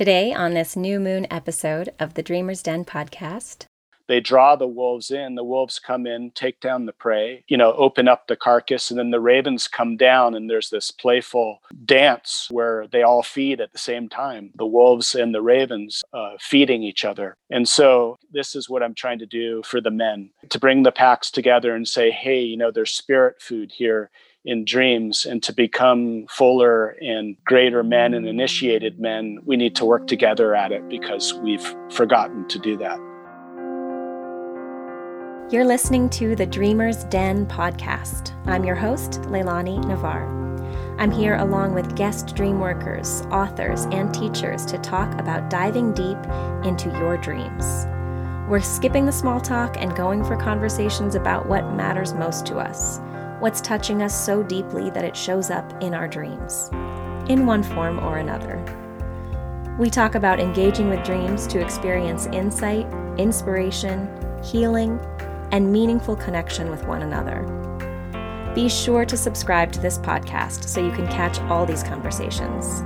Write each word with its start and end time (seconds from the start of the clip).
Today, 0.00 0.32
on 0.32 0.54
this 0.54 0.76
new 0.76 0.98
moon 0.98 1.26
episode 1.30 1.92
of 1.98 2.14
the 2.14 2.22
Dreamer's 2.22 2.62
Den 2.62 2.86
podcast, 2.86 3.66
they 4.08 4.18
draw 4.18 4.56
the 4.56 4.66
wolves 4.66 5.10
in. 5.10 5.34
The 5.34 5.44
wolves 5.44 5.78
come 5.78 6.06
in, 6.06 6.30
take 6.30 6.58
down 6.58 6.86
the 6.86 6.94
prey, 6.94 7.44
you 7.48 7.58
know, 7.58 7.74
open 7.74 8.08
up 8.08 8.26
the 8.26 8.34
carcass, 8.34 8.90
and 8.90 8.98
then 8.98 9.10
the 9.10 9.20
ravens 9.20 9.68
come 9.68 9.98
down, 9.98 10.34
and 10.34 10.48
there's 10.48 10.70
this 10.70 10.90
playful 10.90 11.58
dance 11.84 12.48
where 12.50 12.86
they 12.90 13.02
all 13.02 13.22
feed 13.22 13.60
at 13.60 13.72
the 13.72 13.78
same 13.78 14.08
time 14.08 14.52
the 14.54 14.64
wolves 14.64 15.14
and 15.14 15.34
the 15.34 15.42
ravens 15.42 16.02
uh, 16.14 16.30
feeding 16.40 16.82
each 16.82 17.04
other. 17.04 17.36
And 17.50 17.68
so, 17.68 18.16
this 18.32 18.56
is 18.56 18.70
what 18.70 18.82
I'm 18.82 18.94
trying 18.94 19.18
to 19.18 19.26
do 19.26 19.60
for 19.66 19.82
the 19.82 19.90
men 19.90 20.30
to 20.48 20.58
bring 20.58 20.82
the 20.82 20.92
packs 20.92 21.30
together 21.30 21.74
and 21.74 21.86
say, 21.86 22.10
hey, 22.10 22.40
you 22.40 22.56
know, 22.56 22.70
there's 22.70 22.90
spirit 22.90 23.42
food 23.42 23.70
here 23.70 24.10
in 24.44 24.64
dreams 24.64 25.26
and 25.26 25.42
to 25.42 25.52
become 25.52 26.26
fuller 26.28 26.96
and 27.00 27.36
greater 27.44 27.82
men 27.82 28.14
and 28.14 28.26
initiated 28.26 28.98
men, 28.98 29.38
we 29.44 29.56
need 29.56 29.76
to 29.76 29.84
work 29.84 30.06
together 30.06 30.54
at 30.54 30.72
it 30.72 30.88
because 30.88 31.34
we've 31.34 31.74
forgotten 31.90 32.48
to 32.48 32.58
do 32.58 32.76
that. 32.78 32.98
You're 35.52 35.64
listening 35.64 36.08
to 36.10 36.36
the 36.36 36.46
Dreamer's 36.46 37.04
Den 37.04 37.44
podcast. 37.44 38.32
I'm 38.46 38.64
your 38.64 38.76
host, 38.76 39.22
Leilani 39.22 39.82
Navar. 39.84 40.38
I'm 40.98 41.10
here 41.10 41.36
along 41.36 41.74
with 41.74 41.96
guest 41.96 42.36
dream 42.36 42.60
workers, 42.60 43.22
authors, 43.32 43.86
and 43.86 44.14
teachers 44.14 44.64
to 44.66 44.78
talk 44.78 45.18
about 45.18 45.50
diving 45.50 45.92
deep 45.92 46.18
into 46.64 46.88
your 46.98 47.16
dreams. 47.16 47.86
We're 48.48 48.60
skipping 48.60 49.06
the 49.06 49.12
small 49.12 49.40
talk 49.40 49.76
and 49.78 49.94
going 49.96 50.24
for 50.24 50.36
conversations 50.36 51.14
about 51.14 51.46
what 51.46 51.74
matters 51.74 52.14
most 52.14 52.46
to 52.46 52.58
us 52.58 53.00
what's 53.40 53.60
touching 53.60 54.02
us 54.02 54.14
so 54.14 54.42
deeply 54.42 54.90
that 54.90 55.04
it 55.04 55.16
shows 55.16 55.50
up 55.50 55.82
in 55.82 55.94
our 55.94 56.06
dreams, 56.06 56.68
in 57.28 57.46
one 57.46 57.62
form 57.62 57.98
or 57.98 58.18
another. 58.18 58.62
We 59.78 59.90
talk 59.90 60.14
about 60.14 60.40
engaging 60.40 60.90
with 60.90 61.04
dreams 61.04 61.46
to 61.48 61.60
experience 61.60 62.26
insight, 62.26 62.86
inspiration, 63.18 64.08
healing, 64.44 65.00
and 65.52 65.72
meaningful 65.72 66.16
connection 66.16 66.70
with 66.70 66.84
one 66.84 67.02
another. 67.02 67.46
Be 68.54 68.68
sure 68.68 69.06
to 69.06 69.16
subscribe 69.16 69.72
to 69.72 69.80
this 69.80 69.98
podcast 69.98 70.68
so 70.68 70.84
you 70.84 70.92
can 70.92 71.06
catch 71.06 71.40
all 71.42 71.64
these 71.64 71.82
conversations. 71.82 72.82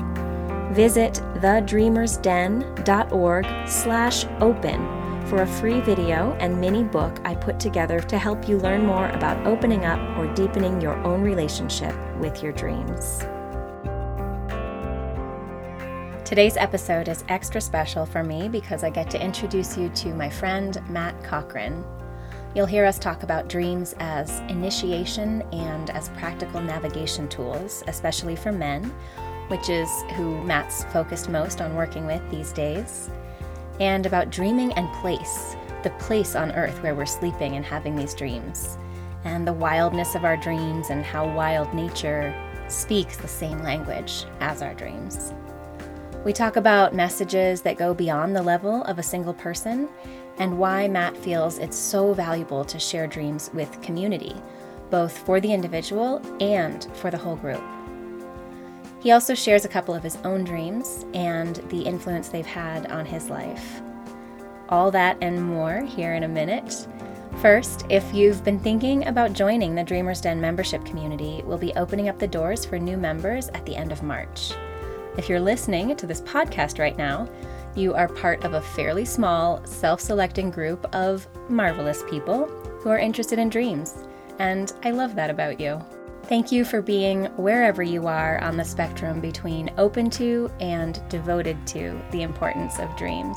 Visit 0.74 1.14
thedreamersden.org 1.36 3.68
slash 3.68 4.24
open 4.40 5.03
for 5.26 5.42
a 5.42 5.46
free 5.46 5.80
video 5.80 6.36
and 6.38 6.60
mini 6.60 6.82
book 6.82 7.18
I 7.24 7.34
put 7.34 7.58
together 7.58 8.00
to 8.00 8.18
help 8.18 8.46
you 8.46 8.58
learn 8.58 8.84
more 8.84 9.08
about 9.10 9.46
opening 9.46 9.84
up 9.86 9.98
or 10.18 10.32
deepening 10.34 10.80
your 10.80 10.96
own 10.98 11.22
relationship 11.22 11.94
with 12.18 12.42
your 12.42 12.52
dreams. 12.52 13.20
Today's 16.26 16.56
episode 16.56 17.08
is 17.08 17.24
extra 17.28 17.60
special 17.60 18.04
for 18.04 18.22
me 18.22 18.48
because 18.48 18.84
I 18.84 18.90
get 18.90 19.08
to 19.10 19.22
introduce 19.22 19.78
you 19.78 19.88
to 19.90 20.14
my 20.14 20.28
friend 20.28 20.78
Matt 20.90 21.22
Cochran. 21.24 21.84
You'll 22.54 22.66
hear 22.66 22.84
us 22.84 22.98
talk 22.98 23.22
about 23.22 23.48
dreams 23.48 23.94
as 24.00 24.40
initiation 24.50 25.42
and 25.52 25.90
as 25.90 26.10
practical 26.10 26.60
navigation 26.60 27.28
tools, 27.28 27.82
especially 27.88 28.36
for 28.36 28.52
men, 28.52 28.84
which 29.48 29.68
is 29.68 29.88
who 30.16 30.42
Matt's 30.44 30.84
focused 30.84 31.28
most 31.28 31.60
on 31.60 31.74
working 31.74 32.06
with 32.06 32.22
these 32.30 32.52
days 32.52 33.10
and 33.80 34.06
about 34.06 34.30
dreaming 34.30 34.72
and 34.74 34.92
place, 34.94 35.56
the 35.82 35.90
place 35.90 36.34
on 36.34 36.52
earth 36.52 36.82
where 36.82 36.94
we're 36.94 37.06
sleeping 37.06 37.56
and 37.56 37.64
having 37.64 37.96
these 37.96 38.14
dreams, 38.14 38.78
and 39.24 39.46
the 39.46 39.52
wildness 39.52 40.14
of 40.14 40.24
our 40.24 40.36
dreams 40.36 40.90
and 40.90 41.04
how 41.04 41.26
wild 41.34 41.72
nature 41.74 42.34
speaks 42.68 43.16
the 43.16 43.28
same 43.28 43.58
language 43.62 44.24
as 44.40 44.62
our 44.62 44.74
dreams. 44.74 45.32
We 46.24 46.32
talk 46.32 46.56
about 46.56 46.94
messages 46.94 47.60
that 47.62 47.76
go 47.76 47.92
beyond 47.92 48.34
the 48.34 48.42
level 48.42 48.82
of 48.84 48.98
a 48.98 49.02
single 49.02 49.34
person 49.34 49.88
and 50.38 50.58
why 50.58 50.88
Matt 50.88 51.16
feels 51.16 51.58
it's 51.58 51.76
so 51.76 52.14
valuable 52.14 52.64
to 52.64 52.78
share 52.78 53.06
dreams 53.06 53.50
with 53.52 53.80
community, 53.82 54.34
both 54.90 55.16
for 55.18 55.40
the 55.40 55.52
individual 55.52 56.22
and 56.40 56.88
for 56.94 57.10
the 57.10 57.18
whole 57.18 57.36
group. 57.36 57.62
He 59.04 59.10
also 59.10 59.34
shares 59.34 59.66
a 59.66 59.68
couple 59.68 59.94
of 59.94 60.02
his 60.02 60.16
own 60.24 60.44
dreams 60.44 61.04
and 61.12 61.56
the 61.68 61.82
influence 61.82 62.30
they've 62.30 62.46
had 62.46 62.90
on 62.90 63.04
his 63.04 63.28
life. 63.28 63.82
All 64.70 64.90
that 64.92 65.18
and 65.20 65.44
more 65.44 65.82
here 65.82 66.14
in 66.14 66.22
a 66.22 66.28
minute. 66.28 66.88
First, 67.42 67.84
if 67.90 68.14
you've 68.14 68.42
been 68.44 68.58
thinking 68.58 69.06
about 69.06 69.34
joining 69.34 69.74
the 69.74 69.84
Dreamers 69.84 70.22
Den 70.22 70.40
membership 70.40 70.86
community, 70.86 71.42
we'll 71.44 71.58
be 71.58 71.74
opening 71.74 72.08
up 72.08 72.18
the 72.18 72.26
doors 72.26 72.64
for 72.64 72.78
new 72.78 72.96
members 72.96 73.48
at 73.48 73.66
the 73.66 73.76
end 73.76 73.92
of 73.92 74.02
March. 74.02 74.54
If 75.18 75.28
you're 75.28 75.38
listening 75.38 75.94
to 75.96 76.06
this 76.06 76.22
podcast 76.22 76.78
right 76.78 76.96
now, 76.96 77.28
you 77.74 77.92
are 77.92 78.08
part 78.08 78.42
of 78.42 78.54
a 78.54 78.62
fairly 78.62 79.04
small, 79.04 79.62
self 79.66 80.00
selecting 80.00 80.50
group 80.50 80.82
of 80.94 81.28
marvelous 81.50 82.02
people 82.08 82.46
who 82.80 82.88
are 82.88 82.98
interested 82.98 83.38
in 83.38 83.50
dreams. 83.50 84.06
And 84.38 84.72
I 84.82 84.92
love 84.92 85.14
that 85.16 85.28
about 85.28 85.60
you. 85.60 85.84
Thank 86.26 86.50
you 86.50 86.64
for 86.64 86.80
being 86.80 87.26
wherever 87.36 87.82
you 87.82 88.06
are 88.06 88.40
on 88.40 88.56
the 88.56 88.64
spectrum 88.64 89.20
between 89.20 89.70
open 89.76 90.08
to 90.10 90.50
and 90.58 91.06
devoted 91.10 91.66
to 91.66 92.00
the 92.12 92.22
importance 92.22 92.78
of 92.78 92.96
dreams. 92.96 93.36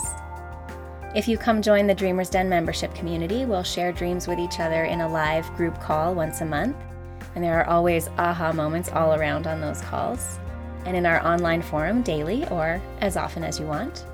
If 1.14 1.28
you 1.28 1.38
come 1.38 1.62
join 1.62 1.86
the 1.86 1.94
Dreamers 1.94 2.30
Den 2.30 2.48
membership 2.48 2.96
community, 2.96 3.44
we'll 3.44 3.64
share 3.64 3.92
dreams 3.92 4.26
with 4.26 4.40
each 4.40 4.62
other 4.62 4.86
in 4.86 5.02
a 5.02 5.10
live 5.10 5.54
group 5.58 5.82
call 5.82 6.16
once 6.16 6.40
a 6.40 6.46
month. 6.46 6.78
And 7.36 7.44
there 7.44 7.60
are 7.60 7.68
always 7.68 8.08
aha 8.18 8.54
moments 8.54 8.88
all 8.90 9.16
around 9.16 9.48
on 9.48 9.60
those 9.60 9.82
calls. 9.82 10.40
And 10.86 10.96
in 10.96 11.06
our 11.06 11.26
online 11.28 11.62
forum 11.62 12.04
daily 12.04 12.48
or 12.48 12.82
as 13.02 13.18
often 13.18 13.44
as 13.44 13.60
you 13.60 13.66
want. 13.66 14.06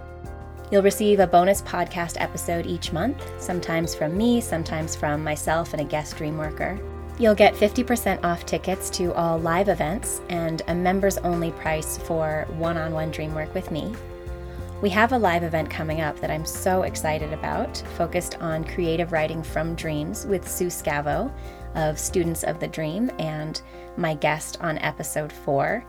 You'll 0.72 0.81
receive 0.81 1.19
a 1.19 1.28
bonus 1.28 1.61
podcast 1.61 2.16
episode 2.19 2.66
each 2.66 2.91
month, 2.91 3.22
sometimes 3.40 3.94
from 3.94 4.17
me, 4.17 4.41
sometimes 4.41 4.95
from 4.95 5.23
myself 5.23 5.73
and 5.73 5.81
a 5.81 5.85
guest 5.85 6.17
dream 6.17 6.40
worker. 6.40 6.79
You'll 7.23 7.35
get 7.35 7.53
50% 7.53 8.25
off 8.25 8.45
tickets 8.45 8.89
to 8.89 9.13
all 9.13 9.38
live 9.39 9.69
events 9.69 10.19
and 10.28 10.61
a 10.67 10.75
members 10.75 11.17
only 11.19 11.51
price 11.51 11.97
for 11.97 12.45
one 12.57 12.75
on 12.75 12.91
one 12.91 13.11
dream 13.11 13.34
work 13.34 13.53
with 13.53 13.72
me. 13.72 13.95
We 14.81 14.89
have 14.89 15.13
a 15.13 15.17
live 15.17 15.44
event 15.44 15.69
coming 15.69 16.01
up 16.01 16.19
that 16.19 16.29
I'm 16.29 16.45
so 16.45 16.81
excited 16.81 17.31
about, 17.31 17.78
focused 17.95 18.35
on 18.41 18.66
creative 18.66 19.13
writing 19.13 19.41
from 19.41 19.73
dreams 19.73 20.25
with 20.25 20.45
Sue 20.45 20.67
Scavo 20.67 21.31
of 21.75 21.97
Students 21.97 22.44
of 22.44 22.59
the 22.59 22.67
Dream 22.67 23.09
and 23.19 23.61
my 23.95 24.16
guest 24.16 24.57
on 24.59 24.78
episode 24.79 25.31
4. 25.31 25.81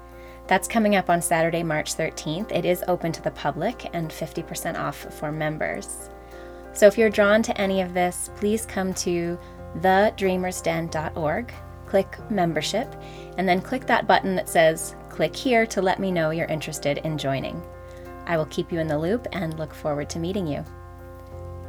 That's 0.46 0.68
coming 0.68 0.94
up 0.94 1.10
on 1.10 1.20
Saturday, 1.20 1.64
March 1.64 1.96
13th. 1.96 2.52
It 2.52 2.64
is 2.64 2.84
open 2.86 3.10
to 3.10 3.22
the 3.22 3.32
public 3.32 3.90
and 3.92 4.08
50% 4.08 4.78
off 4.78 5.12
for 5.12 5.32
members. 5.32 6.10
So 6.74 6.88
if 6.88 6.98
you're 6.98 7.08
drawn 7.08 7.40
to 7.42 7.60
any 7.60 7.80
of 7.80 7.94
this, 7.94 8.30
please 8.36 8.66
come 8.66 8.94
to 8.94 9.38
thedreamersden.org, 9.78 11.52
click 11.86 12.30
membership, 12.30 12.94
and 13.38 13.48
then 13.48 13.60
click 13.60 13.86
that 13.86 14.06
button 14.06 14.34
that 14.36 14.48
says 14.48 14.96
click 15.08 15.34
here 15.34 15.66
to 15.66 15.82
let 15.82 16.00
me 16.00 16.10
know 16.10 16.30
you're 16.30 16.46
interested 16.46 16.98
in 16.98 17.18
joining. 17.18 17.62
I 18.26 18.36
will 18.36 18.46
keep 18.46 18.72
you 18.72 18.80
in 18.80 18.88
the 18.88 18.98
loop 18.98 19.26
and 19.32 19.58
look 19.58 19.74
forward 19.74 20.08
to 20.10 20.18
meeting 20.18 20.46
you. 20.46 20.64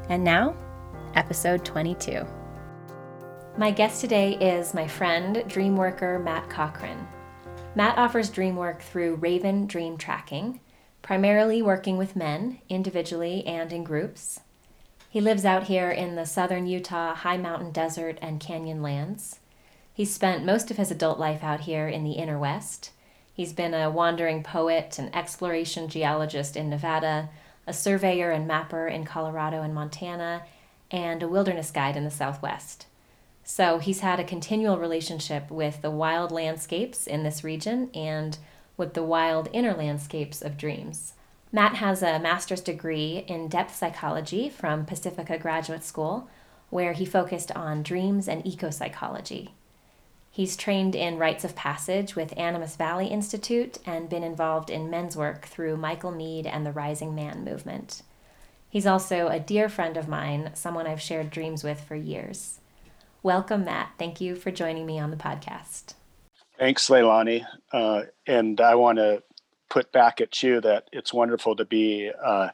And 0.10 0.24
now, 0.24 0.56
episode 1.16 1.66
22. 1.66 2.26
My 3.58 3.72
guest 3.72 4.02
today 4.02 4.34
is 4.34 4.74
my 4.74 4.88
friend, 4.88 5.44
dream 5.48 5.76
worker 5.78 6.20
Matt 6.20 6.50
Cochran. 6.50 7.08
Matt 7.76 7.98
offers 7.98 8.30
dream 8.30 8.56
work 8.56 8.82
through 8.82 9.16
Raven 9.16 9.66
Dream 9.66 9.98
Tracking, 9.98 10.60
primarily 11.02 11.62
working 11.62 11.98
with 11.98 12.16
men, 12.16 12.60
individually 12.70 13.46
and 13.46 13.72
in 13.72 13.84
groups. 13.84 14.40
He 15.16 15.22
lives 15.22 15.46
out 15.46 15.68
here 15.68 15.92
in 15.92 16.16
the 16.16 16.26
southern 16.26 16.68
Utah 16.68 17.16
high 17.16 17.38
mountain 17.38 17.72
desert 17.72 18.20
and 18.22 18.38
canyon 18.38 18.82
lands. 18.82 19.40
He 19.94 20.04
spent 20.04 20.44
most 20.44 20.70
of 20.70 20.76
his 20.76 20.92
adult 20.92 21.18
life 21.18 21.42
out 21.42 21.62
here 21.62 21.88
in 21.88 22.04
the 22.04 22.18
inner 22.20 22.38
west. 22.38 22.92
He's 23.34 23.54
been 23.54 23.74
a 23.74 23.90
wandering 23.90 24.44
poet, 24.44 25.00
an 25.00 25.16
exploration 25.16 25.88
geologist 25.88 26.58
in 26.58 26.70
Nevada, 26.70 27.30
a 27.66 27.72
surveyor 27.72 28.32
and 28.32 28.46
mapper 28.46 28.90
in 28.90 29.06
Colorado 29.06 29.62
and 29.62 29.74
Montana, 29.74 30.44
and 30.92 31.24
a 31.24 31.30
wilderness 31.30 31.72
guide 31.72 31.96
in 31.96 32.04
the 32.04 32.12
southwest. 32.12 32.86
So 33.46 33.78
he's 33.78 34.02
had 34.02 34.20
a 34.20 34.26
continual 34.26 34.80
relationship 34.80 35.50
with 35.50 35.82
the 35.82 35.92
wild 35.92 36.34
landscapes 36.34 37.08
in 37.08 37.24
this 37.24 37.42
region 37.42 37.90
and 37.94 38.38
with 38.76 38.96
the 38.96 39.04
wild 39.04 39.48
inner 39.54 39.74
landscapes 39.74 40.42
of 40.42 40.58
dreams. 40.58 41.14
Matt 41.56 41.76
has 41.76 42.04
a 42.04 42.20
master's 42.20 42.60
degree 42.60 43.24
in 43.30 43.48
depth 43.48 43.74
psychology 43.74 44.50
from 44.50 44.86
Pacifica 44.86 45.38
Graduate 45.38 45.86
School, 45.86 46.28
where 46.70 46.92
he 46.92 47.06
focused 47.06 47.50
on 47.54 47.82
dreams 47.82 48.28
and 48.28 48.46
eco 48.46 48.70
psychology. 48.70 49.54
He's 50.30 50.58
trained 50.58 50.96
in 50.96 51.18
rites 51.18 51.46
of 51.46 51.56
passage 51.56 52.14
with 52.14 52.38
Animas 52.38 52.76
Valley 52.76 53.08
Institute 53.08 53.78
and 53.86 54.10
been 54.10 54.22
involved 54.22 54.70
in 54.70 54.90
men's 54.90 55.16
work 55.16 55.46
through 55.46 55.78
Michael 55.78 56.12
Meade 56.12 56.46
and 56.46 56.66
the 56.66 56.74
Rising 56.74 57.16
Man 57.16 57.46
movement. 57.46 58.02
He's 58.70 58.86
also 58.86 59.30
a 59.30 59.40
dear 59.40 59.70
friend 59.70 59.96
of 59.96 60.10
mine, 60.10 60.52
someone 60.56 60.88
I've 60.88 61.00
shared 61.00 61.30
dreams 61.30 61.64
with 61.64 61.80
for 61.80 61.96
years. 61.96 62.60
Welcome, 63.24 63.64
Matt. 63.64 63.92
Thank 63.98 64.20
you 64.20 64.36
for 64.36 64.52
joining 64.52 64.86
me 64.86 65.00
on 65.00 65.10
the 65.10 65.16
podcast. 65.16 65.94
Thanks, 66.60 66.90
Leilani. 66.90 67.46
Uh, 67.72 68.02
and 68.28 68.60
I 68.60 68.76
want 68.76 68.98
to 68.98 69.24
put 69.70 69.92
back 69.92 70.22
at 70.22 70.42
you 70.44 70.62
that 70.62 70.88
it's 70.92 71.14
wonderful 71.14 71.56
to 71.56 71.66
be 71.66 72.12
uh, 72.24 72.50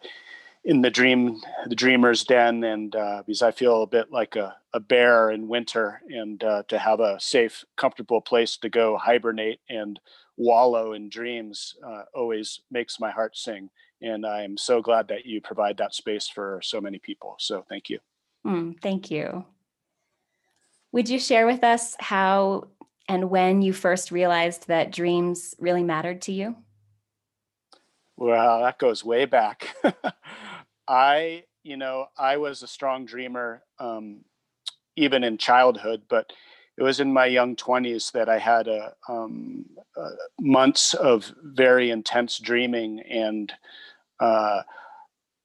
in 0.63 0.81
the 0.81 0.89
dream, 0.89 1.41
the 1.67 1.75
dreamer's 1.75 2.23
den, 2.23 2.63
and 2.63 2.95
uh, 2.95 3.23
because 3.25 3.41
I 3.41 3.51
feel 3.51 3.81
a 3.81 3.87
bit 3.87 4.11
like 4.11 4.35
a, 4.35 4.55
a 4.73 4.79
bear 4.79 5.31
in 5.31 5.47
winter, 5.47 6.01
and 6.07 6.43
uh, 6.43 6.63
to 6.67 6.77
have 6.77 6.99
a 6.99 7.19
safe, 7.19 7.65
comfortable 7.77 8.21
place 8.21 8.57
to 8.57 8.69
go 8.69 8.97
hibernate 8.97 9.59
and 9.69 9.99
wallow 10.37 10.93
in 10.93 11.09
dreams 11.09 11.75
uh, 11.85 12.03
always 12.13 12.61
makes 12.69 12.99
my 12.99 13.11
heart 13.11 13.35
sing. 13.35 13.69
And 14.01 14.25
I'm 14.25 14.57
so 14.57 14.81
glad 14.81 15.07
that 15.09 15.25
you 15.25 15.41
provide 15.41 15.77
that 15.77 15.93
space 15.93 16.27
for 16.27 16.59
so 16.63 16.81
many 16.81 16.99
people. 16.99 17.35
So 17.39 17.65
thank 17.69 17.89
you. 17.89 17.99
Mm, 18.45 18.79
thank 18.81 19.11
you. 19.11 19.45
Would 20.91 21.09
you 21.09 21.19
share 21.19 21.45
with 21.45 21.63
us 21.63 21.95
how 21.99 22.67
and 23.07 23.29
when 23.29 23.61
you 23.61 23.73
first 23.73 24.11
realized 24.11 24.67
that 24.67 24.91
dreams 24.91 25.55
really 25.59 25.83
mattered 25.83 26.21
to 26.23 26.31
you? 26.31 26.55
Well, 28.21 28.61
that 28.61 28.77
goes 28.77 29.03
way 29.03 29.25
back. 29.25 29.75
I, 30.87 31.43
you 31.63 31.75
know, 31.75 32.05
I 32.19 32.37
was 32.37 32.61
a 32.61 32.67
strong 32.67 33.03
dreamer 33.07 33.63
um, 33.79 34.19
even 34.97 35.23
in 35.23 35.37
childhood, 35.37 36.03
but 36.09 36.33
it 36.77 36.83
was 36.83 36.99
in 36.99 37.13
my 37.13 37.25
young 37.25 37.55
20s 37.55 38.11
that 38.13 38.29
I 38.29 38.39
had 38.39 38.67
a, 38.67 38.93
um, 39.09 39.65
uh, 39.97 40.11
months 40.39 40.93
of 40.93 41.33
very 41.43 41.91
intense 41.91 42.39
dreaming 42.39 43.01
and 43.09 43.53
uh, 44.19 44.63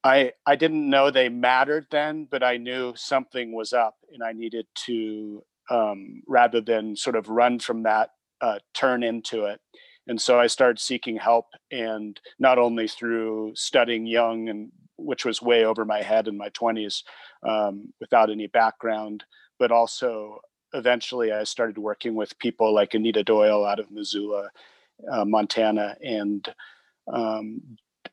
I 0.03 0.33
I 0.45 0.55
didn't 0.55 0.89
know 0.89 1.11
they 1.11 1.29
mattered 1.29 1.87
then, 1.91 2.27
but 2.29 2.43
I 2.43 2.57
knew 2.57 2.93
something 2.95 3.53
was 3.53 3.73
up, 3.73 3.95
and 4.13 4.23
I 4.23 4.33
needed 4.33 4.67
to 4.85 5.43
um, 5.69 6.23
rather 6.27 6.61
than 6.61 6.95
sort 6.95 7.15
of 7.15 7.29
run 7.29 7.59
from 7.59 7.83
that, 7.83 8.11
uh, 8.41 8.59
turn 8.73 9.03
into 9.03 9.45
it. 9.45 9.59
And 10.07 10.21
so 10.21 10.39
I 10.39 10.47
started 10.47 10.79
seeking 10.79 11.17
help, 11.17 11.47
and 11.71 12.19
not 12.39 12.57
only 12.57 12.87
through 12.87 13.53
studying 13.55 14.05
Jung, 14.05 14.49
and 14.49 14.71
which 14.97 15.25
was 15.25 15.41
way 15.41 15.65
over 15.65 15.85
my 15.85 16.01
head 16.01 16.27
in 16.27 16.37
my 16.37 16.49
20s 16.49 17.03
um, 17.47 17.93
without 17.99 18.29
any 18.29 18.47
background, 18.47 19.23
but 19.59 19.71
also 19.71 20.39
eventually 20.73 21.31
I 21.31 21.43
started 21.43 21.77
working 21.77 22.15
with 22.15 22.37
people 22.39 22.73
like 22.73 22.93
Anita 22.93 23.23
Doyle 23.23 23.65
out 23.65 23.79
of 23.79 23.91
Missoula, 23.91 24.49
uh, 25.11 25.25
Montana, 25.25 25.95
and 26.03 26.47
um, 27.11 27.61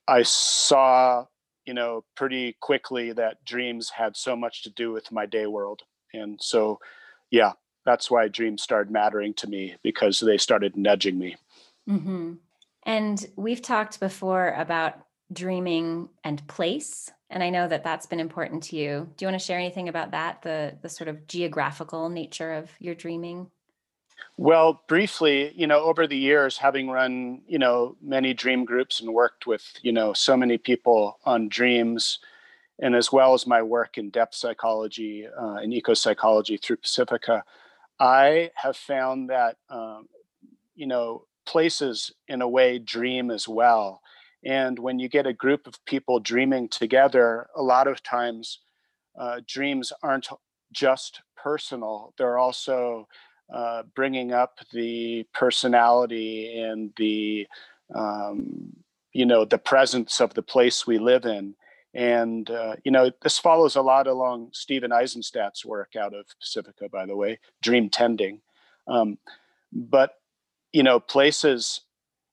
I 0.06 0.22
saw, 0.22 1.24
you 1.64 1.74
know, 1.74 2.04
pretty 2.16 2.56
quickly 2.60 3.12
that 3.12 3.44
dreams 3.44 3.90
had 3.90 4.16
so 4.16 4.36
much 4.36 4.62
to 4.64 4.70
do 4.70 4.92
with 4.92 5.10
my 5.10 5.26
day 5.26 5.46
world, 5.46 5.82
and 6.12 6.38
so 6.40 6.78
yeah, 7.30 7.52
that's 7.84 8.10
why 8.10 8.28
dreams 8.28 8.62
started 8.62 8.92
mattering 8.92 9.34
to 9.34 9.48
me 9.48 9.74
because 9.82 10.20
they 10.20 10.38
started 10.38 10.76
nudging 10.76 11.18
me. 11.18 11.36
Mm-hmm. 11.88 12.34
And 12.86 13.26
we've 13.36 13.62
talked 13.62 14.00
before 14.00 14.54
about 14.56 14.98
dreaming 15.32 16.08
and 16.22 16.46
place, 16.46 17.10
and 17.30 17.42
I 17.42 17.50
know 17.50 17.66
that 17.66 17.82
that's 17.82 18.06
been 18.06 18.20
important 18.20 18.62
to 18.64 18.76
you. 18.76 19.08
Do 19.16 19.24
you 19.24 19.30
want 19.30 19.40
to 19.40 19.44
share 19.44 19.58
anything 19.58 19.88
about 19.88 20.10
that, 20.12 20.42
the 20.42 20.76
the 20.82 20.88
sort 20.88 21.08
of 21.08 21.26
geographical 21.26 22.08
nature 22.08 22.52
of 22.52 22.70
your 22.78 22.94
dreaming? 22.94 23.50
Well, 24.36 24.82
briefly, 24.88 25.52
you 25.54 25.66
know, 25.66 25.80
over 25.80 26.06
the 26.06 26.16
years, 26.16 26.58
having 26.58 26.88
run, 26.88 27.42
you 27.46 27.58
know, 27.58 27.96
many 28.02 28.34
dream 28.34 28.64
groups 28.64 29.00
and 29.00 29.12
worked 29.12 29.46
with, 29.46 29.64
you 29.82 29.92
know, 29.92 30.12
so 30.12 30.36
many 30.36 30.58
people 30.58 31.18
on 31.24 31.48
dreams, 31.48 32.18
and 32.80 32.94
as 32.94 33.12
well 33.12 33.34
as 33.34 33.46
my 33.46 33.62
work 33.62 33.96
in 33.96 34.10
depth 34.10 34.34
psychology 34.34 35.26
uh, 35.26 35.54
and 35.54 35.72
eco 35.72 35.94
psychology 35.94 36.56
through 36.56 36.76
Pacifica, 36.76 37.44
I 37.98 38.50
have 38.54 38.76
found 38.76 39.30
that 39.30 39.56
um, 39.70 40.08
you 40.74 40.86
know 40.86 41.24
places 41.46 42.12
in 42.28 42.42
a 42.42 42.48
way 42.48 42.78
dream 42.78 43.30
as 43.30 43.48
well. 43.48 44.00
And 44.44 44.78
when 44.78 44.98
you 44.98 45.08
get 45.08 45.26
a 45.26 45.32
group 45.32 45.66
of 45.66 45.82
people 45.86 46.20
dreaming 46.20 46.68
together, 46.68 47.48
a 47.56 47.62
lot 47.62 47.86
of 47.86 48.02
times 48.02 48.60
uh, 49.18 49.40
dreams 49.46 49.92
aren't 50.02 50.28
just 50.72 51.22
personal; 51.36 52.12
they're 52.18 52.38
also 52.38 53.08
uh, 53.52 53.84
bringing 53.94 54.32
up 54.32 54.58
the 54.72 55.26
personality 55.32 56.60
and 56.60 56.92
the 56.96 57.46
um, 57.94 58.72
you 59.12 59.24
know 59.24 59.44
the 59.44 59.58
presence 59.58 60.20
of 60.20 60.34
the 60.34 60.42
place 60.42 60.86
we 60.86 60.98
live 60.98 61.24
in 61.24 61.54
and, 61.94 62.50
uh, 62.50 62.74
you 62.84 62.90
know, 62.90 63.10
this 63.22 63.38
follows 63.38 63.76
a 63.76 63.82
lot 63.82 64.08
along 64.08 64.50
Stephen 64.52 64.90
Aizenstat's 64.90 65.64
work 65.64 65.94
out 65.94 66.12
of 66.12 66.26
Pacifica, 66.40 66.88
by 66.88 67.06
the 67.06 67.14
way, 67.14 67.38
dream 67.62 67.88
tending. 67.88 68.40
Um, 68.88 69.18
but, 69.72 70.14
you 70.74 70.82
know, 70.82 70.98
places 70.98 71.82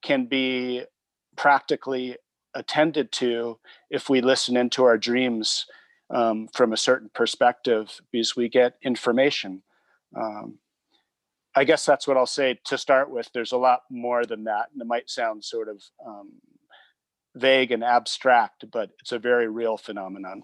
can 0.01 0.25
be 0.25 0.83
practically 1.37 2.17
attended 2.55 3.11
to 3.11 3.59
if 3.91 4.09
we 4.09 4.19
listen 4.19 4.57
into 4.57 4.83
our 4.83 4.97
dreams 4.97 5.67
um, 6.09 6.49
from 6.55 6.73
a 6.73 6.77
certain 6.77 7.11
perspective 7.13 8.01
because 8.11 8.35
we 8.35 8.49
get 8.49 8.73
information. 8.81 9.61
Um, 10.19 10.57
I 11.55 11.65
guess 11.65 11.85
that's 11.85 12.07
what 12.07 12.17
I'll 12.17 12.25
say 12.25 12.59
to 12.65 12.79
start 12.79 13.11
with. 13.11 13.29
There's 13.31 13.51
a 13.51 13.57
lot 13.57 13.81
more 13.91 14.25
than 14.25 14.45
that, 14.45 14.69
and 14.73 14.81
it 14.81 14.87
might 14.87 15.09
sound 15.09 15.45
sort 15.45 15.69
of 15.69 15.83
um, 16.03 16.31
vague 17.35 17.71
and 17.71 17.83
abstract, 17.83 18.65
but 18.71 18.89
it's 19.01 19.11
a 19.11 19.19
very 19.19 19.49
real 19.49 19.77
phenomenon. 19.77 20.43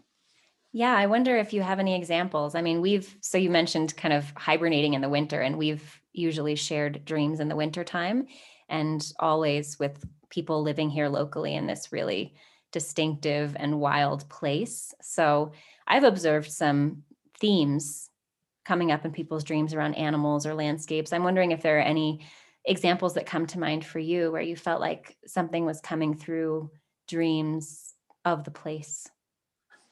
Yeah, 0.72 0.96
I 0.96 1.08
wonder 1.08 1.36
if 1.36 1.52
you 1.52 1.64
have 1.64 1.80
any 1.80 1.96
examples. 1.96 2.54
I 2.54 2.62
mean, 2.62 2.80
we've 2.82 3.16
so 3.22 3.40
you 3.40 3.50
mentioned 3.50 3.98
kind 3.98 4.14
of 4.14 4.32
hibernating 4.36 4.94
in 4.94 5.02
the 5.02 5.10
winter, 5.10 5.42
and 5.42 5.58
we've 5.58 6.00
usually 6.18 6.56
shared 6.56 7.06
dreams 7.06 7.40
in 7.40 7.48
the 7.48 7.56
winter 7.56 7.84
time, 7.84 8.28
and 8.70 9.12
always 9.20 9.80
with 9.80 10.04
people 10.30 10.62
living 10.62 10.90
here 10.90 11.08
locally 11.08 11.56
in 11.56 11.68
this 11.68 11.92
really 11.92 12.36
distinctive 12.72 13.56
and 13.58 13.80
wild 13.80 14.28
place. 14.30 14.94
So 15.02 15.52
I've 15.88 16.04
observed 16.04 16.52
some 16.52 17.04
themes 17.40 18.10
coming 18.66 18.92
up 18.92 19.06
in 19.06 19.12
people's 19.12 19.46
dreams 19.46 19.74
around 19.74 19.96
animals 19.96 20.46
or 20.46 20.54
landscapes. 20.54 21.14
I'm 21.14 21.24
wondering 21.24 21.52
if 21.52 21.62
there 21.62 21.78
are 21.78 21.82
any 21.82 22.26
examples 22.66 23.14
that 23.14 23.26
come 23.26 23.46
to 23.48 23.60
mind 23.60 23.86
for 23.86 24.00
you 24.00 24.32
where 24.32 24.42
you 24.42 24.58
felt 24.58 24.82
like 24.82 25.16
something 25.26 25.66
was 25.66 25.80
coming 25.80 26.14
through 26.14 26.70
dreams 27.08 27.94
of 28.26 28.44
the 28.44 28.52
place? 28.52 29.10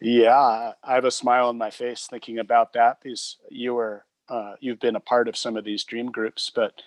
Yeah, 0.02 0.74
I 0.84 0.94
have 0.94 1.06
a 1.06 1.12
smile 1.12 1.48
on 1.48 1.58
my 1.58 1.72
face 1.72 2.08
thinking 2.08 2.40
about 2.40 2.74
that 2.74 3.00
because 3.02 3.38
you 3.50 3.74
were 3.74 4.06
uh, 4.30 4.56
you've 4.60 4.80
been 4.80 4.96
a 4.96 5.02
part 5.02 5.28
of 5.28 5.38
some 5.38 5.58
of 5.58 5.66
these 5.66 5.84
dream 5.84 6.12
groups, 6.12 6.52
but 6.54 6.82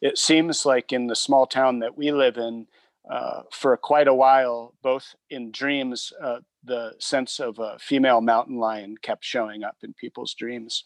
it 0.00 0.18
seems 0.18 0.64
like 0.64 0.92
in 0.92 1.06
the 1.06 1.16
small 1.16 1.46
town 1.46 1.80
that 1.80 1.96
we 1.96 2.12
live 2.12 2.36
in, 2.36 2.66
uh, 3.10 3.42
for 3.50 3.76
quite 3.76 4.08
a 4.08 4.14
while, 4.14 4.74
both 4.82 5.14
in 5.30 5.50
dreams, 5.50 6.12
uh, 6.22 6.40
the 6.62 6.92
sense 6.98 7.40
of 7.40 7.58
a 7.58 7.78
female 7.78 8.20
mountain 8.20 8.58
lion 8.58 8.96
kept 9.00 9.24
showing 9.24 9.64
up 9.64 9.76
in 9.82 9.94
people's 9.94 10.34
dreams. 10.34 10.84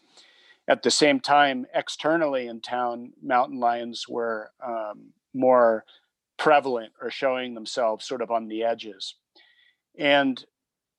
At 0.67 0.83
the 0.83 0.91
same 0.91 1.19
time, 1.19 1.65
externally 1.73 2.47
in 2.47 2.61
town, 2.61 3.11
mountain 3.21 3.59
lions 3.59 4.05
were 4.07 4.51
um, 4.65 5.11
more 5.33 5.83
prevalent 6.37 6.93
or 7.01 7.11
showing 7.11 7.53
themselves 7.53 8.05
sort 8.05 8.21
of 8.21 8.31
on 8.31 8.47
the 8.47 8.63
edges. 8.63 9.15
And 9.97 10.43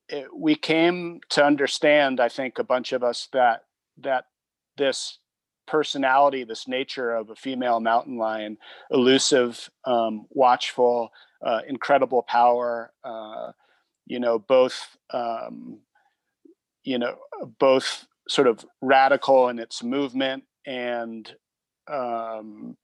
it, 0.09 0.27
we 0.37 0.55
came 0.55 1.21
to 1.31 1.45
understand, 1.45 2.21
I 2.21 2.29
think, 2.29 2.59
a 2.59 2.65
bunch 2.65 2.93
of 2.93 3.03
us 3.03 3.29
that 3.33 3.63
that 3.99 4.27
this 4.77 5.19
personality, 5.67 6.45
this 6.45 6.69
nature 6.69 7.15
of 7.15 7.31
a 7.31 7.37
female 7.37 7.81
mountain 7.81 8.19
lion, 8.19 8.59
elusive, 8.91 9.71
um, 9.87 10.27
watchful, 10.31 11.11
uh, 11.45 11.61
incredible 11.69 12.23
power. 12.23 12.93
Uh, 13.03 13.53
you 14.07 14.21
know, 14.21 14.39
both 14.39 14.97
um, 15.13 15.81
you 16.83 16.99
know 16.99 17.17
both 17.59 18.07
sort 18.29 18.47
of 18.47 18.65
radical 18.81 19.49
in 19.49 19.59
its 19.59 19.83
movement 19.83 20.45
and 20.67 21.35
um, 21.89 22.77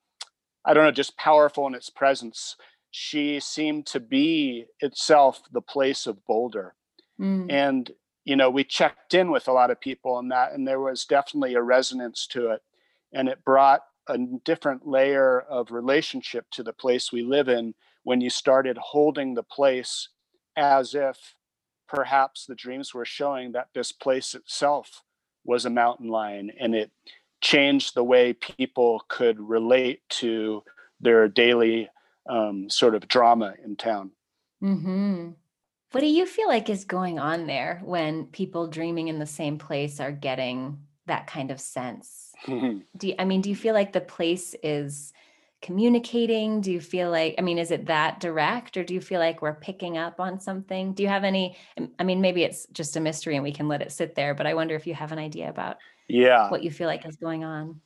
I 0.64 0.74
don't 0.74 0.84
know, 0.84 0.90
just 0.90 1.16
powerful 1.16 1.66
in 1.66 1.74
its 1.74 1.90
presence. 1.90 2.56
She 2.90 3.40
seemed 3.40 3.86
to 3.86 4.00
be 4.00 4.66
itself 4.80 5.42
the 5.52 5.62
place 5.62 6.06
of 6.06 6.24
Boulder. 6.26 6.74
Mm. 7.20 7.50
And, 7.50 7.90
you 8.30 8.36
know, 8.36 8.48
we 8.48 8.62
checked 8.62 9.12
in 9.12 9.32
with 9.32 9.48
a 9.48 9.52
lot 9.52 9.72
of 9.72 9.80
people 9.80 10.14
on 10.14 10.28
that, 10.28 10.52
and 10.52 10.64
there 10.64 10.78
was 10.78 11.04
definitely 11.04 11.54
a 11.54 11.62
resonance 11.62 12.28
to 12.28 12.50
it. 12.50 12.62
And 13.12 13.28
it 13.28 13.44
brought 13.44 13.80
a 14.06 14.18
different 14.44 14.86
layer 14.86 15.40
of 15.40 15.72
relationship 15.72 16.46
to 16.52 16.62
the 16.62 16.72
place 16.72 17.10
we 17.10 17.24
live 17.24 17.48
in 17.48 17.74
when 18.04 18.20
you 18.20 18.30
started 18.30 18.78
holding 18.78 19.34
the 19.34 19.42
place 19.42 20.10
as 20.56 20.94
if 20.94 21.34
perhaps 21.88 22.46
the 22.46 22.54
dreams 22.54 22.94
were 22.94 23.04
showing 23.04 23.50
that 23.50 23.70
this 23.74 23.90
place 23.90 24.32
itself 24.36 25.02
was 25.44 25.64
a 25.64 25.70
mountain 25.70 26.06
lion 26.06 26.52
and 26.60 26.72
it 26.72 26.92
changed 27.40 27.96
the 27.96 28.04
way 28.04 28.32
people 28.32 29.02
could 29.08 29.40
relate 29.40 30.02
to 30.08 30.62
their 31.00 31.26
daily 31.26 31.90
um, 32.28 32.70
sort 32.70 32.94
of 32.94 33.08
drama 33.08 33.54
in 33.64 33.74
town. 33.74 34.12
Mm-hmm. 34.62 35.30
What 35.92 36.00
do 36.00 36.06
you 36.06 36.24
feel 36.24 36.46
like 36.46 36.70
is 36.70 36.84
going 36.84 37.18
on 37.18 37.46
there 37.46 37.80
when 37.84 38.26
people 38.26 38.68
dreaming 38.68 39.08
in 39.08 39.18
the 39.18 39.26
same 39.26 39.58
place 39.58 39.98
are 39.98 40.12
getting 40.12 40.78
that 41.06 41.26
kind 41.26 41.50
of 41.50 41.60
sense? 41.60 42.32
Do 42.46 42.82
you, 43.02 43.14
I 43.18 43.24
mean, 43.24 43.42
do 43.42 43.50
you 43.50 43.56
feel 43.56 43.74
like 43.74 43.92
the 43.92 44.00
place 44.00 44.54
is 44.62 45.12
communicating? 45.60 46.60
Do 46.60 46.72
you 46.72 46.80
feel 46.80 47.10
like, 47.10 47.34
I 47.38 47.42
mean, 47.42 47.58
is 47.58 47.70
it 47.70 47.86
that 47.86 48.18
direct 48.18 48.76
or 48.76 48.84
do 48.84 48.94
you 48.94 49.00
feel 49.00 49.20
like 49.20 49.42
we're 49.42 49.54
picking 49.54 49.98
up 49.98 50.20
on 50.20 50.40
something? 50.40 50.94
Do 50.94 51.02
you 51.02 51.08
have 51.10 51.24
any, 51.24 51.56
um, 51.76 51.90
I 51.98 52.04
mean, 52.04 52.20
maybe 52.20 52.44
it's 52.44 52.66
just 52.72 52.96
a 52.96 53.00
mystery 53.00 53.34
and 53.34 53.44
we 53.44 53.52
can 53.52 53.68
let 53.68 53.82
it 53.82 53.92
sit 53.92 54.14
there, 54.14 54.34
but 54.34 54.46
I 54.46 54.54
wonder 54.54 54.74
if 54.74 54.86
you 54.86 54.94
have 54.94 55.12
an 55.12 55.18
idea 55.18 55.50
about 55.50 55.76
yeah 56.08 56.48
what 56.48 56.64
you 56.64 56.70
feel 56.70 56.88
like 56.88 57.06
is 57.06 57.16
going 57.16 57.44
on. 57.44 57.80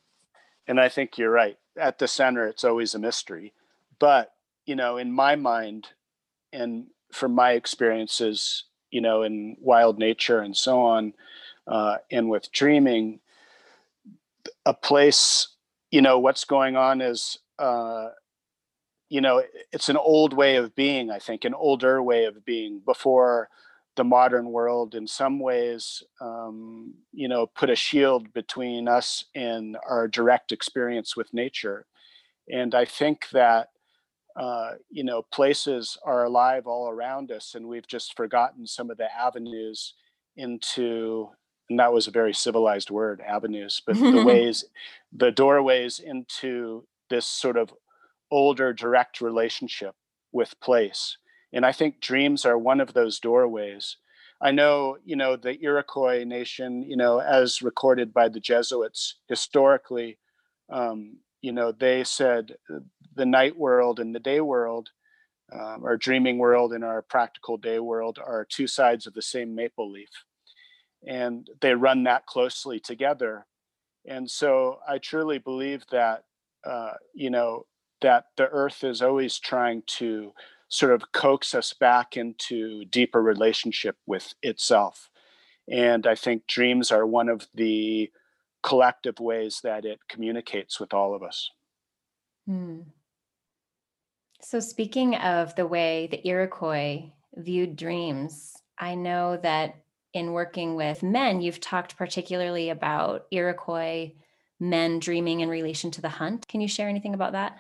And 0.66 0.80
I 0.80 0.88
think 0.88 1.18
you're 1.18 1.30
right. 1.30 1.58
At 1.76 1.98
the 1.98 2.08
center, 2.08 2.46
it's 2.46 2.64
always 2.64 2.94
a 2.94 2.98
mystery. 2.98 3.52
But, 3.98 4.32
you 4.66 4.76
know, 4.76 4.96
in 4.96 5.12
my 5.12 5.36
mind 5.36 5.88
and 6.52 6.86
from 7.14 7.32
my 7.32 7.52
experiences, 7.52 8.64
you 8.90 9.00
know, 9.00 9.22
in 9.22 9.56
wild 9.60 9.98
nature 9.98 10.40
and 10.40 10.56
so 10.56 10.80
on, 10.80 11.14
uh, 11.66 11.96
and 12.10 12.28
with 12.28 12.52
dreaming, 12.52 13.20
a 14.66 14.74
place, 14.74 15.48
you 15.90 16.02
know, 16.02 16.18
what's 16.18 16.44
going 16.44 16.76
on 16.76 17.00
is 17.00 17.38
uh, 17.58 18.08
you 19.08 19.20
know, 19.20 19.42
it's 19.72 19.88
an 19.88 19.96
old 19.96 20.32
way 20.32 20.56
of 20.56 20.74
being, 20.74 21.10
I 21.10 21.18
think, 21.18 21.44
an 21.44 21.54
older 21.54 22.02
way 22.02 22.24
of 22.24 22.44
being 22.44 22.80
before 22.84 23.48
the 23.96 24.04
modern 24.04 24.50
world 24.50 24.94
in 24.94 25.06
some 25.06 25.38
ways, 25.38 26.02
um, 26.20 26.94
you 27.12 27.28
know, 27.28 27.46
put 27.46 27.70
a 27.70 27.76
shield 27.76 28.32
between 28.32 28.88
us 28.88 29.24
and 29.34 29.76
our 29.88 30.08
direct 30.08 30.50
experience 30.50 31.16
with 31.16 31.32
nature. 31.32 31.86
And 32.50 32.74
I 32.74 32.86
think 32.86 33.28
that, 33.30 33.68
uh, 34.36 34.72
you 34.90 35.04
know, 35.04 35.22
places 35.22 35.96
are 36.04 36.24
alive 36.24 36.66
all 36.66 36.88
around 36.88 37.30
us, 37.30 37.54
and 37.54 37.68
we've 37.68 37.86
just 37.86 38.16
forgotten 38.16 38.66
some 38.66 38.90
of 38.90 38.96
the 38.96 39.08
avenues 39.16 39.94
into, 40.36 41.28
and 41.70 41.78
that 41.78 41.92
was 41.92 42.06
a 42.06 42.12
very 42.12 42.34
civilized 42.34 42.90
word, 42.90 43.20
avenues, 43.20 43.80
but 43.86 43.96
the 43.96 44.24
ways, 44.26 44.64
the 45.12 45.30
doorways 45.30 46.00
into 46.00 46.84
this 47.10 47.26
sort 47.26 47.56
of 47.56 47.72
older 48.30 48.72
direct 48.72 49.20
relationship 49.20 49.94
with 50.32 50.58
place. 50.60 51.16
And 51.52 51.64
i 51.64 51.70
think 51.70 52.00
dreams 52.00 52.44
are 52.44 52.58
one 52.58 52.80
of 52.80 52.92
those 52.92 53.20
doorways. 53.20 53.96
I 54.40 54.50
know 54.50 54.98
you 55.04 55.14
know 55.14 55.36
the 55.36 55.56
iroquois 55.62 56.24
nation 56.24 56.82
you 56.82 56.96
know 56.96 57.20
as 57.20 57.62
recorded 57.62 58.12
by 58.12 58.28
the 58.28 58.40
jesuits 58.40 59.14
historically 59.28 60.18
um, 60.70 61.18
you 61.44 61.52
know 61.52 61.72
they 61.72 62.04
said 62.04 62.56
uh, 62.74 62.78
the 63.14 63.26
night 63.26 63.56
world 63.56 64.00
and 64.00 64.14
the 64.14 64.20
day 64.20 64.40
world 64.40 64.90
um, 65.52 65.84
our 65.84 65.96
dreaming 65.96 66.38
world 66.38 66.72
and 66.72 66.84
our 66.84 67.02
practical 67.02 67.56
day 67.56 67.78
world 67.78 68.18
are 68.18 68.46
two 68.48 68.66
sides 68.66 69.06
of 69.06 69.14
the 69.14 69.22
same 69.22 69.54
maple 69.54 69.90
leaf 69.90 70.10
and 71.06 71.48
they 71.60 71.74
run 71.74 72.04
that 72.04 72.26
closely 72.26 72.80
together 72.80 73.46
and 74.06 74.30
so 74.30 74.78
i 74.88 74.98
truly 74.98 75.38
believe 75.38 75.84
that 75.90 76.24
uh, 76.64 76.92
you 77.12 77.30
know, 77.30 77.66
that 78.00 78.26
the 78.36 78.48
earth 78.48 78.84
is 78.84 79.02
always 79.02 79.38
trying 79.38 79.82
to 79.86 80.32
sort 80.68 80.92
of 80.92 81.12
coax 81.12 81.54
us 81.54 81.72
back 81.72 82.16
into 82.16 82.84
deeper 82.86 83.22
relationship 83.22 83.96
with 84.06 84.34
itself. 84.42 85.10
And 85.70 86.06
I 86.06 86.14
think 86.14 86.46
dreams 86.46 86.90
are 86.90 87.06
one 87.06 87.28
of 87.28 87.46
the 87.54 88.10
collective 88.64 89.20
ways 89.20 89.60
that 89.62 89.84
it 89.84 90.00
communicates 90.08 90.80
with 90.80 90.94
all 90.94 91.14
of 91.14 91.22
us. 91.22 91.50
Hmm. 92.46 92.80
So, 94.40 94.58
speaking 94.60 95.14
of 95.16 95.54
the 95.54 95.66
way 95.66 96.08
the 96.10 96.26
Iroquois 96.26 97.12
viewed 97.36 97.76
dreams, 97.76 98.54
I 98.78 98.94
know 98.94 99.36
that 99.42 99.76
in 100.12 100.32
working 100.32 100.76
with 100.76 101.02
men, 101.02 101.40
you've 101.40 101.60
talked 101.60 101.96
particularly 101.96 102.70
about 102.70 103.26
Iroquois 103.30 104.12
men 104.60 104.98
dreaming 104.98 105.40
in 105.40 105.48
relation 105.48 105.90
to 105.92 106.00
the 106.00 106.08
hunt. 106.08 106.46
Can 106.48 106.60
you 106.60 106.68
share 106.68 106.88
anything 106.88 107.14
about 107.14 107.32
that? 107.32 107.56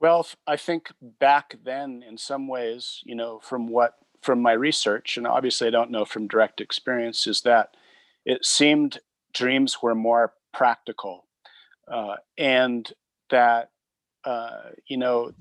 Well, 0.00 0.26
I 0.46 0.56
think 0.56 0.92
back 1.00 1.56
then, 1.64 2.04
in 2.06 2.18
some 2.18 2.48
ways, 2.48 3.00
you 3.04 3.14
know, 3.14 3.40
from 3.40 3.68
what 3.68 3.94
from 4.22 4.42
my 4.42 4.52
research, 4.52 5.16
and 5.16 5.26
obviously 5.26 5.68
I 5.68 5.70
don't 5.70 5.90
know 5.90 6.04
from 6.04 6.26
direct 6.26 6.60
experience, 6.60 7.26
is 7.26 7.42
that 7.42 7.76
it 8.24 8.44
seemed 8.44 8.98
dreams 9.36 9.78
were 9.82 9.94
more 9.94 10.32
practical, 10.52 11.26
uh, 11.90 12.16
and 12.38 12.92
that 13.30 13.70
uh, 14.24 14.70
you 14.86 14.96
know 14.96 15.32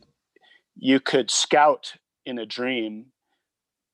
you 0.76 1.00
could 1.00 1.32
scout 1.32 1.94
in 2.26 2.38
a 2.38 2.46
dream 2.46 3.08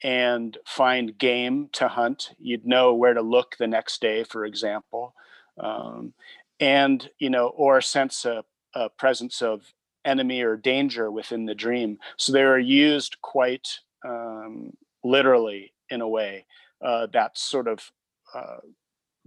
and 0.04 0.58
find 0.66 1.18
game 1.18 1.70
to 1.74 1.88
hunt. 1.88 2.32
You'd 2.40 2.66
know 2.66 2.94
where 2.94 3.14
to 3.14 3.22
look 3.22 3.58
the 3.58 3.68
next 3.68 4.02
day, 4.02 4.24
for 4.24 4.46
example. 4.46 5.14
Um, 5.60 6.14
and 6.62 7.10
you 7.20 7.30
know 7.30 7.48
or 7.48 7.82
sense 7.82 8.24
a, 8.24 8.46
a 8.74 8.90
presence 8.90 9.42
of 9.42 9.74
enemy 10.06 10.42
or 10.42 10.56
danger 10.56 11.12
within 11.12 11.46
the 11.46 11.56
dream 11.56 11.98
so 12.18 12.32
they 12.32 12.42
are 12.42 12.58
used 12.58 13.20
quite 13.22 13.80
um, 14.06 14.72
literally 15.04 15.74
in 15.90 16.00
a 16.00 16.08
way 16.08 16.46
uh, 16.82 17.08
that's 17.12 17.42
sort 17.42 17.68
of 17.68 17.92
uh, 18.34 18.58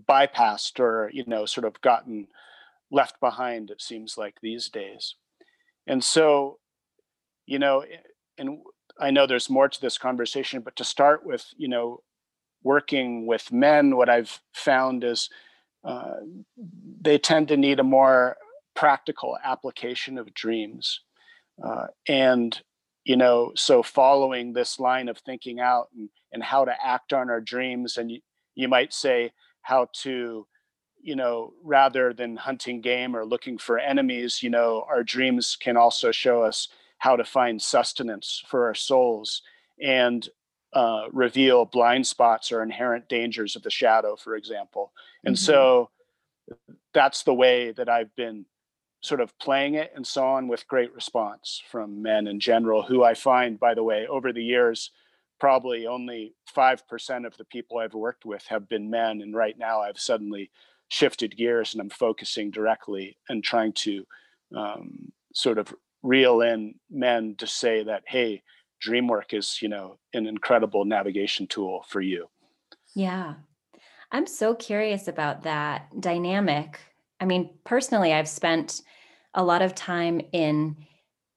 bypassed 0.08 0.80
or 0.80 1.10
you 1.12 1.24
know 1.26 1.46
sort 1.46 1.66
of 1.66 1.80
gotten 1.80 2.26
left 2.90 3.18
behind 3.20 3.70
it 3.70 3.80
seems 3.80 4.18
like 4.18 4.36
these 4.42 4.68
days 4.68 5.14
and 5.86 6.02
so 6.02 6.58
you 7.46 7.58
know 7.58 7.84
and 8.38 8.58
i 9.00 9.10
know 9.10 9.26
there's 9.26 9.50
more 9.50 9.68
to 9.68 9.80
this 9.80 9.98
conversation 9.98 10.60
but 10.60 10.76
to 10.76 10.84
start 10.84 11.24
with 11.24 11.44
you 11.56 11.68
know 11.68 12.00
working 12.62 13.26
with 13.26 13.52
men 13.52 13.96
what 13.96 14.08
i've 14.08 14.40
found 14.52 15.04
is 15.04 15.28
uh, 15.84 16.16
they 17.00 17.18
tend 17.18 17.48
to 17.48 17.56
need 17.56 17.78
a 17.78 17.84
more 17.84 18.36
practical 18.74 19.36
application 19.44 20.18
of 20.18 20.34
dreams. 20.34 21.00
Uh, 21.62 21.86
and, 22.08 22.60
you 23.04 23.16
know, 23.16 23.52
so 23.54 23.82
following 23.82 24.52
this 24.52 24.80
line 24.80 25.08
of 25.08 25.18
thinking 25.18 25.60
out 25.60 25.88
and, 25.96 26.08
and 26.32 26.42
how 26.42 26.64
to 26.64 26.74
act 26.84 27.12
on 27.12 27.30
our 27.30 27.40
dreams, 27.40 27.96
and 27.96 28.10
you, 28.10 28.20
you 28.54 28.66
might 28.66 28.92
say 28.92 29.30
how 29.64 29.88
to, 29.92 30.46
you 31.02 31.16
know, 31.16 31.52
rather 31.62 32.12
than 32.12 32.36
hunting 32.36 32.80
game 32.80 33.16
or 33.16 33.24
looking 33.24 33.58
for 33.58 33.78
enemies, 33.78 34.42
you 34.42 34.50
know, 34.50 34.84
our 34.88 35.02
dreams 35.02 35.56
can 35.58 35.76
also 35.76 36.12
show 36.12 36.42
us 36.42 36.68
how 36.98 37.16
to 37.16 37.24
find 37.24 37.60
sustenance 37.60 38.42
for 38.46 38.66
our 38.66 38.74
souls 38.74 39.42
and 39.82 40.28
uh, 40.74 41.04
reveal 41.12 41.64
blind 41.64 42.06
spots 42.06 42.52
or 42.52 42.62
inherent 42.62 43.08
dangers 43.08 43.56
of 43.56 43.62
the 43.62 43.70
shadow, 43.70 44.16
for 44.16 44.36
example. 44.36 44.92
And 45.24 45.34
mm-hmm. 45.34 45.44
so 45.44 45.90
that's 46.92 47.22
the 47.22 47.34
way 47.34 47.72
that 47.72 47.88
I've 47.88 48.14
been 48.16 48.44
sort 49.00 49.20
of 49.20 49.38
playing 49.38 49.74
it 49.74 49.92
and 49.94 50.06
so 50.06 50.24
on 50.24 50.48
with 50.48 50.68
great 50.68 50.94
response 50.94 51.62
from 51.70 52.02
men 52.02 52.26
in 52.26 52.40
general, 52.40 52.82
who 52.82 53.02
I 53.02 53.14
find, 53.14 53.58
by 53.58 53.74
the 53.74 53.82
way, 53.82 54.06
over 54.06 54.32
the 54.32 54.44
years, 54.44 54.90
probably 55.40 55.86
only 55.86 56.34
5% 56.56 57.26
of 57.26 57.36
the 57.36 57.44
people 57.44 57.78
I've 57.78 57.94
worked 57.94 58.24
with 58.24 58.44
have 58.46 58.68
been 58.68 58.90
men. 58.90 59.20
And 59.20 59.34
right 59.34 59.58
now 59.58 59.80
I've 59.80 59.98
suddenly 59.98 60.50
shifted 60.88 61.36
gears 61.36 61.74
and 61.74 61.80
I'm 61.80 61.90
focusing 61.90 62.50
directly 62.50 63.16
and 63.28 63.42
trying 63.42 63.72
to 63.72 64.04
um, 64.56 65.12
sort 65.34 65.58
of 65.58 65.74
reel 66.02 66.42
in 66.42 66.74
men 66.90 67.34
to 67.38 67.46
say 67.46 67.82
that, 67.84 68.02
hey, 68.06 68.42
DreamWork 68.86 69.32
is, 69.32 69.58
you 69.62 69.68
know, 69.68 69.98
an 70.12 70.26
incredible 70.26 70.84
navigation 70.84 71.46
tool 71.46 71.84
for 71.88 72.00
you. 72.00 72.28
Yeah. 72.94 73.34
I'm 74.12 74.26
so 74.26 74.54
curious 74.54 75.08
about 75.08 75.42
that 75.42 75.88
dynamic. 76.00 76.78
I 77.20 77.24
mean, 77.24 77.50
personally, 77.64 78.12
I've 78.12 78.28
spent 78.28 78.82
a 79.34 79.42
lot 79.42 79.62
of 79.62 79.74
time 79.74 80.20
in 80.32 80.76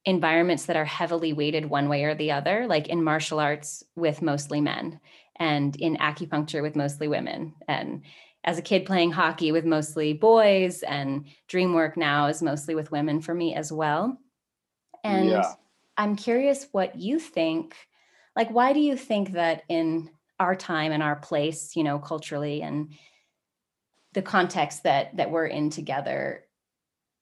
environments 0.08 0.66
that 0.66 0.78
are 0.78 0.86
heavily 0.86 1.34
weighted 1.34 1.66
one 1.66 1.90
way 1.90 2.06
or 2.06 2.16
the 2.16 2.32
other, 2.32 2.66
like 2.66 2.88
in 2.88 3.04
martial 3.04 3.40
arts 3.40 3.84
with 3.96 4.22
mostly 4.22 4.62
men, 4.62 5.00
and 5.36 5.76
in 5.76 5.98
acupuncture 5.98 6.62
with 6.62 6.76
mostly 6.76 7.08
women, 7.08 7.54
and 7.68 8.02
as 8.44 8.58
a 8.58 8.62
kid 8.62 8.86
playing 8.86 9.12
hockey 9.12 9.52
with 9.52 9.66
mostly 9.66 10.14
boys, 10.14 10.82
and 10.82 11.26
dream 11.50 11.74
work 11.74 11.98
now 11.98 12.28
is 12.28 12.42
mostly 12.42 12.74
with 12.74 12.90
women 12.90 13.20
for 13.20 13.36
me 13.36 13.54
as 13.54 13.72
well. 13.72 14.18
And 15.04 15.30
yeah. 15.30 15.54
I'm 15.98 16.16
curious 16.16 16.68
what 16.72 16.98
you 16.98 17.20
think. 17.20 17.76
Like, 18.34 18.50
why 18.50 18.72
do 18.72 18.80
you 18.80 18.96
think 18.96 19.34
that 19.34 19.64
in 19.68 20.10
our 20.40 20.56
time 20.56 20.94
and 20.94 21.04
our 21.04 21.18
place, 21.18 21.76
you 21.76 21.84
know, 21.84 22.00
culturally 22.00 22.62
and 22.62 22.94
the 24.14 24.22
context 24.22 24.84
that 24.84 25.18
that 25.18 25.32
we're 25.32 25.48
in 25.48 25.70
together, 25.70 26.46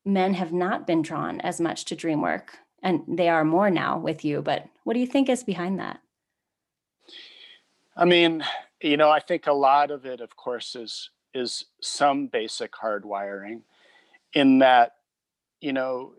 men 0.06 0.36
have 0.36 0.54
not 0.54 0.86
been 0.86 1.01
drawn 1.01 1.42
as 1.42 1.60
much 1.60 1.86
to 1.86 1.96
dream 1.96 2.22
work. 2.22 2.60
And 2.86 3.01
they 3.08 3.30
are 3.30 3.44
more 3.44 3.72
now 3.72 3.98
with 3.98 4.24
you. 4.24 4.44
But 4.44 4.68
what 4.84 4.94
do 4.94 5.00
you 5.00 5.08
think 5.08 5.27
is 5.27 5.44
behind 5.44 5.80
that? 5.80 6.00
I 7.98 8.06
mean, 8.06 8.46
you 8.80 8.96
know, 8.96 9.10
I 9.10 9.20
think 9.20 9.48
a 9.48 9.54
lot 9.54 9.89
of 9.89 10.06
it, 10.06 10.22
of 10.22 10.36
course, 10.38 10.75
is 10.75 11.10
is 11.34 11.65
some 11.82 12.27
basic 12.27 12.72
hardwiring 12.72 13.62
in 14.34 14.60
that, 14.60 14.94
you 15.60 15.74
know, 15.74 16.13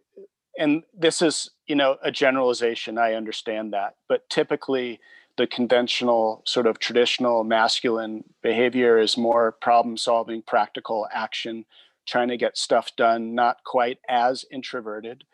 and 0.58 0.82
this 0.92 1.22
is, 1.22 1.50
you 1.66 1.76
know, 1.76 1.96
a 2.02 2.10
generalization. 2.10 2.98
I 2.98 3.14
understand 3.14 3.72
that. 3.72 3.94
But 4.08 4.28
typically 4.28 5.00
the 5.36 5.46
conventional 5.46 6.42
sort 6.46 6.66
of 6.66 6.78
traditional 6.78 7.44
masculine 7.44 8.24
behavior 8.42 8.98
is 8.98 9.16
more 9.16 9.52
problem 9.52 9.96
solving 9.96 10.42
practical 10.42 11.06
action 11.14 11.64
trying 12.06 12.28
to 12.28 12.36
get 12.36 12.56
stuff 12.56 12.94
done 12.96 13.34
not 13.34 13.62
quite 13.64 13.98
as 14.08 14.44
introverted 14.50 15.24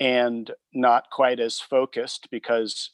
and 0.00 0.50
not 0.72 1.10
quite 1.10 1.40
as 1.40 1.60
focused 1.60 2.28
because 2.30 2.90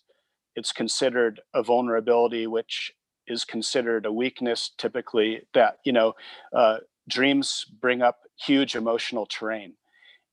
it's 0.56 0.72
considered 0.72 1.40
a 1.52 1.62
vulnerability, 1.62 2.46
which 2.46 2.92
is 3.26 3.44
considered 3.44 4.06
a 4.06 4.12
weakness 4.12 4.70
typically 4.78 5.42
that, 5.54 5.78
you 5.84 5.92
know, 5.92 6.14
uh, 6.54 6.78
dreams 7.08 7.64
bring 7.80 8.02
up 8.02 8.20
huge 8.38 8.74
emotional 8.74 9.26
terrain. 9.26 9.74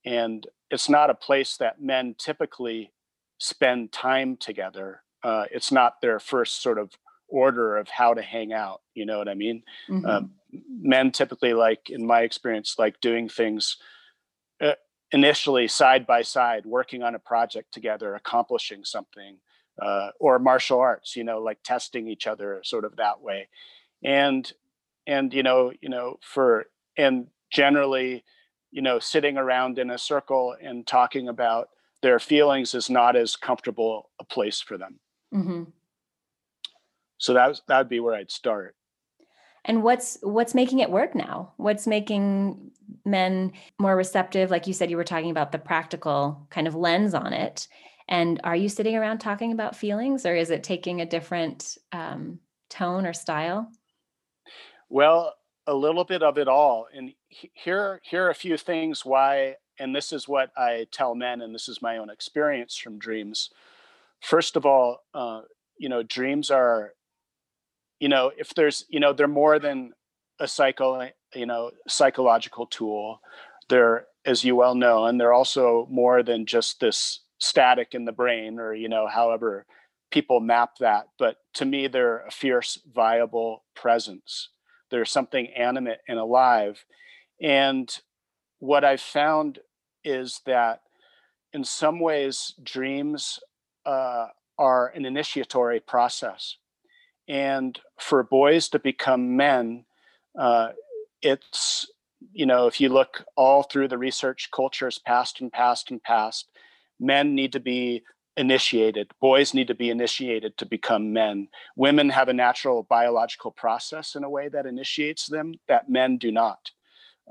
And 0.06 0.46
it's 0.70 0.90
not 0.90 1.10
a 1.10 1.16
place 1.16 1.58
that 1.58 1.82
men 1.82 2.16
typically 2.18 2.92
spend 3.40 3.92
time 3.92 4.38
together. 4.38 5.02
Uh, 5.24 5.46
it's 5.52 5.72
not 5.72 6.02
their 6.02 6.20
first 6.20 6.62
sort 6.62 6.78
of 6.78 6.92
order 7.28 7.78
of 7.78 7.88
how 7.90 8.14
to 8.14 8.22
hang 8.22 8.54
out. 8.54 8.82
You 8.94 9.06
know 9.06 9.18
what 9.18 9.30
I 9.30 9.36
mean? 9.36 9.64
Mm-hmm. 9.90 10.06
Um, 10.06 10.32
men 10.70 11.12
typically 11.12 11.54
like, 11.54 11.90
in 11.90 12.06
my 12.06 12.22
experience, 12.22 12.76
like 12.78 13.00
doing 13.00 13.30
things 13.30 13.78
uh, 14.62 14.74
initially 15.12 15.68
side 15.68 16.06
by 16.06 16.22
side, 16.22 16.66
working 16.66 17.04
on 17.04 17.16
a 17.16 17.20
project 17.20 17.74
together, 17.74 18.16
accomplishing 18.16 18.84
something, 18.84 19.38
uh, 19.82 20.10
or 20.20 20.40
martial 20.40 20.80
arts. 20.80 21.16
You 21.16 21.24
know, 21.24 21.40
like 21.40 21.60
testing 21.64 22.08
each 22.08 22.28
other, 22.28 22.62
sort 22.64 22.86
of 22.86 22.96
that 22.98 23.22
way. 23.22 23.48
And 24.04 24.52
and 25.08 25.34
you 25.34 25.44
know, 25.44 25.72
you 25.82 25.90
know, 25.90 26.18
for 26.22 26.66
and 26.98 27.28
generally, 27.52 28.24
you 28.72 28.82
know, 28.82 29.00
sitting 29.00 29.38
around 29.38 29.80
in 29.80 29.90
a 29.90 29.98
circle 29.98 30.56
and 30.62 30.86
talking 30.86 31.28
about 31.28 31.70
their 32.02 32.20
feelings 32.20 32.74
is 32.74 32.90
not 32.90 33.16
as 33.16 33.36
comfortable 33.36 34.10
a 34.20 34.24
place 34.24 34.60
for 34.62 34.78
them. 34.78 35.00
Mm-hmm. 35.34 35.64
So 37.18 37.34
that 37.34 37.62
that 37.68 37.78
would 37.78 37.90
be 37.90 38.00
where 38.00 38.16
I'd 38.16 38.32
start. 38.32 38.76
And 39.64 39.84
what's 39.84 40.18
what's 40.24 40.56
making 40.56 40.80
it 40.80 40.90
work 40.90 41.14
now? 41.14 41.54
What's 41.58 41.86
making 41.86 42.72
men 43.06 43.52
more 43.80 43.96
receptive? 43.96 44.52
Like 44.52 44.68
you 44.68 44.74
said, 44.74 44.90
you 44.90 44.98
were 44.98 45.04
talking 45.04 45.32
about 45.32 45.52
the 45.52 45.58
practical 45.58 46.48
kind 46.50 46.68
of 46.68 46.76
lens 46.76 47.14
on 47.14 47.34
it. 47.34 47.68
And 48.08 48.42
are 48.44 48.56
you 48.56 48.70
sitting 48.70 48.96
around 48.96 49.20
talking 49.20 49.52
about 49.52 49.76
feelings, 49.76 50.26
or 50.26 50.36
is 50.36 50.50
it 50.50 50.64
taking 50.64 51.02
a 51.02 51.06
different 51.06 51.78
um, 51.92 52.40
tone 52.70 53.06
or 53.06 53.14
style? 53.14 53.72
Well, 54.90 55.34
a 55.68 55.74
little 55.74 56.04
bit 56.04 56.24
of 56.24 56.38
it 56.38 56.48
all. 56.48 56.88
And 56.94 57.14
here, 57.30 58.02
here 58.04 58.26
are 58.26 58.32
a 58.32 58.36
few 58.36 58.58
things 58.58 59.06
why, 59.06 59.56
and 59.80 59.96
this 59.96 60.12
is 60.12 60.28
what 60.28 60.52
I 60.58 60.88
tell 60.92 61.16
men, 61.16 61.42
and 61.42 61.56
this 61.56 61.70
is 61.70 61.82
my 61.82 61.98
own 61.98 62.10
experience 62.10 62.76
from 62.76 63.00
dreams. 63.00 63.50
First 64.20 64.56
of 64.56 64.66
all, 64.66 65.04
uh, 65.14 65.42
you 65.78 65.88
know, 65.90 66.04
dreams 66.04 66.52
are 66.52 66.94
you 68.02 68.10
know 68.10 68.32
if 68.38 68.54
there's 68.54 68.86
you 68.90 69.00
know 69.00 69.14
they're 69.14 69.28
more 69.28 69.60
than 69.60 69.94
a 70.40 70.48
psycho 70.48 71.10
you 71.34 71.46
know 71.46 71.72
psychological 71.88 72.66
tool. 72.68 73.22
They're 73.70 74.08
as 74.26 74.44
you 74.44 74.56
well 74.56 74.76
know 74.76 75.06
and 75.06 75.20
they're 75.20 75.34
also 75.34 75.88
more 75.90 76.22
than 76.22 76.46
just 76.46 76.80
this 76.80 77.22
static 77.40 77.90
in 77.94 78.06
the 78.06 78.12
brain 78.12 78.60
or 78.60 78.74
you 78.74 78.88
know 78.88 79.08
however 79.08 79.66
people 80.12 80.40
map 80.40 80.78
that 80.80 81.08
but 81.18 81.38
to 81.54 81.66
me 81.66 81.88
they're 81.88 82.26
a 82.26 82.32
fierce 82.32 82.80
viable 82.94 83.64
presence. 83.76 84.50
They're 84.90 85.06
something 85.06 85.48
animate 85.48 86.00
and 86.08 86.20
alive. 86.20 86.84
And 87.42 87.90
what 88.60 88.84
i've 88.84 89.02
found 89.02 89.60
is 90.04 90.42
that 90.46 90.82
in 91.54 91.64
some 91.64 92.00
ways 92.00 92.54
dreams 92.64 93.40
uh, 93.86 94.28
are 94.58 94.90
an 94.90 95.06
initiatory 95.06 95.80
process. 95.80 96.58
And 97.28 97.80
for 98.00 98.24
boys 98.24 98.70
to 98.70 98.80
become 98.80 99.36
men, 99.36 99.86
uh, 100.38 100.70
it's, 101.22 101.88
you 102.34 102.46
know, 102.46 102.68
if 102.68 102.80
you 102.80 102.90
look 102.90 103.24
all 103.36 103.64
through 103.64 103.88
the 103.88 103.98
research 103.98 104.50
cultures, 104.54 105.00
past 105.00 105.42
and 105.42 105.52
past 105.52 105.92
and 105.92 106.02
past, 106.02 106.48
men 107.00 107.36
need 107.36 107.54
to 107.54 107.60
be 107.60 108.04
initiated. 108.38 109.12
Boys 109.20 109.54
need 109.54 109.68
to 109.68 109.76
be 109.76 109.90
initiated 109.90 110.58
to 110.58 110.66
become 110.66 111.12
men. 111.14 111.48
Women 111.76 112.10
have 112.10 112.30
a 112.30 112.34
natural 112.34 112.84
biological 112.84 113.52
process 113.52 114.16
in 114.16 114.24
a 114.24 114.30
way 114.30 114.50
that 114.50 114.66
initiates 114.66 115.28
them 115.28 115.54
that 115.68 115.90
men 115.90 116.18
do 116.18 116.32
not. 116.32 116.72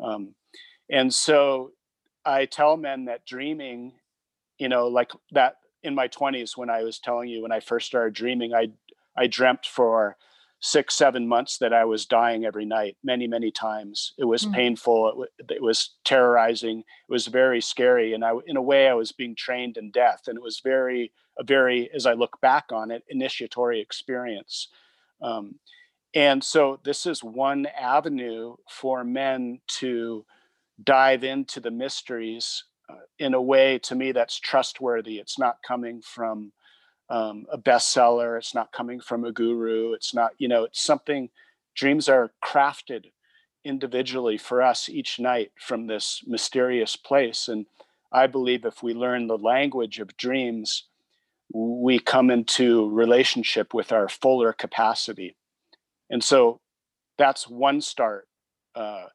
Um, 0.03 0.35
and 0.91 1.13
so 1.13 1.73
I 2.25 2.47
tell 2.47 2.77
men 2.77 3.07
that 3.07 3.25
dreaming, 3.25 3.93
you 4.59 4.69
know, 4.69 4.89
like 4.89 5.13
that 5.33 5.57
in 5.83 5.95
my 5.95 6.09
20s 6.09 6.57
when 6.57 6.69
I 6.69 6.83
was 6.83 6.99
telling 6.99 7.29
you 7.29 7.43
when 7.43 7.53
I 7.53 7.61
first 7.61 7.87
started 7.87 8.15
dreaming, 8.15 8.55
I 8.55 8.69
I 9.17 9.27
dreamt 9.27 9.67
for 9.67 10.17
six, 10.61 10.95
seven 10.95 11.27
months 11.27 11.59
that 11.59 11.73
I 11.73 11.85
was 11.87 12.05
dying 12.05 12.45
every 12.45 12.67
night, 12.67 12.97
many, 13.03 13.27
many 13.27 13.51
times. 13.51 14.13
It 14.19 14.27
was 14.27 14.43
mm-hmm. 14.43 14.55
painful. 14.55 15.25
It, 15.39 15.57
it, 15.57 15.63
was 15.63 15.91
terrorizing. 16.05 16.81
It 16.81 17.13
was 17.13 17.27
very 17.27 17.63
scary. 17.63 18.13
And 18.13 18.25
I, 18.25 18.33
in 18.47 18.57
a 18.57 18.63
way, 18.63 18.89
I 18.89 18.95
was 18.95 19.11
being 19.11 19.35
trained 19.35 19.79
in 19.79 19.91
death. 19.91 20.23
And 20.27 20.37
it 20.37 20.43
was 20.43 20.61
very, 20.63 21.13
a 21.39 21.45
very, 21.45 21.91
as 21.95 22.05
I 22.05 22.13
look 22.13 22.41
back 22.43 22.67
on 22.73 22.91
it, 22.91 23.05
initiatory 23.09 23.81
experience. 23.81 24.69
Um, 25.23 25.57
and 26.15 26.45
so 26.45 26.79
this 26.85 27.07
is 27.07 27.25
one 27.25 27.67
avenue 27.67 28.57
for 28.69 29.03
men 29.03 29.61
to 29.79 30.27
dive 30.83 31.25
into 31.25 31.61
the 31.61 31.71
mysteries 31.71 32.65
uh, 32.91 32.97
in 33.19 33.33
a 33.33 33.41
way 33.41 33.79
to 33.79 33.95
me 33.95 34.13
that's 34.13 34.39
trustworthy. 34.39 35.19
It's 35.19 35.39
not 35.39 35.63
coming 35.67 36.03
from 36.03 36.53
um, 37.11 37.47
a 37.53 37.59
bestseller. 37.59 38.39
It's 38.39 38.55
not 38.55 38.73
coming 38.73 39.01
from 39.01 39.25
a 39.25 39.33
guru. 39.33 39.93
It's 39.93 40.15
not, 40.15 40.33
you 40.39 40.49
know, 40.49 40.65
it's 40.65 40.81
something, 40.81 41.29
dreams 41.75 42.09
are 42.09 42.31
crafted 42.43 43.07
individually 43.65 44.39
for 44.39 44.63
us 44.63 44.89
each 44.89 45.19
night 45.19 45.53
from 45.59 45.87
this 45.87 46.23
mysterious 46.27 46.97
place. 46.97 47.49
And 47.49 47.67
I 48.13 48.27
believe 48.27 48.65
if 48.65 48.83
we 48.83 48.95
learn 48.95 49.27
the 49.27 49.37
language 49.37 49.99
of 49.99 50.17
dreams, 50.17 50.85
we 51.53 51.99
come 51.99 52.31
into 52.31 52.89
relationship 52.91 53.75
with 53.75 53.93
our 53.93 54.09
fuller 54.09 54.53
capacity. 54.53 55.37
And 56.09 56.23
so 56.23 56.61
that's 57.19 57.49
one 57.49 57.81
start 57.81 58.29
uh, 58.75 59.07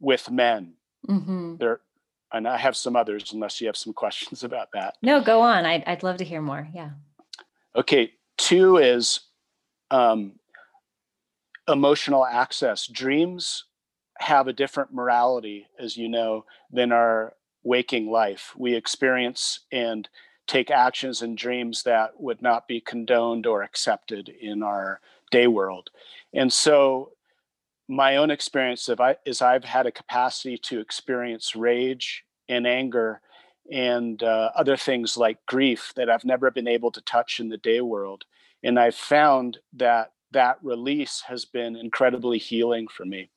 with 0.00 0.30
men. 0.30 0.74
Mm-hmm. 1.08 1.56
There, 1.56 1.80
and 2.32 2.46
I 2.48 2.56
have 2.56 2.76
some 2.76 2.96
others, 2.96 3.32
unless 3.32 3.60
you 3.60 3.66
have 3.66 3.76
some 3.76 3.92
questions 3.94 4.42
about 4.42 4.68
that. 4.72 4.96
No, 5.02 5.22
go 5.22 5.40
on. 5.40 5.66
I'd, 5.66 5.84
I'd 5.86 6.02
love 6.02 6.16
to 6.18 6.24
hear 6.24 6.40
more. 6.40 6.68
Yeah. 6.74 6.90
Okay, 7.76 8.12
two 8.36 8.78
is 8.78 9.20
um, 9.90 10.32
emotional 11.68 12.26
access. 12.26 12.86
Dreams 12.86 13.64
have 14.18 14.48
a 14.48 14.52
different 14.52 14.92
morality, 14.92 15.66
as 15.78 15.96
you 15.96 16.08
know, 16.08 16.44
than 16.70 16.92
our 16.92 17.34
waking 17.62 18.10
life. 18.10 18.54
We 18.56 18.74
experience 18.74 19.60
and 19.70 20.08
take 20.46 20.70
actions 20.70 21.22
in 21.22 21.36
dreams 21.36 21.84
that 21.84 22.20
would 22.20 22.42
not 22.42 22.66
be 22.66 22.80
condoned 22.80 23.46
or 23.46 23.62
accepted 23.62 24.28
in 24.28 24.62
our 24.62 25.00
day 25.30 25.46
world. 25.46 25.90
And 26.34 26.52
so, 26.52 27.12
my 27.88 28.16
own 28.16 28.30
experience 28.30 28.88
of 28.88 29.00
I, 29.00 29.16
is 29.24 29.42
I've 29.42 29.64
had 29.64 29.86
a 29.86 29.92
capacity 29.92 30.58
to 30.58 30.80
experience 30.80 31.56
rage 31.56 32.24
and 32.48 32.66
anger 32.66 33.20
and 33.70 34.22
uh, 34.22 34.50
other 34.54 34.76
things 34.76 35.16
like 35.16 35.38
grief 35.46 35.92
that 35.96 36.10
I've 36.10 36.24
never 36.24 36.50
been 36.50 36.68
able 36.68 36.90
to 36.92 37.00
touch 37.02 37.40
in 37.40 37.48
the 37.48 37.56
day 37.56 37.80
world. 37.80 38.24
And 38.62 38.78
I've 38.78 38.94
found 38.94 39.58
that 39.74 40.12
that 40.32 40.58
release 40.62 41.22
has 41.26 41.44
been 41.44 41.76
incredibly 41.76 42.38
healing 42.38 42.88
for 42.88 43.04
me. 43.04 43.30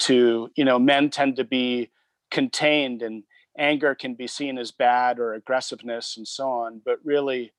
To, 0.00 0.50
you 0.56 0.64
know, 0.64 0.78
men 0.78 1.10
tend 1.10 1.36
to 1.36 1.44
be 1.44 1.90
contained 2.30 3.02
and 3.02 3.24
anger 3.58 3.94
can 3.94 4.14
be 4.14 4.26
seen 4.26 4.58
as 4.58 4.70
bad 4.70 5.18
or 5.18 5.34
aggressiveness 5.34 6.16
and 6.16 6.26
so 6.26 6.48
on, 6.48 6.80
but 6.84 6.98
really 7.04 7.52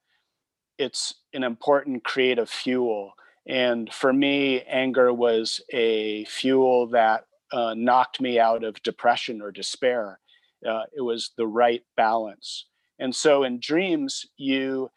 it's 0.78 1.14
an 1.34 1.44
important 1.44 2.04
creative 2.04 2.50
fuel. 2.50 3.14
And 3.48 3.94
for 3.94 4.12
me, 4.12 4.62
anger 4.62 5.14
was 5.14 5.62
a 5.72 6.26
fuel 6.26 6.88
that 6.88 7.26
uh, 7.52 7.76
knocked 7.78 8.20
me 8.20 8.40
out 8.40 8.64
of 8.64 8.82
depression 8.82 9.42
or 9.42 9.52
despair 9.52 10.20
uh, 10.68 10.84
it 10.96 11.02
was 11.02 11.32
the 11.38 11.48
right 11.48 11.84
balance. 11.96 12.66
And 13.00 13.16
so 13.16 13.44
in 13.44 13.60
dreams, 13.60 14.26
you 14.38 14.90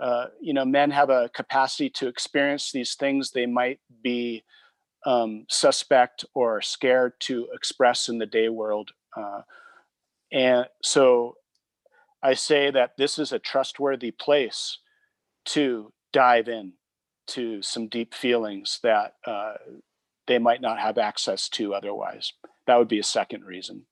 uh, 0.00 0.26
you 0.40 0.52
know, 0.52 0.64
men 0.64 0.90
have 0.90 1.10
a 1.10 1.30
capacity 1.34 1.88
to 1.88 2.08
experience 2.08 2.72
these 2.72 2.94
things 2.94 3.30
they 3.30 3.46
might 3.46 3.78
be 4.02 4.42
um, 5.06 5.44
suspect 5.48 6.24
or 6.34 6.60
scared 6.60 7.12
to 7.20 7.48
express 7.54 8.08
in 8.08 8.18
the 8.18 8.26
day 8.26 8.48
world. 8.48 8.90
Uh, 9.16 9.42
and 10.32 10.66
so 10.82 11.36
I 12.22 12.34
say 12.34 12.70
that 12.70 12.92
this 12.98 13.18
is 13.18 13.32
a 13.32 13.38
trustworthy 13.38 14.10
place 14.10 14.78
to 15.46 15.92
dive 16.12 16.48
in 16.48 16.72
to 17.26 17.62
some 17.62 17.88
deep 17.88 18.14
feelings 18.14 18.80
that 18.82 19.14
uh, 19.26 19.54
they 20.26 20.38
might 20.38 20.60
not 20.60 20.78
have 20.78 20.98
access 20.98 21.48
to 21.50 21.74
otherwise. 21.74 22.32
That 22.66 22.78
would 22.78 22.88
be 22.88 22.98
a 22.98 23.04
second 23.04 23.44
reason. 23.44 23.84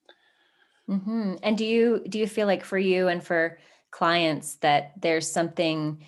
Mm-hmm. 0.89 1.35
And 1.43 1.57
do 1.57 1.65
you 1.65 2.03
do 2.09 2.19
you 2.19 2.27
feel 2.27 2.47
like 2.47 2.65
for 2.65 2.79
you 2.79 3.09
and 3.09 3.23
for 3.23 3.59
clients 3.91 4.57
that 4.57 4.93
there's 5.01 5.31
something 5.31 6.05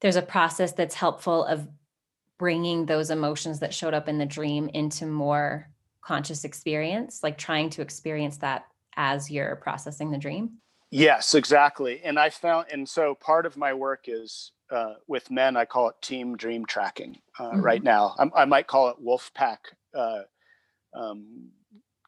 there's 0.00 0.16
a 0.16 0.22
process 0.22 0.72
that's 0.72 0.94
helpful 0.94 1.44
of 1.44 1.66
bringing 2.38 2.86
those 2.86 3.10
emotions 3.10 3.60
that 3.60 3.72
showed 3.72 3.94
up 3.94 4.08
in 4.08 4.18
the 4.18 4.26
dream 4.26 4.68
into 4.74 5.06
more 5.06 5.68
conscious 6.02 6.44
experience, 6.44 7.22
like 7.22 7.38
trying 7.38 7.70
to 7.70 7.82
experience 7.82 8.36
that 8.38 8.66
as 8.96 9.30
you're 9.30 9.56
processing 9.56 10.10
the 10.10 10.18
dream? 10.18 10.58
Yes, 10.90 11.34
exactly. 11.34 12.00
And 12.04 12.18
I 12.18 12.28
found, 12.30 12.66
and 12.70 12.86
so 12.86 13.14
part 13.14 13.46
of 13.46 13.56
my 13.56 13.72
work 13.72 14.06
is 14.08 14.52
uh, 14.70 14.94
with 15.06 15.30
men, 15.30 15.56
I 15.56 15.64
call 15.64 15.88
it 15.88 15.94
team 16.02 16.36
dream 16.36 16.66
tracking 16.66 17.16
uh, 17.38 17.50
mm-hmm. 17.50 17.62
right 17.62 17.82
now. 17.82 18.14
I'm, 18.18 18.32
i 18.34 18.44
might 18.44 18.66
call 18.66 18.88
it 18.88 18.96
wolf 18.98 19.30
pack 19.34 19.60
uh, 19.94 20.22
um, 20.94 21.48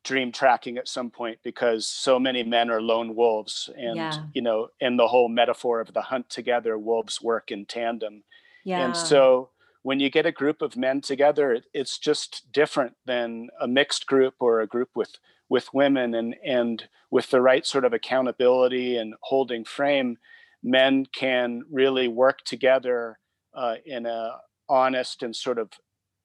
dream 0.05 0.31
tracking 0.31 0.77
at 0.79 0.89
some 0.89 1.11
point 1.11 1.39
because 1.43 1.87
so 1.87 2.19
many 2.19 2.43
men 2.43 2.71
are 2.71 2.81
lone 2.81 3.17
wolves 3.17 3.71
and 3.77 3.97
yeah. 3.97 4.13
you 4.35 4.43
know 4.43 4.69
and 4.81 4.99
the 4.99 5.09
whole 5.09 5.29
metaphor 5.29 5.81
of 5.81 5.93
the 5.95 6.03
hunt 6.03 6.29
together 6.29 6.79
wolves 6.79 7.21
work 7.21 7.51
in 7.51 7.65
tandem 7.65 8.23
yeah. 8.65 8.85
and 8.85 8.97
so 8.97 9.49
when 9.83 10.01
you 10.01 10.09
get 10.09 10.27
a 10.27 10.33
group 10.33 10.63
of 10.63 10.77
men 10.77 11.01
together 11.01 11.53
it, 11.53 11.65
it's 11.73 11.99
just 11.99 12.51
different 12.53 12.95
than 13.07 13.49
a 13.61 13.67
mixed 13.67 14.07
group 14.07 14.35
or 14.41 14.61
a 14.61 14.67
group 14.67 14.91
with 14.95 15.19
with 15.49 15.73
women 15.75 16.15
and 16.15 16.37
and 16.45 16.89
with 17.11 17.31
the 17.31 17.41
right 17.41 17.67
sort 17.67 17.85
of 17.85 17.93
accountability 17.93 18.97
and 18.97 19.15
holding 19.23 19.65
frame 19.65 20.19
men 20.63 21.07
can 21.15 21.63
really 21.71 22.09
work 22.09 22.43
together 22.45 23.19
uh, 23.55 23.77
in 23.85 24.07
a 24.07 24.37
honest 24.69 25.23
and 25.23 25.37
sort 25.37 25.59
of 25.59 25.71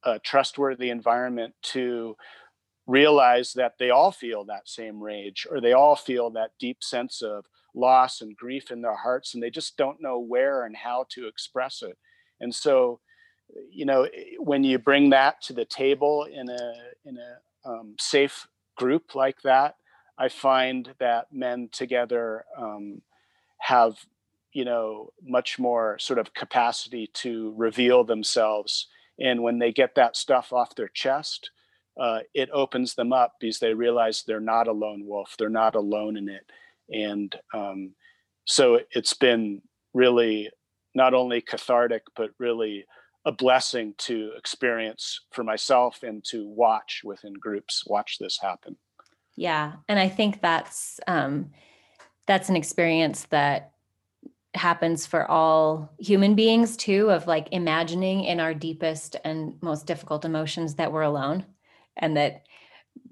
uh, 0.04 0.18
trustworthy 0.24 0.90
environment 0.90 1.54
to 1.62 2.16
realize 2.90 3.54
that 3.54 3.74
they 3.78 3.90
all 3.90 4.12
feel 4.12 4.44
that 4.46 4.68
same 4.68 5.02
rage 5.02 5.46
or 5.50 5.62
they 5.62 5.74
all 5.74 5.96
feel 5.96 6.30
that 6.32 6.52
deep 6.60 6.84
sense 6.84 7.22
of 7.22 7.46
loss 7.76 8.22
and 8.22 8.36
grief 8.36 8.72
in 8.72 8.82
their 8.82 8.96
hearts 8.96 9.34
and 9.34 9.44
they 9.44 9.50
just 9.50 9.78
don't 9.78 10.02
know 10.02 10.20
where 10.20 10.66
and 10.66 10.76
how 10.76 11.06
to 11.10 11.28
express 11.28 11.82
it. 11.82 11.98
And 12.42 12.54
so 12.54 13.00
you 13.72 13.86
know 13.86 14.08
when 14.38 14.64
you 14.64 14.78
bring 14.78 15.10
that 15.10 15.42
to 15.42 15.54
the 15.54 15.66
table 15.66 16.28
in 16.32 16.50
a 16.50 16.74
in 17.06 17.18
a 17.18 17.70
um, 17.70 17.96
safe 18.00 18.48
group 18.78 19.16
like 19.16 19.42
that 19.42 19.76
i 20.20 20.30
find 20.30 20.94
that 21.00 21.26
men 21.34 21.68
together 21.72 22.46
um, 22.56 23.02
have 23.58 23.98
you 24.54 24.66
know 24.66 25.12
much 25.24 25.60
more 25.60 25.98
sort 26.00 26.20
of 26.20 26.34
capacity 26.34 27.10
to 27.14 27.54
reveal 27.56 28.04
themselves. 28.04 28.88
And 29.20 29.44
when 29.44 29.60
they 29.60 29.72
get 29.72 29.96
that 29.96 30.16
stuff 30.16 30.54
off 30.54 30.76
their 30.76 30.88
chest 30.88 31.52
uh, 32.00 32.20
it 32.34 32.50
opens 32.54 32.96
them 32.96 33.12
up 33.12 33.36
because 33.40 33.60
they 33.60 33.74
realize 33.74 34.24
they're 34.24 34.40
not 34.40 34.68
a 34.68 34.72
lone 34.72 35.06
wolf. 35.06 35.36
They're 35.38 35.50
not 35.50 35.76
alone 35.76 36.16
in 36.16 36.30
it. 36.30 36.50
And 36.90 37.36
um, 37.54 37.92
so 38.46 38.80
it's 38.92 39.14
been 39.14 39.62
really 39.94 40.50
not 40.96 41.14
only 41.14 41.42
cathartic 41.42 42.04
but 42.16 42.32
really 42.40 42.86
a 43.26 43.32
blessing 43.32 43.94
to 43.98 44.32
experience 44.38 45.22
for 45.32 45.44
myself 45.44 46.04
and 46.04 46.24
to 46.24 46.48
watch 46.48 47.02
within 47.04 47.34
groups 47.34 47.84
watch 47.86 48.18
this 48.18 48.40
happen. 48.42 48.78
Yeah. 49.36 49.74
And 49.88 50.00
i 50.00 50.10
think 50.10 50.42
that's 50.42 51.00
um, 51.08 51.52
that's 52.28 52.50
an 52.50 52.56
experience 52.56 53.26
that 53.30 53.74
happens 54.56 55.06
for 55.06 55.30
all 55.30 55.94
human 56.00 56.34
beings 56.34 56.76
too 56.76 57.12
of 57.12 57.28
like 57.28 57.48
imagining 57.52 58.24
in 58.24 58.40
our 58.40 58.54
deepest 58.54 59.16
and 59.24 59.54
most 59.62 59.86
difficult 59.86 60.26
emotions 60.26 60.76
that 60.76 60.92
we're 60.92 61.04
alone 61.04 61.46
and 62.00 62.18
that 62.18 62.44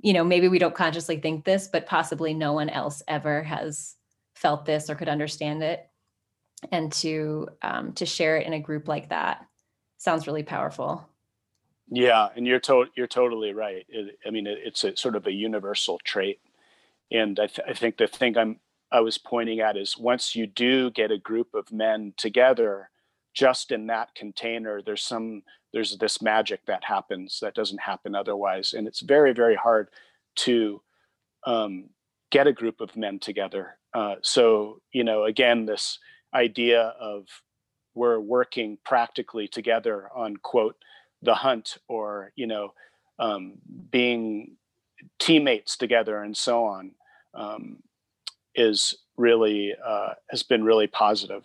you 0.02 0.14
know 0.14 0.24
maybe 0.24 0.48
we 0.48 0.60
don't 0.60 0.76
consciously 0.76 1.18
think 1.20 1.46
this 1.46 1.68
but 1.68 1.86
possibly 1.86 2.34
no 2.34 2.54
one 2.54 2.70
else 2.70 3.02
ever 3.08 3.44
has 3.44 3.96
felt 4.36 4.66
this 4.66 4.90
or 4.90 4.96
could 4.96 5.10
understand 5.10 5.64
it. 5.64 5.88
And 6.72 6.92
to 6.94 7.50
um, 7.62 7.94
to 7.94 8.06
share 8.06 8.38
it 8.38 8.48
in 8.48 8.54
a 8.54 8.60
group 8.60 8.88
like 8.88 9.10
that 9.10 9.46
sounds 9.98 10.26
really 10.28 10.44
powerful. 10.44 11.08
Yeah 11.90 12.30
and 12.36 12.46
you're 12.48 12.60
to- 12.62 12.90
you're 12.96 13.08
totally 13.08 13.54
right. 13.54 13.86
It, 13.90 14.18
i 14.26 14.30
mean 14.32 14.48
it, 14.48 14.58
it's 14.64 14.84
a 14.84 14.96
sort 14.98 15.16
of 15.16 15.28
a 15.28 15.32
universal 15.32 16.00
trait. 16.04 16.40
And 17.12 17.40
I, 17.40 17.48
th- 17.48 17.68
I 17.70 17.74
think 17.74 17.98
the 17.98 18.08
thing 18.08 18.38
i'm 18.38 18.60
i 18.92 19.00
was 19.00 19.18
pointing 19.18 19.60
at 19.60 19.78
is 19.78 19.98
once 19.98 20.36
you 20.36 20.48
do 20.48 20.92
get 20.92 21.12
a 21.12 21.18
group 21.18 21.54
of 21.54 21.72
men 21.72 22.14
together 22.18 22.90
just 23.34 23.72
in 23.72 23.88
that 23.88 24.14
container 24.16 24.82
there's 24.82 25.04
some 25.04 25.44
there's 25.74 25.98
this 25.98 26.22
magic 26.22 26.62
that 26.66 26.84
happens 26.84 27.40
that 27.42 27.56
doesn't 27.56 27.82
happen 27.82 28.16
otherwise. 28.16 28.74
And 28.74 28.88
it's 28.88 29.02
very 29.02 29.34
very 29.34 29.56
hard 29.56 29.90
to 30.38 30.82
um, 31.46 31.90
get 32.32 32.48
a 32.48 32.54
group 32.54 32.82
of 32.82 32.96
men 32.96 33.20
together. 33.20 33.78
Uh, 33.94 34.16
so 34.22 34.82
you 34.92 35.04
know 35.04 35.24
again 35.24 35.66
this 35.66 36.00
idea 36.34 36.94
of 37.00 37.26
we're 37.96 38.20
working 38.20 38.78
practically 38.86 39.48
together 39.48 40.10
on 40.16 40.38
quote 40.38 40.76
the 41.22 41.34
hunt 41.34 41.78
or 41.88 42.32
you 42.36 42.48
know 42.48 42.74
um, 43.20 43.54
being 43.92 44.56
teammates 45.20 45.78
together 45.78 46.22
and 46.24 46.36
so 46.36 46.64
on 46.66 46.92
um, 47.34 47.78
is 48.56 48.96
really 49.18 49.74
uh, 49.86 50.10
has 50.30 50.44
been 50.44 50.64
really 50.64 50.88
positive 50.88 51.44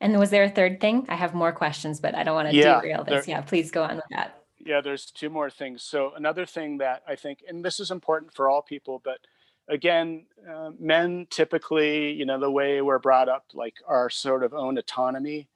and 0.00 0.18
was 0.18 0.30
there 0.30 0.44
a 0.44 0.48
third 0.48 0.80
thing? 0.80 1.06
I 1.08 1.16
have 1.16 1.34
more 1.34 1.52
questions, 1.52 2.00
but 2.00 2.14
I 2.14 2.22
don't 2.22 2.34
want 2.34 2.50
to 2.50 2.56
yeah, 2.56 2.80
derail 2.80 3.04
this. 3.04 3.26
There, 3.26 3.36
yeah, 3.36 3.40
please 3.42 3.70
go 3.70 3.82
on 3.82 3.96
with 3.96 4.04
that. 4.10 4.42
Yeah, 4.58 4.80
there's 4.80 5.10
two 5.10 5.30
more 5.30 5.50
things. 5.50 5.82
So 5.82 6.12
another 6.16 6.46
thing 6.46 6.78
that 6.78 7.02
I 7.06 7.16
think, 7.16 7.40
and 7.48 7.64
this 7.64 7.80
is 7.80 7.90
important 7.90 8.34
for 8.34 8.48
all 8.48 8.62
people, 8.62 9.00
but 9.04 9.18
again, 9.68 10.26
uh, 10.50 10.70
men 10.78 11.26
typically, 11.30 12.12
you 12.12 12.26
know, 12.26 12.38
the 12.38 12.50
way 12.50 12.80
we're 12.80 12.98
brought 12.98 13.28
up, 13.28 13.46
like 13.54 13.74
our 13.86 14.10
sort 14.10 14.42
of 14.42 14.54
own 14.54 14.78
autonomy, 14.78 15.48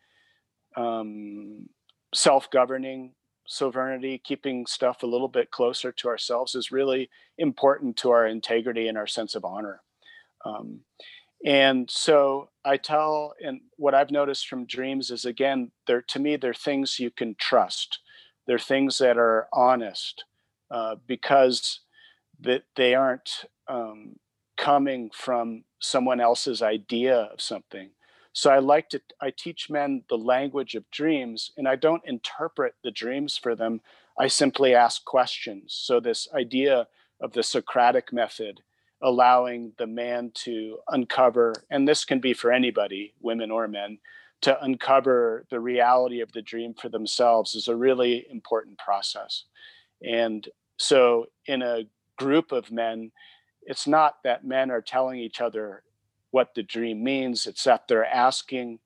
um, 0.77 1.69
self-governing, 2.15 3.13
sovereignty, 3.47 4.19
keeping 4.19 4.67
stuff 4.67 5.03
a 5.03 5.07
little 5.07 5.29
bit 5.29 5.51
closer 5.51 5.93
to 5.93 6.09
ourselves 6.09 6.55
is 6.55 6.71
really 6.71 7.11
important 7.39 7.97
to 7.97 8.11
our 8.11 8.27
integrity 8.27 8.89
and 8.89 8.97
our 8.97 9.07
sense 9.07 9.35
of 9.35 9.45
honor. 9.45 9.83
Um, 10.45 10.81
and 11.45 11.91
so 11.91 12.51
I 12.65 12.77
tell, 12.77 13.35
and 13.45 13.61
what 13.77 13.95
I've 13.95 14.11
noticed 14.11 14.49
from 14.49 14.67
dreams 14.67 15.11
is 15.11 15.25
again, 15.25 15.73
they're 15.87 16.03
to 16.03 16.19
me, 16.19 16.37
they're 16.37 16.55
things 16.55 16.99
you 16.99 17.11
can 17.11 17.35
trust. 17.39 17.99
They're 18.47 18.59
things 18.59 18.99
that 18.99 19.19
are 19.19 19.49
honest 19.53 20.25
uh, 20.71 20.97
because 21.07 21.81
that 22.41 22.65
they 22.77 22.95
aren't 22.95 23.45
um, 23.69 24.17
coming 24.57 25.11
from 25.13 25.65
someone 25.81 26.21
else's 26.21 26.63
idea 26.63 27.17
of 27.17 27.41
something. 27.41 27.91
So 28.33 28.51
I 28.51 28.61
like 28.61 28.89
to, 28.91 29.01
I 29.21 29.31
teach 29.37 29.69
men 29.69 30.05
the 30.09 30.17
language 30.17 30.75
of 30.75 30.91
dreams, 30.91 31.51
and 31.57 31.69
I 31.69 31.77
don't 31.77 32.03
interpret 32.07 32.75
the 32.83 32.91
dreams 32.91 33.37
for 33.37 33.55
them. 33.55 33.81
I 34.19 34.29
simply 34.29 34.75
ask 34.75 35.05
questions. 35.05 35.75
So 35.79 36.01
this 36.01 36.29
idea 36.35 36.87
of 37.21 37.33
the 37.33 37.43
Socratic 37.43 38.13
method 38.13 38.63
allowing 39.03 39.73
the 39.79 39.87
man 39.87 40.31
to 40.35 40.79
uncover, 40.89 41.55
and 41.71 41.87
this 41.87 42.05
can 42.05 42.21
be 42.21 42.35
for 42.35 42.53
anybody, 42.53 43.15
women 43.21 43.51
or 43.51 43.69
men, 43.69 43.99
to 44.43 44.63
uncover 44.63 45.45
the 45.51 45.61
reality 45.61 46.21
of 46.21 46.33
the 46.33 46.43
dream 46.43 46.75
for 46.75 46.89
themselves 46.89 47.55
is 47.55 47.69
a 47.69 47.77
really 47.77 48.27
important 48.31 48.79
process. 48.79 49.45
And 50.03 50.47
so, 50.79 51.27
in 51.47 51.63
a 51.63 51.87
group 52.17 52.53
of 52.53 52.71
men, 52.73 53.13
it's 53.63 53.87
not 53.87 54.17
that 54.25 54.45
men 54.45 54.71
are 54.71 54.83
telling 54.83 55.19
each 55.19 55.41
other 55.41 55.83
what 56.33 56.55
the 56.55 56.63
dream 56.63 57.05
means, 57.05 57.47
it's 57.47 57.65
that 57.65 57.87
they're 57.89 58.07
asking 58.07 58.81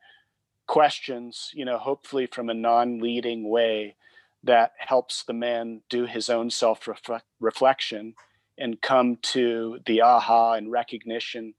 questions, 0.67 1.51
you 1.55 1.65
know, 1.65 1.79
hopefully 1.79 2.27
from 2.27 2.51
a 2.51 2.55
non 2.55 2.99
leading 2.99 3.49
way 3.49 3.97
that 4.43 4.73
helps 4.79 5.25
the 5.25 5.33
man 5.33 5.81
do 5.89 6.07
his 6.07 6.29
own 6.29 6.51
self 6.51 6.89
reflection 7.41 8.15
and 8.59 8.81
come 8.81 9.17
to 9.23 9.81
the 9.87 10.01
aha 10.01 10.55
and 10.55 10.71
recognition 10.71 11.55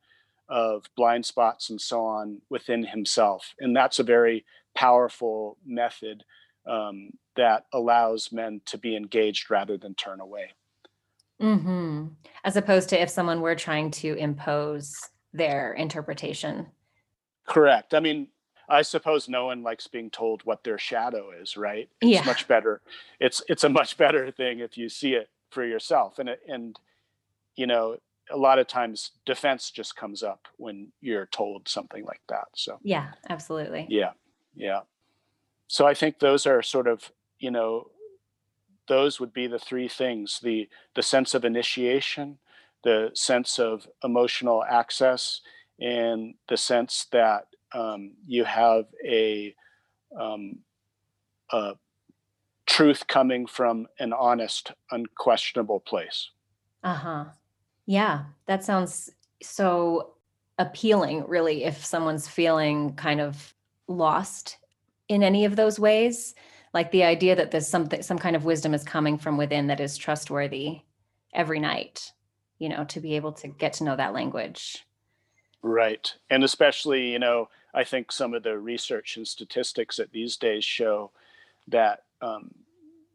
of 0.50 0.86
blind 0.96 1.26
spots 1.26 1.70
and 1.70 1.80
so 1.80 2.06
on 2.06 2.42
within 2.50 2.84
himself. 2.84 3.54
And 3.60 3.76
that's 3.76 4.00
a 4.00 4.04
very 4.04 4.46
powerful 4.76 5.58
method 5.66 6.24
um, 6.66 7.12
that 7.36 7.66
allows 7.74 8.32
men 8.32 8.62
to 8.66 8.78
be 8.78 8.96
engaged 8.96 9.50
rather 9.50 9.78
than 9.78 9.94
turn 9.96 10.20
away. 10.20 10.52
Mm-hmm. 11.42 12.08
As 12.44 12.56
opposed 12.56 12.90
to 12.90 13.02
if 13.02 13.10
someone 13.10 13.42
were 13.42 13.56
trying 13.56 13.92
to 13.92 14.16
impose 14.16 14.96
their 15.34 15.74
interpretation. 15.74 16.68
Correct. 17.46 17.94
I 17.94 18.00
mean, 18.00 18.28
I 18.70 18.82
suppose 18.82 19.30
no 19.30 19.46
one 19.46 19.64
likes 19.64 19.88
being 19.88 20.10
told 20.10 20.44
what 20.44 20.64
their 20.64 20.78
shadow 20.78 21.32
is, 21.32 21.56
right? 21.56 21.90
It's 22.02 22.12
yeah. 22.12 22.24
much 22.24 22.48
better. 22.48 22.82
It's 23.20 23.42
it's 23.48 23.64
a 23.64 23.70
much 23.70 23.98
better 23.98 24.30
thing 24.32 24.60
if 24.60 24.78
you 24.78 24.90
see 24.90 25.14
it 25.14 25.30
for 25.52 25.66
yourself. 25.66 26.20
And 26.20 26.30
it, 26.30 26.42
and 26.48 26.78
you 27.58 27.68
know, 27.68 27.98
a 28.32 28.38
lot 28.38 28.60
of 28.60 28.68
times 28.68 29.12
defense 29.26 29.72
just 29.72 29.96
comes 29.96 30.24
up 30.24 30.48
when 30.58 30.92
you're 31.02 31.28
told 31.28 31.68
something 31.68 32.06
like 32.06 32.22
that. 32.30 32.48
So 32.56 32.80
yeah, 32.84 33.12
absolutely. 33.30 33.86
Yeah, 33.90 34.12
yeah. 34.56 34.82
So 35.68 35.86
I 35.86 35.94
think 35.94 36.20
those 36.20 36.46
are 36.46 36.62
sort 36.62 36.88
of 36.88 37.12
you 37.40 37.52
know, 37.52 37.92
those 38.88 39.20
would 39.20 39.34
be 39.34 39.48
the 39.48 39.60
three 39.60 39.88
things: 39.88 40.40
the 40.42 40.70
the 40.96 41.04
sense 41.04 41.34
of 41.34 41.44
initiation, 41.44 42.38
the 42.84 43.12
sense 43.14 43.60
of 43.60 43.88
emotional 44.04 44.64
access, 44.64 45.42
and 45.80 46.36
the 46.48 46.58
sense 46.58 47.08
that 47.12 47.48
um, 47.74 48.14
you 48.26 48.44
have 48.46 48.86
a, 49.06 49.54
um, 50.18 50.60
a 51.52 51.74
truth 52.66 53.08
coming 53.08 53.46
from 53.46 53.88
an 54.00 54.14
honest, 54.14 54.72
unquestionable 54.92 55.80
place. 55.80 56.32
Uh 56.84 56.94
huh. 56.94 57.26
Yeah, 57.88 58.26
that 58.46 58.64
sounds 58.64 59.10
so 59.42 60.14
appealing, 60.60 61.26
really, 61.28 61.64
if 61.64 61.84
someone's 61.84 62.28
feeling 62.28 62.94
kind 62.96 63.22
of 63.22 63.56
lost 63.88 64.58
in 65.08 65.24
any 65.24 65.46
of 65.46 65.56
those 65.56 65.80
ways. 65.80 66.36
Like 66.74 66.92
the 66.92 67.06
idea 67.06 67.36
that 67.36 67.52
there's 67.52 67.68
something, 67.68 68.04
some 68.04 68.20
kind 68.20 68.36
of 68.36 68.46
wisdom 68.46 68.74
is 68.74 68.84
coming 68.84 69.18
from 69.18 69.38
within 69.38 69.68
that 69.68 69.80
is 69.80 69.98
trustworthy 69.98 70.82
every 71.34 71.60
night, 71.60 72.12
you 72.60 72.70
know, 72.70 72.84
to 72.86 73.00
be 73.00 73.16
able 73.16 73.32
to 73.34 73.48
get 73.48 73.74
to 73.74 73.84
know 73.84 73.96
that 73.96 74.14
language. 74.14 74.86
Right. 75.64 76.14
And 76.30 76.44
especially, 76.44 77.12
you 77.12 77.20
know, 77.20 77.50
I 77.74 77.84
think 77.84 78.12
some 78.12 78.34
of 78.34 78.44
the 78.44 78.58
research 78.58 79.18
and 79.18 79.28
statistics 79.28 79.98
that 79.98 80.12
these 80.12 80.36
days 80.36 80.66
show 80.66 81.12
that 81.68 82.04
um, 82.22 82.54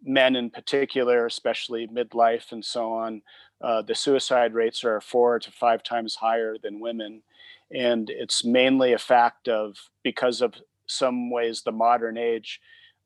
men 0.04 0.36
in 0.36 0.50
particular, 0.50 1.26
especially 1.26 1.86
midlife 1.86 2.52
and 2.52 2.64
so 2.64 2.92
on, 2.92 3.22
uh, 3.60 3.82
the 3.82 3.94
suicide 3.94 4.54
rates 4.54 4.84
are 4.84 5.00
four 5.00 5.38
to 5.38 5.50
five 5.52 5.82
times 5.82 6.16
higher 6.16 6.56
than 6.62 6.80
women. 6.80 7.22
And 7.70 8.10
it's 8.10 8.44
mainly 8.44 8.92
a 8.92 8.98
fact 8.98 9.48
of 9.48 9.76
because 10.02 10.42
of 10.42 10.54
some 10.86 11.30
ways 11.30 11.62
the 11.62 11.72
modern 11.72 12.18
age, 12.18 12.60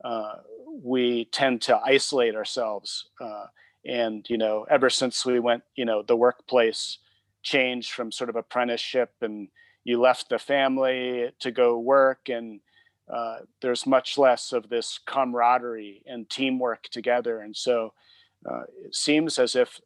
uh, 0.05 0.35
we 0.83 1.27
tend 1.27 1.63
to 1.63 1.79
isolate 1.85 2.35
ourselves. 2.35 3.09
Uh, 3.21 3.47
and, 3.85 4.27
you 4.29 4.39
know, 4.39 4.67
ever 4.69 4.91
since 4.91 5.25
we 5.25 5.39
went, 5.39 5.63
you 5.77 5.85
know, 5.85 6.03
the 6.03 6.17
workplace 6.17 6.99
changed 7.43 7.93
from 7.93 8.11
sort 8.11 8.31
of 8.31 8.37
apprenticeship 8.37 9.13
and 9.21 9.49
you 9.85 10.01
left 10.01 10.29
the 10.29 10.39
family 10.39 11.31
to 11.39 11.53
go 11.53 11.79
work 11.79 12.29
and 12.29 12.61
uh, 13.09 13.39
there's 13.61 13.87
much 13.87 14.19
less 14.19 14.53
of 14.53 14.69
this 14.69 14.99
camaraderie 15.07 16.03
and 16.07 16.29
teamwork 16.29 16.85
together. 16.85 17.41
And 17.41 17.57
so 17.57 17.93
uh, 18.45 18.65
it 18.85 18.95
seems 18.95 19.39
as 19.39 19.55
if 19.55 19.81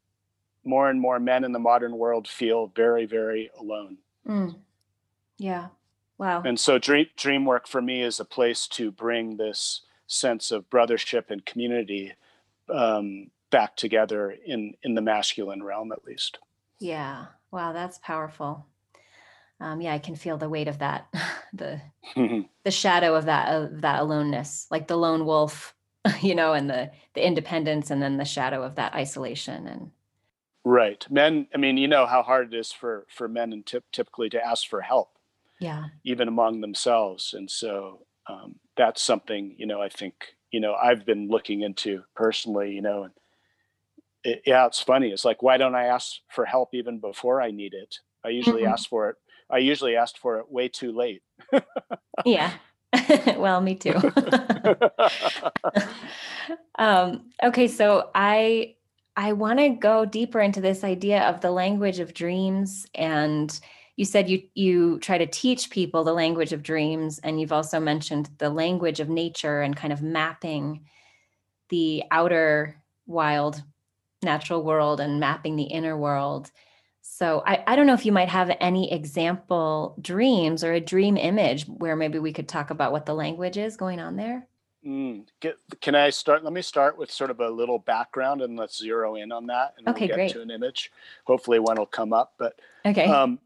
more 0.64 0.88
and 0.88 1.00
more 1.00 1.18
men 1.18 1.44
in 1.44 1.52
the 1.52 1.58
modern 1.58 1.96
world 1.96 2.28
feel 2.28 2.72
very, 2.74 3.06
very 3.06 3.50
alone. 3.58 3.98
Mm. 4.26 4.56
Yeah. 5.38 5.68
Wow. 6.18 6.42
And 6.42 6.58
so 6.60 6.78
dream, 6.78 7.06
dream 7.16 7.44
work 7.44 7.66
for 7.66 7.80
me 7.80 8.02
is 8.02 8.20
a 8.20 8.24
place 8.24 8.66
to 8.68 8.90
bring 8.90 9.36
this 9.36 9.82
sense 10.06 10.50
of 10.50 10.68
brothership 10.68 11.30
and 11.30 11.44
community 11.44 12.12
um, 12.68 13.30
back 13.50 13.76
together 13.76 14.36
in, 14.44 14.74
in 14.82 14.94
the 14.94 15.00
masculine 15.00 15.62
realm, 15.62 15.92
at 15.92 16.04
least. 16.04 16.38
Yeah. 16.78 17.26
Wow. 17.50 17.72
That's 17.72 17.98
powerful 17.98 18.66
um, 19.60 19.80
yeah, 19.80 19.92
I 19.92 19.98
can 19.98 20.16
feel 20.16 20.38
the 20.38 20.48
weight 20.48 20.68
of 20.68 20.78
that, 20.78 21.12
the 21.52 21.80
the 22.64 22.70
shadow 22.70 23.14
of 23.14 23.26
that 23.26 23.48
of 23.48 23.82
that 23.82 24.00
aloneness, 24.00 24.66
like 24.70 24.88
the 24.88 24.96
lone 24.96 25.26
wolf, 25.26 25.74
you 26.20 26.34
know, 26.34 26.54
and 26.54 26.68
the 26.68 26.90
the 27.14 27.24
independence, 27.24 27.90
and 27.90 28.02
then 28.02 28.16
the 28.16 28.24
shadow 28.24 28.62
of 28.62 28.76
that 28.76 28.94
isolation 28.94 29.66
and. 29.66 29.90
Right, 30.62 31.06
men. 31.10 31.46
I 31.54 31.56
mean, 31.56 31.78
you 31.78 31.88
know 31.88 32.04
how 32.04 32.22
hard 32.22 32.52
it 32.52 32.58
is 32.58 32.70
for 32.70 33.06
for 33.08 33.28
men 33.28 33.54
and 33.54 33.64
tip, 33.64 33.84
typically 33.92 34.28
to 34.30 34.46
ask 34.46 34.68
for 34.68 34.82
help. 34.82 35.08
Yeah. 35.58 35.86
Even 36.04 36.28
among 36.28 36.60
themselves, 36.60 37.32
and 37.32 37.50
so 37.50 38.04
um, 38.28 38.56
that's 38.76 39.00
something 39.00 39.54
you 39.56 39.66
know. 39.66 39.80
I 39.80 39.88
think 39.88 40.14
you 40.50 40.60
know 40.60 40.74
I've 40.74 41.06
been 41.06 41.28
looking 41.28 41.62
into 41.62 42.02
personally. 42.14 42.72
You 42.72 42.82
know, 42.82 43.04
and 43.04 43.12
it, 44.22 44.42
yeah, 44.44 44.66
it's 44.66 44.82
funny. 44.82 45.08
It's 45.08 45.24
like 45.24 45.42
why 45.42 45.56
don't 45.56 45.74
I 45.74 45.86
ask 45.86 46.16
for 46.28 46.44
help 46.44 46.74
even 46.74 46.98
before 47.00 47.40
I 47.40 47.52
need 47.52 47.72
it? 47.72 47.96
I 48.22 48.28
usually 48.28 48.64
mm-hmm. 48.64 48.72
ask 48.72 48.86
for 48.86 49.08
it 49.08 49.16
I 49.50 49.58
usually 49.58 49.96
asked 49.96 50.18
for 50.18 50.38
it 50.38 50.50
way 50.50 50.68
too 50.68 50.92
late. 50.92 51.22
yeah. 52.24 52.52
well, 53.36 53.60
me 53.60 53.74
too. 53.74 53.94
um, 56.78 57.30
okay, 57.42 57.68
so 57.68 58.10
I 58.14 58.74
I 59.16 59.32
want 59.32 59.58
to 59.58 59.70
go 59.70 60.04
deeper 60.04 60.40
into 60.40 60.60
this 60.60 60.84
idea 60.84 61.22
of 61.22 61.40
the 61.40 61.50
language 61.50 61.98
of 61.98 62.14
dreams 62.14 62.86
and 62.94 63.58
you 63.96 64.04
said 64.04 64.30
you 64.30 64.42
you 64.54 64.98
try 65.00 65.18
to 65.18 65.26
teach 65.26 65.68
people 65.70 66.04
the 66.04 66.14
language 66.14 66.52
of 66.52 66.62
dreams 66.62 67.18
and 67.18 67.40
you've 67.40 67.52
also 67.52 67.78
mentioned 67.78 68.30
the 68.38 68.48
language 68.48 68.98
of 68.98 69.08
nature 69.08 69.60
and 69.60 69.76
kind 69.76 69.92
of 69.92 70.00
mapping 70.00 70.86
the 71.68 72.04
outer 72.10 72.76
wild 73.06 73.62
natural 74.22 74.62
world 74.62 75.00
and 75.00 75.20
mapping 75.20 75.56
the 75.56 75.64
inner 75.64 75.96
world 75.96 76.50
so 77.12 77.42
I, 77.44 77.64
I 77.66 77.74
don't 77.74 77.88
know 77.88 77.94
if 77.94 78.06
you 78.06 78.12
might 78.12 78.28
have 78.28 78.56
any 78.60 78.92
example 78.92 79.96
dreams 80.00 80.62
or 80.62 80.72
a 80.72 80.80
dream 80.80 81.16
image 81.16 81.64
where 81.64 81.96
maybe 81.96 82.20
we 82.20 82.32
could 82.32 82.46
talk 82.46 82.70
about 82.70 82.92
what 82.92 83.04
the 83.04 83.14
language 83.14 83.58
is 83.58 83.76
going 83.76 83.98
on 83.98 84.14
there. 84.14 84.46
Mm, 84.86 85.26
get, 85.40 85.56
can 85.80 85.96
I 85.96 86.10
start? 86.10 86.44
Let 86.44 86.52
me 86.52 86.62
start 86.62 86.96
with 86.96 87.10
sort 87.10 87.30
of 87.30 87.40
a 87.40 87.50
little 87.50 87.80
background 87.80 88.42
and 88.42 88.56
let's 88.56 88.78
zero 88.78 89.16
in 89.16 89.32
on 89.32 89.48
that 89.48 89.74
and 89.76 89.88
okay, 89.88 90.02
we'll 90.02 90.08
get 90.08 90.14
great. 90.14 90.32
to 90.34 90.40
an 90.40 90.52
image. 90.52 90.92
Hopefully 91.24 91.58
one 91.58 91.78
will 91.78 91.84
come 91.84 92.12
up. 92.12 92.34
But 92.38 92.60
okay. 92.86 93.06
Um, 93.06 93.40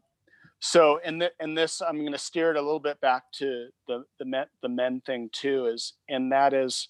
so 0.59 0.99
in 1.03 1.17
the, 1.17 1.31
in 1.39 1.55
this, 1.55 1.81
I'm 1.81 1.97
going 1.97 2.11
to 2.11 2.19
steer 2.19 2.51
it 2.51 2.57
a 2.57 2.61
little 2.61 2.79
bit 2.79 3.01
back 3.01 3.31
to 3.39 3.69
the 3.87 4.05
the 4.19 4.25
men, 4.25 4.45
the 4.61 4.69
men 4.69 5.01
thing 5.01 5.31
too. 5.33 5.65
Is 5.65 5.93
and 6.07 6.31
that 6.31 6.53
is, 6.53 6.87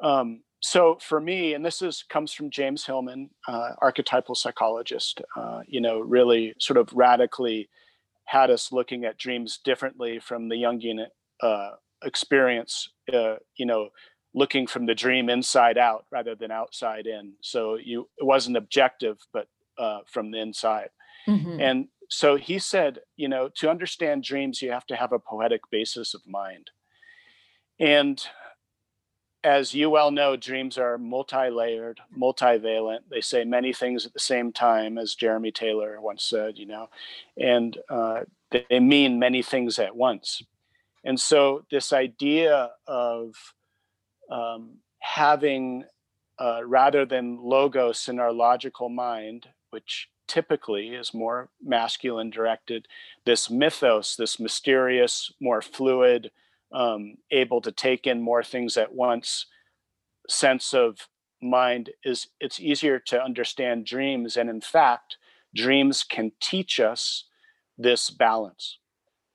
um, 0.00 0.42
so 0.64 0.98
for 1.00 1.20
me, 1.20 1.54
and 1.54 1.64
this 1.64 1.82
is 1.82 2.04
comes 2.08 2.32
from 2.32 2.50
James 2.50 2.86
Hillman, 2.86 3.30
uh, 3.46 3.70
archetypal 3.82 4.34
psychologist. 4.34 5.20
Uh, 5.36 5.60
you 5.66 5.80
know, 5.80 6.00
really 6.00 6.54
sort 6.58 6.78
of 6.78 6.92
radically 6.94 7.68
had 8.24 8.50
us 8.50 8.72
looking 8.72 9.04
at 9.04 9.18
dreams 9.18 9.60
differently 9.62 10.18
from 10.18 10.48
the 10.48 10.56
Jungian 10.56 11.06
uh, 11.42 11.70
experience. 12.02 12.88
Uh, 13.12 13.36
you 13.56 13.66
know, 13.66 13.90
looking 14.34 14.66
from 14.66 14.86
the 14.86 14.94
dream 14.94 15.28
inside 15.28 15.76
out 15.76 16.06
rather 16.10 16.34
than 16.34 16.50
outside 16.50 17.06
in. 17.06 17.34
So 17.42 17.76
you 17.76 18.08
it 18.16 18.24
wasn't 18.24 18.56
objective, 18.56 19.18
but 19.32 19.48
uh, 19.78 20.00
from 20.06 20.30
the 20.30 20.40
inside. 20.40 20.88
Mm-hmm. 21.28 21.60
And 21.60 21.88
so 22.08 22.36
he 22.36 22.58
said, 22.58 23.00
you 23.16 23.28
know, 23.28 23.50
to 23.56 23.70
understand 23.70 24.24
dreams, 24.24 24.62
you 24.62 24.70
have 24.70 24.86
to 24.86 24.96
have 24.96 25.12
a 25.12 25.18
poetic 25.18 25.62
basis 25.70 26.14
of 26.14 26.22
mind. 26.26 26.70
And 27.78 28.24
as 29.44 29.74
you 29.74 29.90
well 29.90 30.10
know, 30.10 30.36
dreams 30.36 30.78
are 30.78 30.96
multi-layered, 30.96 32.00
multivalent. 32.18 33.00
They 33.10 33.20
say 33.20 33.44
many 33.44 33.74
things 33.74 34.06
at 34.06 34.14
the 34.14 34.18
same 34.18 34.52
time, 34.52 34.96
as 34.96 35.14
Jeremy 35.14 35.52
Taylor 35.52 36.00
once 36.00 36.24
said, 36.24 36.56
you 36.56 36.64
know, 36.64 36.88
and 37.36 37.76
uh, 37.90 38.22
they 38.50 38.80
mean 38.80 39.18
many 39.18 39.42
things 39.42 39.78
at 39.78 39.94
once. 39.94 40.42
And 41.04 41.20
so 41.20 41.64
this 41.70 41.92
idea 41.92 42.70
of 42.86 43.34
um, 44.30 44.78
having, 45.00 45.84
uh, 46.38 46.62
rather 46.64 47.04
than 47.04 47.38
logos 47.42 48.08
in 48.08 48.18
our 48.18 48.32
logical 48.32 48.88
mind, 48.88 49.46
which 49.68 50.08
typically 50.26 50.94
is 50.94 51.12
more 51.12 51.50
masculine 51.62 52.30
directed, 52.30 52.88
this 53.26 53.50
mythos, 53.50 54.16
this 54.16 54.40
mysterious, 54.40 55.30
more 55.38 55.60
fluid, 55.60 56.30
um, 56.74 57.16
able 57.30 57.60
to 57.62 57.72
take 57.72 58.06
in 58.06 58.20
more 58.20 58.42
things 58.42 58.76
at 58.76 58.92
once. 58.92 59.46
Sense 60.28 60.74
of 60.74 61.08
mind 61.40 61.90
is 62.04 62.28
it's 62.40 62.60
easier 62.60 62.98
to 62.98 63.22
understand 63.22 63.84
dreams 63.86 64.36
and 64.36 64.48
in 64.48 64.60
fact 64.60 65.18
dreams 65.54 66.02
can 66.02 66.32
teach 66.40 66.80
us 66.80 67.24
this 67.76 68.08
balance 68.08 68.78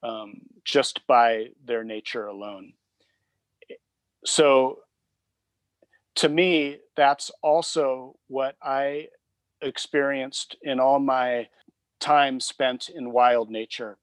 um, 0.01 0.41
just 0.65 1.05
by 1.07 1.45
their 1.63 1.83
nature 1.83 2.25
alone. 2.25 2.73
So 4.25 4.79
to 6.15 6.27
me 6.27 6.77
that's 6.97 7.31
also 7.41 8.13
what 8.27 8.55
i 8.61 9.07
experienced 9.61 10.57
in 10.63 10.79
all 10.79 10.99
my 10.99 11.47
time 11.99 12.39
spent 12.39 12.89
in 12.89 13.11
wild 13.11 13.49
nature 13.49 13.97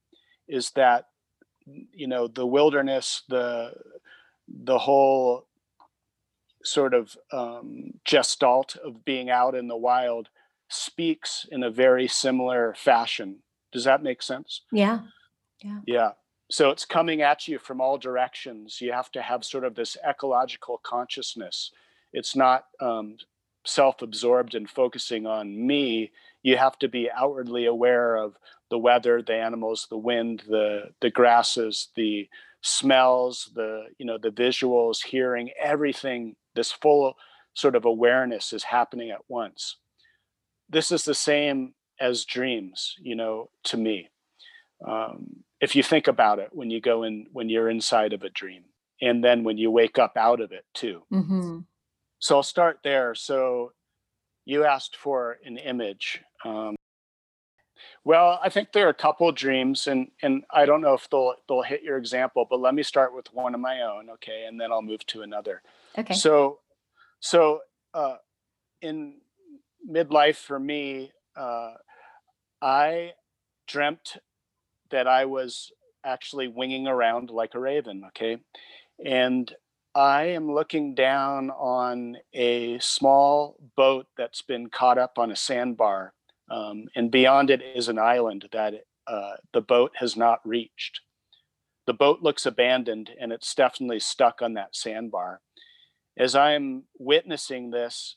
is 0.49 0.71
that 0.71 1.07
you 1.93 2.07
know 2.07 2.29
the 2.29 2.47
wilderness 2.47 3.23
the 3.29 3.73
the 4.49 4.79
whole 4.79 5.47
sort 6.65 6.95
of 6.95 7.17
um, 7.33 7.93
gestalt 8.05 8.77
of 8.77 9.05
being 9.05 9.31
out 9.31 9.55
in 9.55 9.69
the 9.69 9.77
wild 9.77 10.29
speaks 10.69 11.47
in 11.51 11.63
a 11.63 11.71
very 11.71 12.09
similar 12.09 12.75
fashion. 12.77 13.37
Does 13.73 13.85
that 13.85 14.03
make 14.03 14.23
sense? 14.23 14.63
Yeah. 14.73 15.01
Yeah. 15.63 15.81
Yeah. 15.87 16.11
So 16.51 16.71
it's 16.71 16.85
coming 16.85 17.23
at 17.23 17.49
you 17.49 17.59
from 17.59 17.81
all 17.81 17.99
directions. 17.99 18.81
You 18.81 18.93
have 18.93 19.11
to 19.13 19.23
have 19.23 19.45
sort 19.45 19.65
of 19.65 19.75
this 19.75 19.97
ecological 20.09 20.81
consciousness. 20.83 21.71
It's 22.13 22.37
not 22.37 22.67
um, 22.81 23.17
self-absorbed 23.67 24.55
and 24.55 24.71
focusing 24.71 25.27
on 25.27 25.67
me 25.67 26.11
you 26.43 26.57
have 26.57 26.79
to 26.79 26.89
be 26.89 27.11
outwardly 27.11 27.67
aware 27.67 28.17
of 28.17 28.37
the 28.71 28.79
weather 28.79 29.21
the 29.23 29.35
animals 29.35 29.87
the 29.91 29.99
wind 29.99 30.43
the 30.49 30.85
the 31.01 31.11
grasses 31.11 31.89
the 31.97 32.29
smells 32.67 33.51
the 33.55 33.85
you 33.97 34.05
know 34.05 34.19
the 34.19 34.31
visuals 34.31 35.05
hearing 35.05 35.51
everything. 35.61 36.35
This 36.55 36.73
full 36.73 37.15
sort 37.55 37.77
of 37.77 37.85
awareness 37.85 38.53
is 38.53 38.65
happening 38.65 39.11
at 39.11 39.21
once. 39.29 39.77
This 40.69 40.91
is 40.91 41.05
the 41.05 41.15
same 41.15 41.75
as 42.01 42.25
dreams 42.25 42.97
you 43.01 43.15
know 43.15 43.51
to 43.65 43.77
me. 43.77 44.09
Um, 44.87 45.45
if 45.61 45.75
you 45.75 45.83
think 45.83 46.07
about 46.07 46.39
it 46.39 46.51
when 46.53 46.71
you 46.71 46.81
go 46.81 47.05
in 47.05 47.27
when 47.33 47.49
you're 47.49 47.71
inside 47.71 48.13
of 48.13 48.23
a 48.23 48.31
dream 48.31 48.65
and 49.01 49.23
then 49.23 49.45
when 49.45 49.59
you 49.59 49.71
wake 49.71 49.99
up 49.99 50.17
out 50.17 50.41
of 50.41 50.53
it 50.53 50.65
too. 50.75 51.03
Mm-hmm. 51.13 51.61
So 52.19 52.37
i'll 52.37 52.43
start 52.43 52.79
there 52.83 53.15
so 53.15 53.73
you 54.45 54.65
asked 54.65 54.97
for 54.97 55.39
an 55.45 55.59
image 55.59 56.21
um, 56.45 56.77
Well, 58.05 58.39
I 58.43 58.49
think 58.49 58.71
there 58.71 58.87
are 58.87 58.91
a 58.91 58.95
couple 58.95 59.29
of 59.29 59.35
dreams, 59.35 59.89
and 59.89 60.09
and 60.23 60.45
I 60.51 60.65
don't 60.65 60.81
know 60.81 60.95
if 60.95 61.11
they'll 61.11 61.35
they'll 61.49 61.63
hit 61.63 61.83
your 61.83 61.97
example, 61.99 62.47
but 62.49 62.61
let 62.61 62.75
me 62.75 62.85
start 62.85 63.13
with 63.15 63.27
one 63.35 63.55
of 63.55 63.61
my 63.61 63.83
own, 63.83 64.11
okay, 64.11 64.45
and 64.47 64.61
then 64.61 64.71
I'll 64.71 64.83
move 64.83 65.05
to 65.07 65.23
another. 65.23 65.63
Okay. 65.99 66.15
So, 66.15 66.61
so 67.19 67.63
uh, 67.95 68.17
in 68.81 69.15
midlife 69.91 70.37
for 70.37 70.61
me, 70.61 71.11
uh, 71.37 71.75
I 72.63 73.15
dreamt 73.67 74.19
that 74.91 75.09
I 75.09 75.25
was 75.25 75.73
actually 76.05 76.47
winging 76.47 76.87
around 76.87 77.31
like 77.31 77.55
a 77.57 77.59
raven, 77.59 78.05
okay, 78.09 78.39
and 79.05 79.53
I 79.97 80.25
am 80.25 80.53
looking 80.53 80.95
down 80.95 81.49
on 81.49 82.19
a 82.35 82.79
small 82.81 83.57
boat 83.77 84.07
that's 84.19 84.43
been 84.43 84.69
caught 84.69 84.99
up 84.99 85.19
on 85.19 85.31
a 85.31 85.37
sandbar, 85.37 86.13
um, 86.51 86.85
and 86.95 87.11
beyond 87.11 87.49
it 87.49 87.63
is 87.63 87.89
an 87.89 87.99
island 87.99 88.47
that 88.53 88.75
uh, 89.07 89.37
the 89.55 89.63
boat 89.63 89.93
has 89.95 90.15
not 90.15 90.47
reached. 90.47 91.01
The 91.87 91.95
boat 91.95 92.21
looks 92.21 92.45
abandoned, 92.45 93.09
and 93.19 93.33
it's 93.33 93.55
definitely 93.55 94.01
stuck 94.01 94.43
on 94.43 94.53
that 94.53 94.77
sandbar. 94.77 95.41
As 96.19 96.37
I'm 96.37 96.83
witnessing 96.99 97.71
this, 97.71 98.17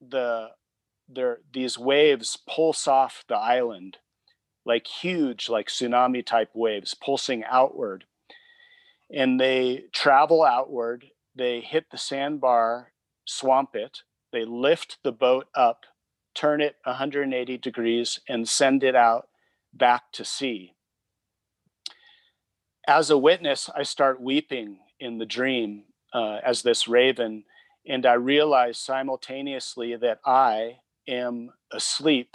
the 0.00 0.48
there 1.10 1.40
these 1.52 1.76
waves 1.76 2.38
pulse 2.48 2.88
off 2.88 3.24
the 3.28 3.36
island 3.36 3.98
like 4.64 4.86
huge 4.86 5.48
like 5.48 5.66
tsunami 5.66 6.24
type 6.24 6.50
waves 6.54 6.94
pulsing 6.94 7.42
outward 7.44 8.04
and 9.10 9.40
they 9.40 9.84
travel 9.92 10.44
outward 10.44 11.06
they 11.38 11.60
hit 11.60 11.86
the 11.90 11.98
sandbar, 11.98 12.92
swamp 13.24 13.70
it, 13.74 14.02
they 14.32 14.44
lift 14.44 14.98
the 15.02 15.12
boat 15.12 15.46
up, 15.54 15.84
turn 16.34 16.60
it 16.60 16.76
180 16.84 17.56
degrees, 17.58 18.20
and 18.28 18.48
send 18.48 18.82
it 18.82 18.94
out 18.94 19.28
back 19.72 20.12
to 20.12 20.24
sea. 20.24 20.74
As 22.86 23.10
a 23.10 23.18
witness, 23.18 23.70
I 23.74 23.84
start 23.84 24.20
weeping 24.20 24.78
in 24.98 25.18
the 25.18 25.26
dream 25.26 25.84
uh, 26.12 26.38
as 26.44 26.62
this 26.62 26.88
raven, 26.88 27.44
and 27.86 28.04
I 28.04 28.14
realize 28.14 28.78
simultaneously 28.78 29.94
that 29.96 30.20
I 30.26 30.78
am 31.06 31.50
asleep, 31.72 32.34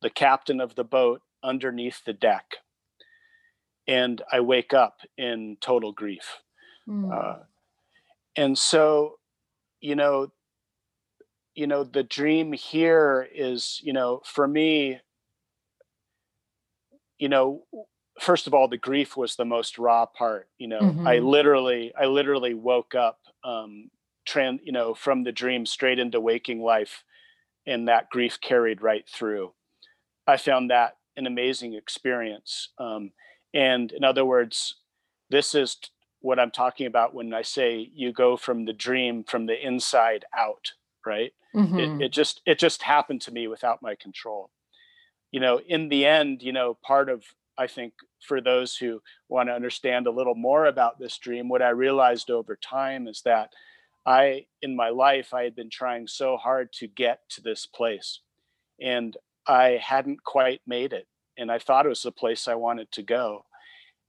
the 0.00 0.10
captain 0.10 0.60
of 0.60 0.74
the 0.74 0.84
boat, 0.84 1.22
underneath 1.42 2.04
the 2.04 2.12
deck. 2.12 2.56
And 3.86 4.22
I 4.32 4.40
wake 4.40 4.72
up 4.72 5.00
in 5.18 5.56
total 5.60 5.92
grief. 5.92 6.38
Mm. 6.88 7.12
Uh, 7.12 7.44
and 8.36 8.56
so 8.56 9.16
you 9.80 9.94
know 9.94 10.30
you 11.54 11.66
know 11.66 11.84
the 11.84 12.02
dream 12.02 12.52
here 12.52 13.28
is 13.34 13.80
you 13.82 13.92
know 13.92 14.20
for 14.24 14.46
me 14.46 15.00
you 17.18 17.28
know 17.28 17.62
first 18.20 18.46
of 18.46 18.54
all 18.54 18.68
the 18.68 18.76
grief 18.76 19.16
was 19.16 19.36
the 19.36 19.44
most 19.44 19.78
raw 19.78 20.06
part 20.06 20.48
you 20.58 20.68
know 20.68 20.80
mm-hmm. 20.80 21.06
i 21.06 21.18
literally 21.18 21.92
i 21.98 22.06
literally 22.06 22.54
woke 22.54 22.94
up 22.94 23.18
um 23.44 23.90
trans 24.26 24.60
you 24.62 24.72
know 24.72 24.94
from 24.94 25.24
the 25.24 25.32
dream 25.32 25.66
straight 25.66 25.98
into 25.98 26.20
waking 26.20 26.60
life 26.60 27.04
and 27.66 27.88
that 27.88 28.08
grief 28.10 28.40
carried 28.40 28.82
right 28.82 29.04
through 29.08 29.52
i 30.26 30.36
found 30.36 30.70
that 30.70 30.96
an 31.16 31.26
amazing 31.26 31.74
experience 31.74 32.70
um 32.78 33.10
and 33.54 33.92
in 33.92 34.04
other 34.04 34.24
words 34.24 34.76
this 35.30 35.54
is 35.54 35.76
what 36.20 36.38
I'm 36.38 36.50
talking 36.50 36.86
about 36.86 37.14
when 37.14 37.32
I 37.32 37.42
say 37.42 37.90
you 37.94 38.12
go 38.12 38.36
from 38.36 38.64
the 38.64 38.72
dream 38.72 39.24
from 39.24 39.46
the 39.46 39.66
inside 39.66 40.24
out, 40.36 40.72
right? 41.06 41.32
Mm-hmm. 41.54 41.78
It, 41.78 42.02
it 42.06 42.12
just 42.12 42.40
it 42.46 42.58
just 42.58 42.82
happened 42.82 43.22
to 43.22 43.32
me 43.32 43.48
without 43.48 43.82
my 43.82 43.94
control. 43.94 44.50
You 45.32 45.40
know, 45.40 45.60
in 45.66 45.88
the 45.88 46.06
end, 46.06 46.42
you 46.42 46.52
know, 46.52 46.76
part 46.82 47.08
of 47.08 47.24
I 47.60 47.66
think 47.66 47.92
for 48.20 48.40
those 48.40 48.76
who 48.76 49.02
want 49.28 49.48
to 49.48 49.54
understand 49.54 50.06
a 50.06 50.10
little 50.10 50.34
more 50.34 50.66
about 50.66 50.98
this 50.98 51.18
dream, 51.18 51.48
what 51.48 51.62
I 51.62 51.70
realized 51.70 52.30
over 52.30 52.56
time 52.56 53.06
is 53.06 53.22
that 53.26 53.50
I, 54.06 54.46
in 54.62 54.74
my 54.74 54.88
life, 54.88 55.34
I 55.34 55.42
had 55.42 55.54
been 55.54 55.68
trying 55.68 56.06
so 56.06 56.38
hard 56.38 56.72
to 56.74 56.86
get 56.86 57.20
to 57.30 57.42
this 57.42 57.66
place 57.66 58.20
and 58.80 59.14
I 59.46 59.78
hadn't 59.82 60.24
quite 60.24 60.62
made 60.66 60.94
it. 60.94 61.06
And 61.36 61.52
I 61.52 61.58
thought 61.58 61.84
it 61.84 61.90
was 61.90 62.02
the 62.02 62.12
place 62.12 62.48
I 62.48 62.54
wanted 62.54 62.90
to 62.92 63.02
go. 63.02 63.44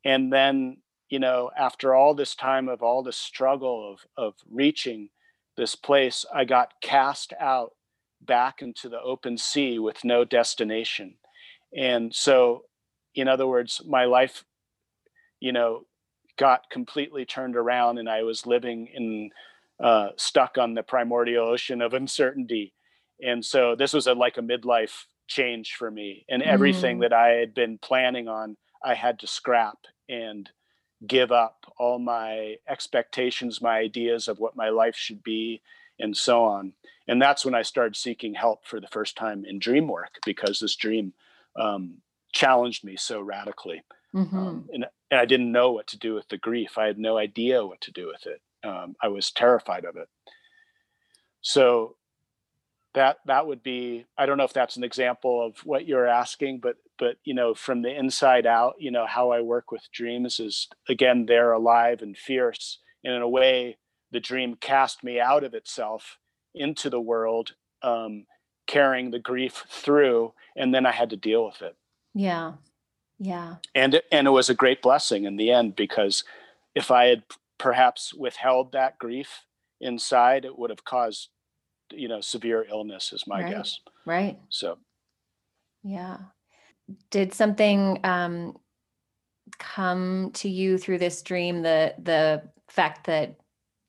And 0.05 0.31
then 0.31 0.77
you 1.11 1.19
know, 1.19 1.51
after 1.57 1.93
all 1.93 2.15
this 2.15 2.33
time 2.33 2.69
of 2.69 2.81
all 2.81 3.03
the 3.03 3.11
struggle 3.11 3.93
of 3.93 4.07
of 4.17 4.35
reaching 4.49 5.09
this 5.57 5.75
place, 5.75 6.25
I 6.33 6.45
got 6.45 6.71
cast 6.81 7.33
out 7.39 7.73
back 8.21 8.61
into 8.61 8.87
the 8.87 9.01
open 9.01 9.37
sea 9.37 9.77
with 9.77 10.05
no 10.05 10.23
destination. 10.23 11.15
And 11.77 12.15
so, 12.15 12.63
in 13.13 13.27
other 13.27 13.45
words, 13.45 13.81
my 13.85 14.05
life, 14.05 14.45
you 15.41 15.51
know, 15.51 15.85
got 16.39 16.69
completely 16.69 17.25
turned 17.25 17.57
around 17.57 17.97
and 17.97 18.09
I 18.09 18.23
was 18.23 18.45
living 18.45 18.87
in 18.93 19.31
uh, 19.83 20.09
stuck 20.15 20.57
on 20.57 20.75
the 20.75 20.83
primordial 20.83 21.45
ocean 21.45 21.81
of 21.81 21.93
uncertainty. 22.01 22.73
And 23.21 23.43
so 23.43 23.75
this 23.75 23.91
was 23.91 24.07
a, 24.07 24.13
like 24.13 24.37
a 24.37 24.41
midlife 24.41 25.03
change 25.27 25.75
for 25.77 25.91
me 25.91 26.25
and 26.29 26.41
everything 26.41 26.99
mm. 26.99 27.01
that 27.01 27.13
I 27.13 27.31
had 27.31 27.53
been 27.53 27.77
planning 27.79 28.29
on, 28.29 28.55
I 28.83 28.93
had 28.93 29.19
to 29.19 29.27
scrap 29.27 29.77
and 30.07 30.49
give 31.07 31.31
up 31.31 31.65
all 31.77 31.99
my 31.99 32.55
expectations, 32.69 33.61
my 33.61 33.77
ideas 33.77 34.27
of 34.27 34.39
what 34.39 34.55
my 34.55 34.69
life 34.69 34.95
should 34.95 35.23
be, 35.23 35.61
and 35.99 36.15
so 36.15 36.43
on. 36.43 36.73
And 37.07 37.21
that's 37.21 37.43
when 37.43 37.55
I 37.55 37.63
started 37.63 37.95
seeking 37.95 38.33
help 38.33 38.65
for 38.65 38.79
the 38.79 38.87
first 38.87 39.15
time 39.15 39.45
in 39.45 39.59
dream 39.59 39.87
work 39.87 40.19
because 40.25 40.59
this 40.59 40.75
dream 40.75 41.13
um, 41.55 41.97
challenged 42.31 42.83
me 42.83 42.95
so 42.95 43.21
radically. 43.21 43.81
Mm-hmm. 44.15 44.37
Um, 44.37 44.69
and, 44.73 44.85
and 45.09 45.19
I 45.19 45.25
didn't 45.25 45.51
know 45.51 45.71
what 45.71 45.87
to 45.87 45.97
do 45.97 46.13
with 46.13 46.27
the 46.29 46.37
grief. 46.37 46.77
I 46.77 46.85
had 46.85 46.99
no 46.99 47.17
idea 47.17 47.65
what 47.65 47.81
to 47.81 47.91
do 47.91 48.07
with 48.07 48.25
it. 48.27 48.41
Um, 48.63 48.95
I 49.01 49.07
was 49.07 49.31
terrified 49.31 49.85
of 49.85 49.95
it. 49.95 50.07
So 51.41 51.95
that 52.93 53.17
that 53.25 53.47
would 53.47 53.63
be 53.63 54.05
i 54.17 54.25
don't 54.25 54.37
know 54.37 54.43
if 54.43 54.53
that's 54.53 54.77
an 54.77 54.83
example 54.83 55.45
of 55.45 55.57
what 55.65 55.87
you're 55.87 56.07
asking 56.07 56.59
but 56.59 56.75
but 56.99 57.17
you 57.23 57.33
know 57.33 57.53
from 57.53 57.81
the 57.81 57.97
inside 57.97 58.45
out 58.45 58.75
you 58.79 58.91
know 58.91 59.05
how 59.05 59.31
i 59.31 59.41
work 59.41 59.71
with 59.71 59.81
dreams 59.93 60.39
is 60.39 60.67
again 60.89 61.25
they're 61.25 61.53
alive 61.53 62.01
and 62.01 62.17
fierce. 62.17 62.79
And 63.03 63.15
in 63.15 63.21
a 63.21 63.29
way 63.29 63.77
the 64.11 64.19
dream 64.19 64.55
cast 64.55 65.03
me 65.03 65.19
out 65.19 65.43
of 65.43 65.53
itself 65.53 66.19
into 66.53 66.89
the 66.89 67.01
world 67.01 67.53
um, 67.81 68.25
carrying 68.67 69.09
the 69.09 69.19
grief 69.19 69.65
through 69.69 70.33
and 70.55 70.73
then 70.73 70.85
i 70.85 70.91
had 70.91 71.09
to 71.09 71.17
deal 71.17 71.45
with 71.45 71.61
it. 71.61 71.75
Yeah. 72.13 72.53
Yeah. 73.17 73.55
And 73.75 73.95
it, 73.95 74.05
and 74.11 74.27
it 74.27 74.31
was 74.31 74.49
a 74.49 74.55
great 74.55 74.81
blessing 74.81 75.25
in 75.25 75.37
the 75.37 75.51
end 75.51 75.75
because 75.75 76.23
if 76.75 76.91
i 76.91 77.05
had 77.05 77.23
perhaps 77.57 78.13
withheld 78.13 78.71
that 78.71 78.99
grief 78.99 79.45
inside 79.79 80.45
it 80.45 80.57
would 80.57 80.69
have 80.69 80.83
caused 80.83 81.29
you 81.93 82.07
know 82.07 82.21
severe 82.21 82.65
illness 82.69 83.13
is 83.13 83.27
my 83.27 83.43
right. 83.43 83.51
guess. 83.51 83.79
right. 84.05 84.39
So. 84.49 84.77
Yeah. 85.83 86.17
Did 87.09 87.33
something 87.33 87.99
um 88.03 88.57
come 89.57 90.31
to 90.33 90.49
you 90.49 90.77
through 90.77 90.99
this 90.99 91.21
dream 91.21 91.61
the 91.61 91.93
the 92.01 92.43
fact 92.67 93.07
that 93.07 93.35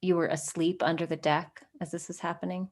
you 0.01 0.17
were 0.17 0.27
asleep 0.27 0.83
under 0.83 1.07
the 1.07 1.17
deck 1.17 1.65
as 1.81 1.91
this 1.91 2.11
is 2.11 2.21
happening? 2.21 2.69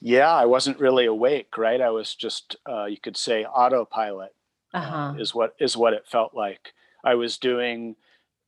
Yeah 0.00 0.32
i 0.32 0.44
wasn't 0.44 0.80
really 0.80 1.06
awake 1.06 1.56
right? 1.56 1.80
I 1.80 1.90
was 1.90 2.14
just 2.14 2.56
uh, 2.68 2.86
you 2.86 2.98
could 2.98 3.16
say 3.16 3.44
autopilot 3.44 4.34
uh, 4.74 4.78
uh-huh. 4.78 4.96
uh, 4.96 5.14
is 5.14 5.34
what 5.34 5.54
is 5.60 5.76
what 5.76 5.92
it 5.92 6.06
felt 6.06 6.34
like. 6.34 6.72
I 7.04 7.14
was 7.14 7.38
doing 7.38 7.96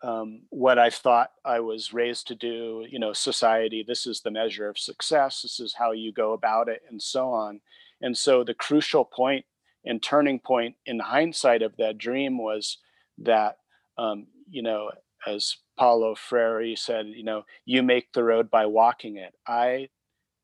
um, 0.02 0.42
what 0.50 0.78
I 0.78 0.90
thought 0.90 1.30
I 1.44 1.60
was 1.60 1.92
raised 1.92 2.28
to 2.28 2.34
do, 2.34 2.86
you 2.88 2.98
know, 2.98 3.12
society, 3.12 3.84
this 3.86 4.06
is 4.06 4.20
the 4.20 4.30
measure 4.30 4.68
of 4.68 4.78
success, 4.78 5.42
this 5.42 5.58
is 5.58 5.74
how 5.74 5.92
you 5.92 6.12
go 6.12 6.32
about 6.32 6.68
it, 6.68 6.82
and 6.88 7.00
so 7.00 7.30
on. 7.30 7.60
And 8.00 8.16
so 8.16 8.44
the 8.44 8.54
crucial 8.54 9.04
point 9.04 9.44
and 9.84 10.02
turning 10.02 10.38
point 10.38 10.76
in 10.84 10.98
hindsight 10.98 11.62
of 11.62 11.76
that 11.78 11.98
dream 11.98 12.38
was 12.38 12.78
that, 13.18 13.58
um, 13.96 14.26
you 14.50 14.62
know, 14.62 14.90
as 15.26 15.56
Paulo 15.78 16.14
Freire 16.14 16.76
said, 16.76 17.06
you 17.06 17.24
know, 17.24 17.44
you 17.64 17.82
make 17.82 18.12
the 18.12 18.24
road 18.24 18.50
by 18.50 18.66
walking 18.66 19.16
it. 19.16 19.34
I, 19.46 19.88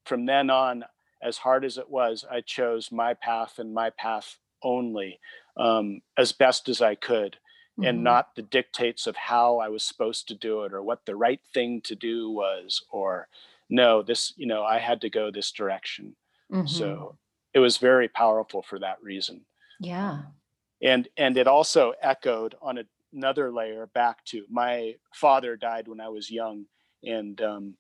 from 0.07 0.27
then 0.27 0.51
on, 0.51 0.85
as 1.23 1.37
hard 1.39 1.65
as 1.65 1.79
it 1.79 1.89
was, 1.89 2.25
I 2.29 2.41
chose 2.41 2.91
my 2.91 3.15
path 3.15 3.59
and 3.59 3.73
my 3.73 3.91
path 3.91 4.39
only 4.63 5.21
um, 5.57 6.01
as 6.17 6.33
best 6.33 6.69
as 6.69 6.81
I 6.81 6.95
could 6.95 7.37
mm-hmm. 7.79 7.85
and 7.85 8.05
not 8.05 8.35
the 8.35 8.43
dictates 8.43 9.07
of 9.07 9.17
how 9.17 9.59
I 9.59 9.69
was 9.69 9.85
supposed 9.85 10.29
to 10.29 10.35
do 10.35 10.65
it 10.65 10.73
or 10.73 10.83
what 10.83 11.05
the 11.07 11.17
right 11.17 11.41
thing 11.55 11.81
to 11.83 11.95
do 11.95 12.31
was 12.31 12.83
or 12.91 13.29
no 13.69 14.03
this 14.03 14.33
you 14.37 14.47
know 14.47 14.63
I 14.63 14.79
had 14.79 15.01
to 15.03 15.11
go 15.11 15.31
this 15.31 15.51
direction 15.51 16.15
mm-hmm. 16.51 16.67
so 16.67 17.17
it 17.55 17.59
was 17.59 17.77
very 17.79 18.09
powerful 18.09 18.63
for 18.63 18.79
that 18.79 19.03
reason 19.03 19.43
yeah 19.81 20.23
and 20.83 21.09
and 21.17 21.37
it 21.37 21.47
also 21.47 21.95
echoed 22.03 22.55
on 22.61 22.79
a, 22.79 22.85
another 23.13 23.53
layer 23.53 23.87
back 23.87 24.25
to 24.27 24.45
my 24.51 24.95
father 25.15 25.57
died 25.57 25.89
when 25.89 26.01
I 26.01 26.09
was 26.09 26.31
young 26.31 26.67
and 27.05 27.41
um, 27.41 27.75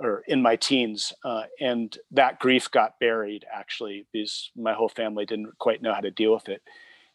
or 0.00 0.22
in 0.28 0.40
my 0.40 0.56
teens 0.56 1.12
uh, 1.24 1.42
and 1.60 1.96
that 2.10 2.38
grief 2.38 2.70
got 2.70 2.98
buried 3.00 3.44
actually 3.52 4.06
because 4.12 4.50
my 4.56 4.72
whole 4.72 4.88
family 4.88 5.26
didn't 5.26 5.58
quite 5.58 5.82
know 5.82 5.92
how 5.92 6.00
to 6.00 6.10
deal 6.10 6.32
with 6.32 6.48
it 6.48 6.62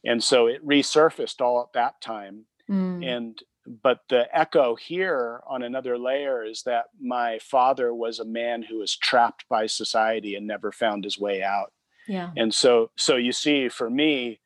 and 0.05 0.23
so 0.23 0.47
it 0.47 0.65
resurfaced 0.65 1.41
all 1.41 1.61
at 1.61 1.73
that 1.73 1.99
time 2.01 2.45
Mm. 2.69 3.05
and 3.05 3.43
but 3.81 3.99
the 4.07 4.25
echo 4.37 4.75
here 4.75 5.41
on 5.47 5.63
another 5.63 5.97
layer 5.97 6.45
is 6.45 6.63
that 6.63 6.85
my 7.01 7.39
father 7.39 7.93
was 7.93 8.19
a 8.19 8.25
man 8.25 8.63
who 8.63 8.77
was 8.79 8.95
trapped 8.95 9.43
by 9.49 9.65
society 9.67 10.35
and 10.35 10.47
never 10.47 10.71
found 10.71 11.03
his 11.03 11.19
way 11.19 11.43
out 11.43 11.73
Yeah. 12.07 12.31
and 12.37 12.53
so 12.53 12.91
so 12.95 13.17
you 13.17 13.33
see 13.33 13.67
for 13.67 13.89
me 13.89 14.39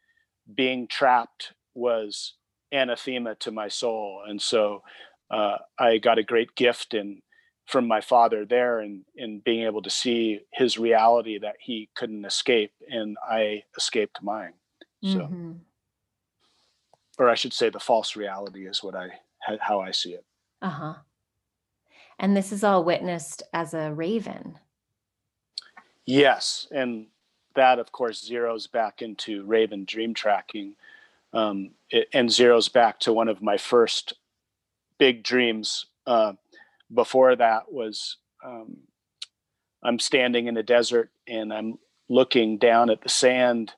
being 0.55 0.87
trapped 0.87 1.53
was 1.75 2.33
anathema 2.71 3.35
to 3.35 3.51
my 3.51 3.67
soul 3.67 4.23
and 4.27 4.41
so 4.41 4.81
uh, 5.29 5.57
i 5.77 5.99
got 5.99 6.17
a 6.17 6.23
great 6.23 6.55
gift 6.55 6.93
in 6.95 7.21
from 7.67 7.87
my 7.87 8.01
father 8.01 8.45
there 8.45 8.79
and 8.79 9.05
in 9.15 9.41
being 9.41 9.63
able 9.65 9.81
to 9.83 9.89
see 9.91 10.39
his 10.53 10.79
reality 10.79 11.37
that 11.37 11.55
he 11.59 11.87
couldn't 11.95 12.25
escape 12.25 12.71
and 12.89 13.15
i 13.29 13.61
escaped 13.77 14.23
mine 14.23 14.53
so 15.03 15.19
Mhm. 15.27 15.59
or 17.19 17.29
i 17.29 17.35
should 17.35 17.53
say 17.53 17.69
the 17.69 17.79
false 17.79 18.15
reality 18.15 18.67
is 18.67 18.81
what 18.83 18.95
i 18.95 19.19
how- 19.61 19.79
i 19.81 19.91
see 19.91 20.13
it 20.13 20.25
Uh-huh. 20.61 20.95
And 22.19 22.35
this 22.35 22.51
is 22.51 22.63
all 22.63 22.83
witnessed 22.83 23.43
as 23.53 23.75
a 23.75 23.93
raven. 23.93 24.57
Yes, 26.05 26.67
and 26.71 27.07
that 27.53 27.77
of 27.77 27.91
course 27.91 28.27
zeroes 28.27 28.71
back 28.71 29.03
into 29.03 29.43
Raven 29.45 29.85
dream 29.85 30.15
tracking, 30.15 30.75
um, 31.33 31.75
it, 31.91 32.07
and 32.13 32.27
zeroes 32.29 32.73
back 32.73 32.99
to 33.01 33.13
one 33.13 33.27
of 33.27 33.41
my 33.43 33.57
first 33.57 34.13
big 34.97 35.21
dreams. 35.21 35.85
Uh, 36.07 36.33
before 36.91 37.35
that 37.35 37.71
was 37.71 38.17
um, 38.43 38.77
I'm 39.83 39.99
standing 39.99 40.47
in 40.47 40.57
a 40.57 40.63
desert 40.63 41.11
and 41.27 41.53
I'm 41.53 41.77
looking 42.09 42.57
down 42.57 42.89
at 42.89 43.01
the 43.01 43.09
sand, 43.09 43.73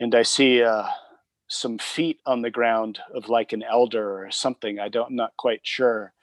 and 0.00 0.14
I 0.14 0.22
see 0.22 0.62
uh, 0.62 0.86
some 1.46 1.78
feet 1.78 2.20
on 2.26 2.42
the 2.42 2.50
ground 2.50 2.98
of 3.14 3.28
like 3.28 3.52
an 3.52 3.62
elder 3.62 4.24
or 4.24 4.30
something. 4.30 4.80
I 4.80 4.88
don't, 4.88 5.10
I'm 5.10 5.16
not 5.16 5.36
quite 5.36 5.60
sure. 5.62 6.14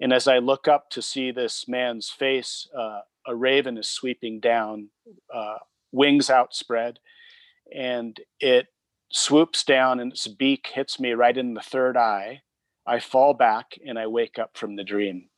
And 0.00 0.12
as 0.12 0.28
I 0.28 0.38
look 0.38 0.68
up 0.68 0.88
to 0.90 1.02
see 1.02 1.32
this 1.32 1.66
man's 1.66 2.08
face, 2.08 2.68
uh, 2.78 3.00
a 3.26 3.34
raven 3.34 3.76
is 3.76 3.88
sweeping 3.88 4.38
down, 4.38 4.88
uh, 5.34 5.58
wings 5.90 6.30
outspread, 6.30 7.00
and 7.74 8.18
it 8.40 8.68
swoops 9.12 9.64
down 9.64 9.98
and 9.98 10.12
its 10.12 10.28
beak 10.28 10.68
hits 10.72 11.00
me 11.00 11.12
right 11.12 11.36
in 11.36 11.54
the 11.54 11.60
third 11.60 11.96
eye. 11.96 12.42
I 12.86 13.00
fall 13.00 13.34
back 13.34 13.72
and 13.84 13.98
I 13.98 14.06
wake 14.06 14.38
up 14.38 14.56
from 14.56 14.76
the 14.76 14.84
dream. 14.84 15.28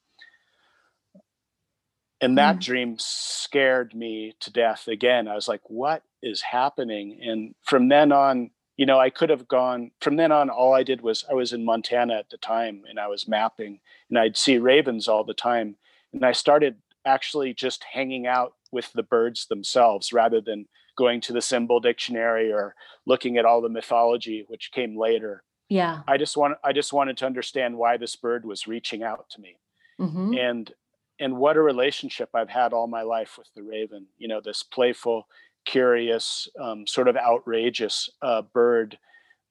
And 2.21 2.37
that 2.37 2.57
Mm. 2.57 2.61
dream 2.61 2.97
scared 2.99 3.95
me 3.95 4.35
to 4.41 4.53
death 4.53 4.87
again. 4.89 5.27
I 5.27 5.35
was 5.35 5.49
like, 5.49 5.63
what 5.71 6.03
is 6.23 6.43
happening? 6.43 7.19
And 7.23 7.55
from 7.63 7.89
then 7.89 8.13
on, 8.13 8.51
you 8.77 8.87
know, 8.87 8.99
I 8.99 9.11
could 9.11 9.31
have 9.31 9.49
gone 9.49 9.91
from 10.01 10.17
then 10.17 10.33
on. 10.33 10.51
All 10.51 10.73
I 10.73 10.83
did 10.83 11.01
was 11.03 11.25
I 11.31 11.35
was 11.35 11.53
in 11.53 11.65
Montana 11.65 12.15
at 12.15 12.31
the 12.31 12.39
time 12.39 12.83
and 12.89 12.99
I 12.99 13.09
was 13.09 13.29
mapping 13.29 13.81
and 14.09 14.19
I'd 14.19 14.37
see 14.37 14.59
ravens 14.59 15.09
all 15.09 15.25
the 15.25 15.35
time. 15.35 15.77
And 16.13 16.25
I 16.25 16.33
started 16.33 16.77
actually 17.05 17.55
just 17.55 17.85
hanging 17.85 18.27
out 18.27 18.55
with 18.73 18.93
the 18.93 19.03
birds 19.03 19.47
themselves 19.47 20.13
rather 20.13 20.41
than 20.41 20.67
going 20.97 21.21
to 21.23 21.33
the 21.33 21.43
symbol 21.43 21.81
dictionary 21.81 22.53
or 22.53 22.75
looking 23.07 23.37
at 23.37 23.45
all 23.45 23.61
the 23.61 23.69
mythology, 23.69 24.45
which 24.49 24.73
came 24.73 24.99
later. 24.99 25.43
Yeah. 25.69 26.01
I 26.09 26.17
just 26.17 26.37
want 26.37 26.59
I 26.65 26.73
just 26.73 26.93
wanted 26.93 27.17
to 27.19 27.27
understand 27.27 27.77
why 27.77 27.97
this 27.97 28.17
bird 28.17 28.45
was 28.45 28.67
reaching 28.67 29.03
out 29.03 29.31
to 29.31 29.41
me 29.41 29.57
hmm 29.99 30.35
and 30.37 30.73
and 31.21 31.37
what 31.37 31.57
a 31.57 31.63
relationship 31.63 32.31
I've 32.35 32.49
had 32.49 32.73
all 32.73 32.87
my 32.87 33.03
life 33.03 33.37
with 33.39 33.49
the 33.55 33.63
raven. 33.63 34.07
You 34.17 34.27
know, 34.27 34.41
this 34.41 34.63
playful, 34.63 35.29
curious, 35.71 36.49
um, 36.61 36.87
sort 36.87 37.07
of 37.07 37.17
outrageous 37.17 38.11
uh, 38.23 38.43
bird 38.43 38.99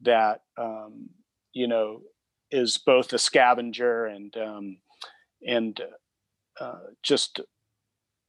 that 0.02 0.42
um, 0.58 1.10
you 1.54 1.68
know 1.68 2.02
is 2.52 2.78
both 2.78 3.14
a 3.14 3.18
scavenger 3.18 4.06
and 4.06 4.36
um, 4.36 4.78
and 5.48 5.82
uh, 6.60 6.80
just 7.04 7.40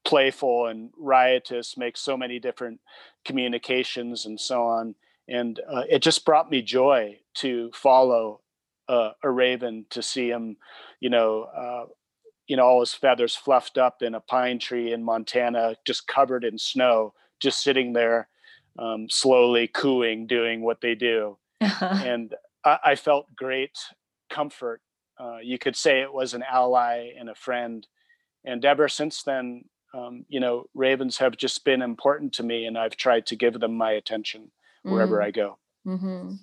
playful 0.05 0.67
and 0.67 0.91
riotous, 0.97 1.77
makes 1.77 2.01
so 2.01 2.17
many 2.17 2.39
different 2.39 2.81
communications 3.25 4.25
and 4.25 4.41
so 4.41 4.63
on. 4.63 4.95
And 5.29 5.61
uh, 5.69 5.83
it 5.89 6.01
just 6.01 6.25
brought 6.25 6.51
me 6.51 6.63
joy 6.63 7.19
to 7.37 7.71
follow 7.75 8.41
uh, 8.89 9.11
a 9.23 9.31
raven 9.31 9.87
to 9.91 10.03
see 10.03 10.29
him, 10.29 10.57
you 11.01 11.11
know, 11.11 11.43
uh, 11.57 11.85
you 12.47 12.57
know, 12.57 12.65
all 12.65 12.81
his 12.81 12.95
feathers 12.95 13.37
fluffed 13.37 13.79
up 13.79 14.03
in 14.03 14.15
a 14.15 14.21
pine 14.21 14.59
tree 14.59 14.93
in 14.93 15.05
Montana, 15.05 15.77
just 15.87 16.09
covered 16.09 16.45
in 16.45 16.59
snow, 16.59 17.15
just 17.41 17.63
sitting 17.63 17.93
there, 17.93 18.29
um, 18.79 19.09
slowly 19.11 19.69
cooing, 19.69 20.27
doing 20.27 20.63
what 20.63 20.81
they 20.81 20.95
do. 20.95 21.39
And 21.81 22.35
I, 22.65 22.79
I 22.85 22.95
felt 22.95 23.35
great 23.35 23.79
comfort. 24.31 24.81
Uh, 25.19 25.39
you 25.43 25.59
could 25.59 25.77
say 25.77 26.01
it 26.01 26.13
was 26.13 26.35
an 26.35 26.43
ally 26.43 27.11
and 27.19 27.29
a 27.29 27.35
friend. 27.35 27.87
And 28.45 28.65
ever 28.65 28.89
since 28.89 29.23
then, 29.23 29.65
um, 29.93 30.25
you 30.29 30.41
know, 30.41 30.65
ravens 30.75 31.19
have 31.19 31.37
just 31.37 31.65
been 31.65 31.83
important 31.83 32.33
to 32.35 32.43
me, 32.43 32.65
and 32.65 32.79
I've 32.79 32.97
tried 32.97 33.27
to 33.27 33.37
give 33.37 33.59
them 33.61 33.77
my 33.77 33.93
attention 33.93 34.51
wherever 34.83 35.21
I 35.21 35.31
go 35.31 35.59
hmm 35.85 36.35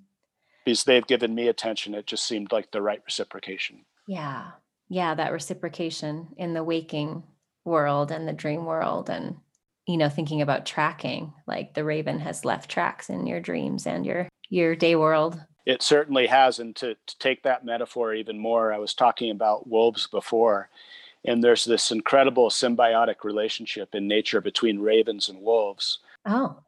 because 0.68 0.84
they've 0.84 1.08
given 1.08 1.34
me 1.34 1.48
attention. 1.48 1.96
It 1.96 2.08
just 2.08 2.28
seemed 2.28 2.52
like 2.52 2.72
the 2.72 2.82
right 2.82 3.00
reciprocation. 3.06 3.86
Yeah. 4.06 4.52
Yeah. 4.90 5.16
That 5.16 5.32
reciprocation 5.32 6.28
in 6.36 6.54
the 6.54 6.64
waking 6.64 7.24
world 7.64 8.12
and 8.12 8.28
the 8.28 8.34
dream 8.34 8.66
world. 8.66 9.10
And, 9.10 9.38
you 9.88 9.98
know, 9.98 10.10
thinking 10.10 10.42
about 10.42 10.66
tracking, 10.66 11.34
like 11.48 11.74
the 11.74 11.84
raven 11.84 12.20
has 12.20 12.44
left 12.44 12.70
tracks 12.70 13.10
in 13.10 13.26
your 13.26 13.40
dreams 13.40 13.88
and 13.88 14.06
your 14.06 14.28
your 14.50 14.76
day 14.76 14.96
world. 14.96 15.40
It 15.66 15.82
certainly 15.82 16.28
has. 16.28 16.60
And 16.60 16.76
to, 16.78 16.96
to 16.96 17.20
take 17.20 17.44
that 17.44 17.66
metaphor 17.66 18.14
even 18.14 18.38
more, 18.38 18.72
I 18.72 18.78
was 18.78 18.94
talking 18.94 19.32
about 19.32 19.68
wolves 19.68 20.08
before, 20.08 20.70
and 21.26 21.44
there's 21.44 21.66
this 21.66 21.92
incredible 21.92 22.50
symbiotic 22.50 23.24
relationship 23.24 23.96
in 23.96 24.08
nature 24.08 24.42
between 24.42 24.80
ravens 24.80 25.30
and 25.30 25.42
wolves. 25.42 26.00
Oh. 26.26 26.60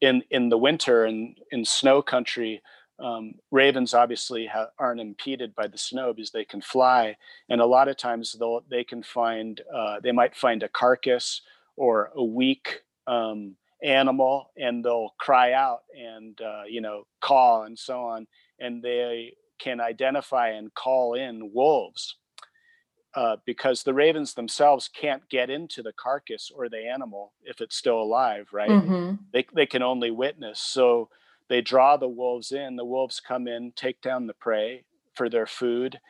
In 0.00 0.22
in 0.30 0.50
the 0.50 0.58
winter 0.58 1.04
and 1.04 1.38
in 1.50 1.64
snow 1.64 2.02
country, 2.02 2.62
um, 2.98 3.34
ravens 3.50 3.94
obviously 3.94 4.46
ha- 4.46 4.70
aren't 4.78 5.00
impeded 5.00 5.54
by 5.54 5.68
the 5.68 5.78
snow 5.78 6.12
because 6.12 6.30
they 6.32 6.44
can 6.44 6.60
fly, 6.60 7.16
and 7.48 7.62
a 7.62 7.66
lot 7.66 7.88
of 7.88 7.96
times 7.96 8.36
they'll 8.38 8.62
they 8.68 8.84
can 8.84 9.02
find 9.02 9.62
uh, 9.74 10.00
they 10.00 10.12
might 10.12 10.36
find 10.36 10.62
a 10.62 10.68
carcass 10.68 11.40
or 11.78 12.10
a 12.16 12.24
weak 12.24 12.82
um, 13.06 13.56
animal, 13.82 14.50
and 14.58 14.84
they'll 14.84 15.14
cry 15.18 15.52
out 15.54 15.80
and 15.98 16.40
uh, 16.42 16.64
you 16.68 16.82
know 16.82 17.04
caw 17.20 17.64
and 17.64 17.78
so 17.78 18.02
on, 18.04 18.26
and 18.60 18.82
they 18.82 19.34
can 19.58 19.80
identify 19.80 20.50
and 20.50 20.74
call 20.74 21.14
in 21.14 21.52
wolves 21.54 22.16
uh, 23.14 23.36
because 23.46 23.82
the 23.82 23.94
ravens 23.94 24.34
themselves 24.34 24.88
can't 24.88 25.28
get 25.28 25.50
into 25.50 25.82
the 25.82 25.92
carcass 25.92 26.50
or 26.54 26.68
the 26.68 26.86
animal 26.86 27.32
if 27.44 27.60
it's 27.60 27.76
still 27.76 28.00
alive, 28.00 28.48
right? 28.52 28.78
hmm 28.82 29.12
They, 29.32 29.46
they 29.54 29.66
can 29.66 29.82
only 29.82 30.10
witness. 30.10 30.60
So 30.60 31.10
they 31.48 31.60
draw 31.62 31.96
the 31.96 32.08
wolves 32.08 32.52
in. 32.52 32.76
The 32.76 32.84
wolves 32.84 33.20
come 33.20 33.48
in, 33.48 33.72
take 33.76 34.00
down 34.02 34.26
the 34.26 34.34
prey 34.34 34.84
for 35.14 35.28
their 35.28 35.46
food, 35.46 36.00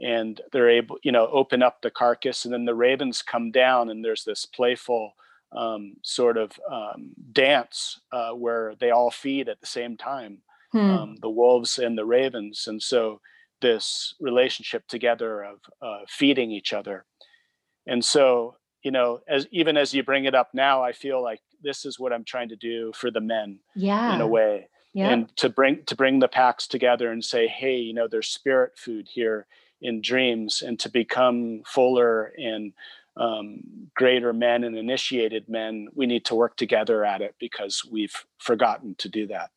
and 0.00 0.40
they're 0.52 0.70
able, 0.70 0.98
you 1.02 1.12
know, 1.12 1.26
open 1.28 1.62
up 1.62 1.82
the 1.82 1.90
carcass. 1.90 2.44
And 2.44 2.54
then 2.54 2.64
the 2.64 2.74
ravens 2.74 3.22
come 3.22 3.50
down, 3.50 3.90
and 3.90 4.04
there's 4.04 4.24
this 4.24 4.46
playful 4.46 5.12
um, 5.56 5.94
sort 6.02 6.36
of 6.36 6.52
um, 6.70 7.10
dance 7.32 8.00
uh, 8.12 8.32
where 8.32 8.74
they 8.80 8.90
all 8.90 9.10
feed 9.10 9.48
at 9.48 9.60
the 9.60 9.66
same 9.66 9.96
time 9.96 10.42
Hmm. 10.72 10.78
um, 10.90 11.16
the 11.22 11.30
wolves 11.30 11.78
and 11.78 11.96
the 11.96 12.04
ravens 12.04 12.66
and 12.66 12.82
so 12.82 13.22
this 13.62 14.14
relationship 14.20 14.86
together 14.86 15.42
of 15.42 15.60
uh, 15.80 16.00
feeding 16.06 16.50
each 16.50 16.74
other 16.74 17.06
and 17.86 18.04
so 18.04 18.54
you 18.82 18.90
know 18.90 19.20
as 19.26 19.46
even 19.50 19.78
as 19.78 19.94
you 19.94 20.02
bring 20.02 20.26
it 20.26 20.34
up 20.34 20.50
now 20.52 20.82
i 20.82 20.92
feel 20.92 21.22
like 21.22 21.40
this 21.62 21.86
is 21.86 21.98
what 21.98 22.12
i'm 22.12 22.22
trying 22.22 22.50
to 22.50 22.56
do 22.56 22.92
for 22.94 23.10
the 23.10 23.18
men 23.22 23.58
yeah. 23.74 24.14
in 24.14 24.20
a 24.20 24.26
way 24.26 24.68
Yeah. 24.92 25.08
and 25.08 25.34
to 25.38 25.48
bring 25.48 25.82
to 25.86 25.96
bring 25.96 26.18
the 26.18 26.28
packs 26.28 26.66
together 26.66 27.10
and 27.10 27.24
say 27.24 27.48
hey 27.48 27.76
you 27.78 27.94
know 27.94 28.06
there's 28.06 28.28
spirit 28.28 28.72
food 28.76 29.08
here 29.10 29.46
in 29.80 30.00
dreams 30.00 30.62
and 30.62 30.78
to 30.78 30.88
become 30.88 31.62
fuller 31.66 32.32
and 32.36 32.72
um, 33.16 33.60
greater 33.94 34.32
men 34.32 34.62
and 34.64 34.76
initiated 34.76 35.48
men 35.48 35.88
we 35.94 36.06
need 36.06 36.24
to 36.24 36.34
work 36.34 36.56
together 36.56 37.04
at 37.04 37.20
it 37.20 37.34
because 37.40 37.82
we've 37.90 38.24
forgotten 38.38 38.94
to 38.96 39.08
do 39.08 39.26
that 39.26 39.50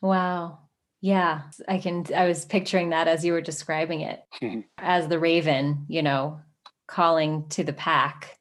Wow. 0.00 0.58
Yeah. 1.00 1.42
I 1.68 1.78
can, 1.78 2.04
I 2.14 2.26
was 2.26 2.44
picturing 2.44 2.90
that 2.90 3.08
as 3.08 3.24
you 3.24 3.32
were 3.32 3.40
describing 3.40 4.02
it 4.02 4.22
as 4.78 5.08
the 5.08 5.18
raven, 5.18 5.86
you 5.88 6.02
know, 6.02 6.40
calling 6.86 7.48
to 7.50 7.64
the 7.64 7.72
pack 7.72 8.38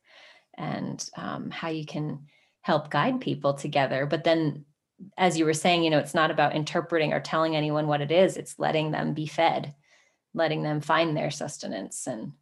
and 0.58 1.08
um, 1.16 1.52
how 1.52 1.70
you 1.70 1.86
can 1.86 2.26
help 2.62 2.90
guide 2.90 3.22
people 3.22 3.54
together. 3.54 4.06
But 4.06 4.24
then, 4.24 4.66
as 5.18 5.38
you 5.38 5.46
were 5.46 5.54
saying, 5.54 5.84
you 5.84 5.90
know, 5.90 6.00
it's 6.00 6.14
not 6.14 6.32
about 6.32 6.56
interpreting 6.56 7.14
or 7.14 7.22
telling 7.22 7.56
anyone 7.56 7.88
what 7.88 8.02
it 8.02 8.12
is, 8.12 8.36
it's 8.36 8.60
letting 8.60 8.92
them 8.92 9.14
be 9.14 9.26
fed, 9.26 9.74
letting 10.34 10.63
them 10.63 10.82
find 10.82 11.15
their 11.15 11.32
sustenance 11.32 12.07
and 12.07 12.34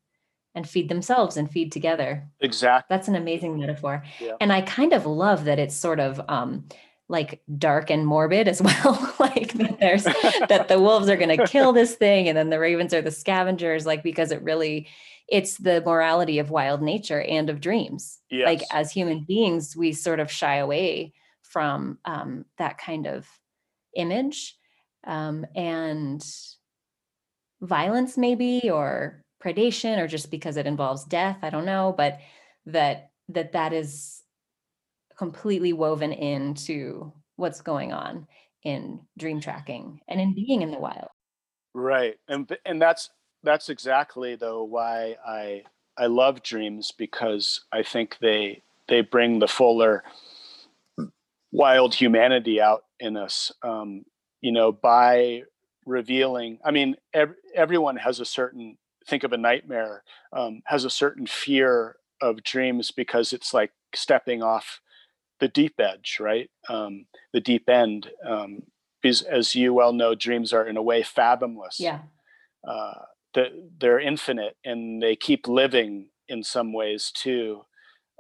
and 0.56 0.68
feed 0.68 0.90
themselves 0.90 1.38
and 1.38 1.52
feed 1.52 1.72
together 1.72 2.28
exactly 2.40 2.88
that's 2.96 3.08
an 3.08 3.16
amazing 3.16 3.60
metaphor 3.60 4.04
Yeah. 4.20 4.34
and 4.42 4.52
i 4.52 4.62
kind 4.62 4.94
of 4.94 5.06
love 5.06 5.46
that 5.46 5.60
it's 5.60 5.76
sort 5.76 6.00
of 6.00 6.20
um 6.30 6.66
like 7.10 7.42
dark 7.58 7.90
and 7.90 8.06
morbid 8.06 8.48
as 8.50 8.62
well. 8.68 9.16
like 9.20 9.54
that 9.54 9.78
there's 9.80 10.04
that 10.50 10.68
the 10.68 10.80
wolves 10.80 11.08
are 11.10 11.16
going 11.16 11.36
to 11.38 11.48
kill 11.48 11.72
this 11.72 11.96
thing 11.96 12.28
and 12.28 12.38
then 12.38 12.50
the 12.50 12.60
ravens 12.60 12.94
are 12.94 13.02
the 13.02 13.12
scavengers 13.12 13.86
like 13.86 14.04
because 14.04 14.32
it 14.32 14.42
really 14.44 14.88
it's 15.30 15.58
the 15.58 15.82
morality 15.86 16.40
of 16.40 16.50
wild 16.52 16.82
nature 16.82 17.22
and 17.22 17.50
of 17.50 17.60
dreams. 17.60 18.20
Yes. 18.30 18.46
Like 18.46 18.62
as 18.72 18.92
human 18.94 19.26
beings 19.26 19.76
we 19.76 19.92
sort 19.92 20.20
of 20.22 20.32
shy 20.32 20.56
away 20.56 21.14
from 21.42 21.98
um, 22.06 22.46
that 22.58 22.78
kind 22.78 23.08
of 23.08 23.28
image 23.94 24.58
um, 25.06 25.46
and 25.56 26.26
violence 27.62 28.18
maybe 28.18 28.70
or 28.70 29.24
predation 29.44 29.98
or 29.98 30.08
just 30.08 30.32
because 30.32 30.58
it 30.58 30.68
involves 30.68 31.04
death 31.06 31.38
i 31.42 31.50
don't 31.50 31.66
know 31.66 31.94
but 31.98 32.20
that 32.66 33.12
that 33.30 33.52
that 33.54 33.74
is 33.74 34.24
completely 35.18 35.74
woven 35.74 36.14
into 36.14 37.12
what's 37.36 37.62
going 37.62 37.92
on 37.92 38.28
in 38.64 39.00
dream 39.18 39.40
tracking 39.40 40.00
and 40.08 40.20
in 40.20 40.34
being 40.34 40.62
in 40.62 40.72
the 40.72 40.80
wild. 40.80 41.08
Right 41.74 42.16
and 42.28 42.52
and 42.66 42.82
that's 42.82 43.10
that's 43.44 43.70
exactly 43.70 44.36
though 44.36 44.64
why 44.64 45.16
i 45.26 45.64
i 45.96 46.08
love 46.08 46.42
dreams 46.42 46.92
because 46.98 47.62
i 47.72 47.84
think 47.84 48.18
they 48.20 48.64
they 48.88 49.02
bring 49.02 49.38
the 49.38 49.48
fuller 49.48 50.04
wild 51.52 51.94
humanity 51.94 52.60
out 52.60 52.84
in 53.00 53.16
us 53.16 53.52
um, 53.62 54.04
you 54.42 54.52
know 54.52 54.72
by 54.72 55.44
revealing 55.88 56.60
i 56.64 56.72
mean 56.72 56.96
ev- 57.14 57.36
everyone 57.56 57.96
has 57.96 58.20
a 58.20 58.26
certain 58.26 58.78
think 59.08 59.24
of 59.24 59.34
a 59.34 59.38
nightmare 59.38 60.04
um, 60.34 60.62
has 60.66 60.84
a 60.86 60.90
certain 60.90 61.26
fear 61.26 61.96
of 62.22 62.44
dreams 62.44 62.92
because 62.92 63.34
it's 63.34 63.54
like 63.54 63.72
stepping 63.96 64.44
off 64.44 64.82
the 65.40 65.48
deep 65.48 65.76
edge 65.80 66.18
right? 66.20 66.50
Um, 66.68 67.06
the 67.34 67.40
deep 67.40 67.70
end 67.70 68.10
um, 68.28 68.64
because 69.02 69.22
as 69.22 69.56
you 69.56 69.74
well 69.74 69.94
know 69.94 70.16
dreams 70.16 70.52
are 70.52 70.68
in 70.68 70.78
a 70.78 70.82
way 70.82 71.04
fathomless. 71.04 71.80
Yeah. 71.80 72.00
Uh, 72.68 73.06
the, 73.34 73.70
they're 73.80 74.00
infinite 74.00 74.58
and 74.66 75.02
they 75.02 75.16
keep 75.16 75.48
living 75.48 76.10
in 76.28 76.44
some 76.44 76.74
ways 76.74 77.12
too. 77.16 77.62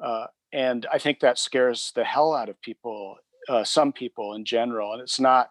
Uh, 0.01 0.27
and 0.53 0.85
i 0.93 0.97
think 0.97 1.19
that 1.19 1.37
scares 1.37 1.91
the 1.95 2.03
hell 2.03 2.33
out 2.33 2.49
of 2.49 2.61
people 2.61 3.17
uh, 3.49 3.63
some 3.63 3.91
people 3.91 4.33
in 4.33 4.45
general 4.45 4.93
and 4.93 5.01
it's 5.01 5.19
not 5.19 5.49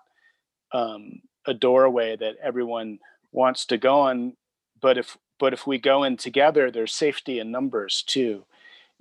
um, 0.72 1.20
a 1.47 1.55
doorway 1.55 2.16
that 2.16 2.36
everyone 2.42 2.99
wants 3.32 3.66
to 3.66 3.78
go 3.78 4.01
on 4.01 4.34
but 4.80 4.99
if 4.99 5.16
but 5.38 5.53
if 5.53 5.66
we 5.66 5.78
go 5.78 6.05
in 6.05 6.16
together 6.16 6.70
there's 6.70 6.94
safety 6.94 7.38
in 7.38 7.51
numbers 7.51 8.03
too. 8.07 8.44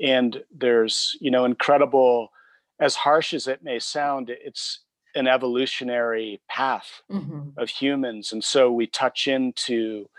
And 0.01 0.43
there's 0.53 1.17
you 1.19 1.31
know 1.31 1.45
incredible 1.45 2.31
as 2.79 2.95
harsh 2.95 3.33
as 3.33 3.47
it 3.47 3.63
may 3.63 3.79
sound 3.79 4.29
it's 4.29 4.79
an 5.15 5.27
evolutionary 5.27 6.41
path 6.49 7.01
mm-hmm. 7.09 7.49
of 7.57 7.69
humans. 7.69 8.33
And 8.33 8.43
so 8.43 8.71
we 8.71 8.85
touch 8.85 9.27
into 9.27 10.09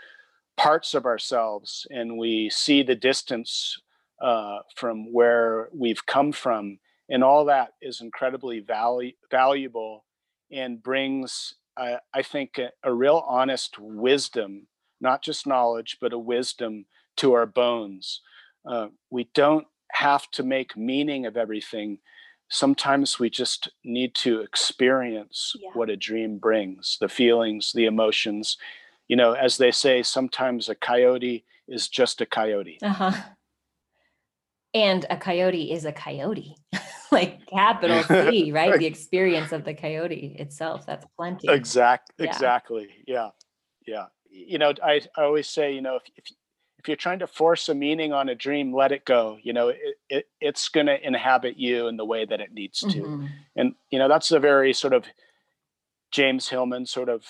parts 0.57 0.95
of 0.95 1.05
ourselves 1.05 1.85
and 1.91 2.17
we 2.17 2.49
see 2.49 2.81
the 2.81 2.95
distance 2.95 3.79
uh, 4.19 4.59
from 4.75 5.13
where 5.13 5.69
we've 5.71 6.03
come 6.07 6.31
from. 6.31 6.79
And 7.09 7.23
all 7.23 7.45
that 7.45 7.73
is 7.79 8.01
incredibly 8.01 8.61
valu- 8.61 9.15
valuable 9.29 10.03
and 10.51 10.81
brings 10.81 11.53
i 12.13 12.21
think 12.21 12.57
a, 12.57 12.69
a 12.83 12.93
real 12.93 13.23
honest 13.27 13.77
wisdom 13.79 14.67
not 14.99 15.21
just 15.21 15.45
knowledge 15.47 15.97
but 16.01 16.13
a 16.13 16.17
wisdom 16.17 16.85
to 17.17 17.33
our 17.33 17.45
bones. 17.45 18.21
Uh, 18.65 18.87
we 19.09 19.29
don't 19.33 19.65
have 19.91 20.29
to 20.31 20.43
make 20.43 20.77
meaning 20.77 21.25
of 21.25 21.35
everything. 21.35 21.97
Sometimes 22.49 23.19
we 23.19 23.29
just 23.29 23.69
need 23.83 24.13
to 24.15 24.41
experience 24.41 25.53
Yeah. 25.59 25.69
what 25.73 25.89
a 25.89 25.97
dream 25.97 26.37
brings 26.37 26.97
the 27.01 27.09
feelings 27.09 27.71
the 27.73 27.85
emotions. 27.85 28.57
You 29.07 29.15
know 29.15 29.33
as 29.33 29.57
they 29.57 29.71
say 29.71 30.03
sometimes 30.03 30.69
a 30.69 30.75
coyote 30.75 31.43
is 31.67 31.87
just 31.89 32.21
a 32.21 32.25
coyote. 32.25 32.77
Uh-huh 32.81 33.11
and 34.77 35.05
a 35.09 35.17
coyote 35.17 35.71
is 35.71 35.85
a 35.85 35.91
coyote 35.91 36.55
like 37.11 37.45
capital 37.59 38.03
c 38.03 38.51
right? 38.51 38.77
The 38.79 38.85
experience 38.85 39.51
of 39.51 39.61
the 39.63 39.73
coyote 39.73 40.35
itself 40.39 40.85
that's 40.85 41.05
plenty. 41.17 41.47
Exact 41.49 42.11
Yeah. 42.17 42.25
exactly 42.27 42.87
yeah 43.07 43.29
yeah. 43.85 44.07
You 44.29 44.57
know 44.61 44.73
I, 44.83 45.01
I 45.17 45.21
always 45.23 45.47
say 45.57 45.73
you 45.73 45.81
know 45.81 45.95
if, 45.95 46.03
if 46.19 46.25
if 46.79 46.87
you're 46.87 46.97
trying 47.05 47.19
to 47.19 47.27
force 47.27 47.69
a 47.69 47.75
meaning 47.75 48.13
on 48.13 48.29
a 48.29 48.35
dream 48.35 48.67
let 48.81 48.91
it 48.91 49.03
go 49.05 49.37
you 49.41 49.53
know 49.57 49.69
it, 49.69 49.95
it 50.09 50.25
it's 50.39 50.69
going 50.69 50.85
to 50.87 51.07
inhabit 51.07 51.55
you 51.57 51.87
in 51.87 51.97
the 51.97 52.05
way 52.05 52.23
that 52.25 52.39
it 52.45 52.51
needs 52.53 52.79
to. 52.93 52.99
Mhm. 53.01 53.29
and 53.55 53.75
you 53.91 53.97
know 53.99 54.07
that's 54.07 54.31
a 54.31 54.39
very 54.39 54.73
sort 54.73 54.93
of 54.93 55.05
james 56.11 56.47
hillman 56.49 56.85
sort 56.85 57.09
of 57.09 57.21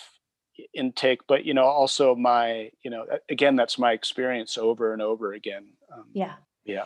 intake 0.74 1.22
but 1.28 1.46
you 1.46 1.54
know 1.54 1.64
also 1.82 2.16
my 2.16 2.70
you 2.84 2.92
know 2.92 3.06
again 3.30 3.56
that's 3.56 3.78
my 3.80 3.92
experience 3.94 4.58
over 4.58 4.92
and 4.94 5.02
over 5.02 5.34
again 5.34 5.66
um, 5.94 6.06
yeah. 6.14 6.36
yeah 6.66 6.86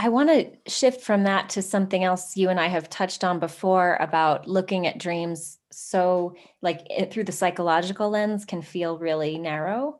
I 0.00 0.08
want 0.10 0.28
to 0.28 0.70
shift 0.70 1.00
from 1.00 1.24
that 1.24 1.50
to 1.50 1.62
something 1.62 2.04
else 2.04 2.36
you 2.36 2.48
and 2.50 2.60
I 2.60 2.68
have 2.68 2.88
touched 2.88 3.24
on 3.24 3.40
before 3.40 3.96
about 3.96 4.46
looking 4.46 4.86
at 4.86 4.98
dreams 4.98 5.58
so 5.72 6.36
like 6.62 6.86
it, 6.88 7.12
through 7.12 7.24
the 7.24 7.32
psychological 7.32 8.08
lens 8.08 8.44
can 8.44 8.62
feel 8.62 8.96
really 8.96 9.38
narrow 9.38 9.98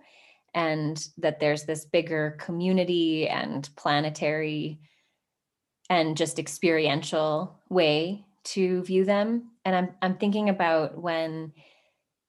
and 0.55 1.05
that 1.19 1.41
there's 1.41 1.65
this 1.65 1.85
bigger 1.85 2.37
community 2.39 3.29
and 3.29 3.69
planetary 3.77 4.79
and 5.91 6.17
just 6.17 6.39
experiential 6.39 7.59
way 7.69 8.25
to 8.45 8.83
view 8.85 9.05
them. 9.05 9.51
And 9.65 9.75
I'm 9.75 9.95
I'm 10.01 10.17
thinking 10.17 10.49
about 10.49 10.97
when 10.97 11.53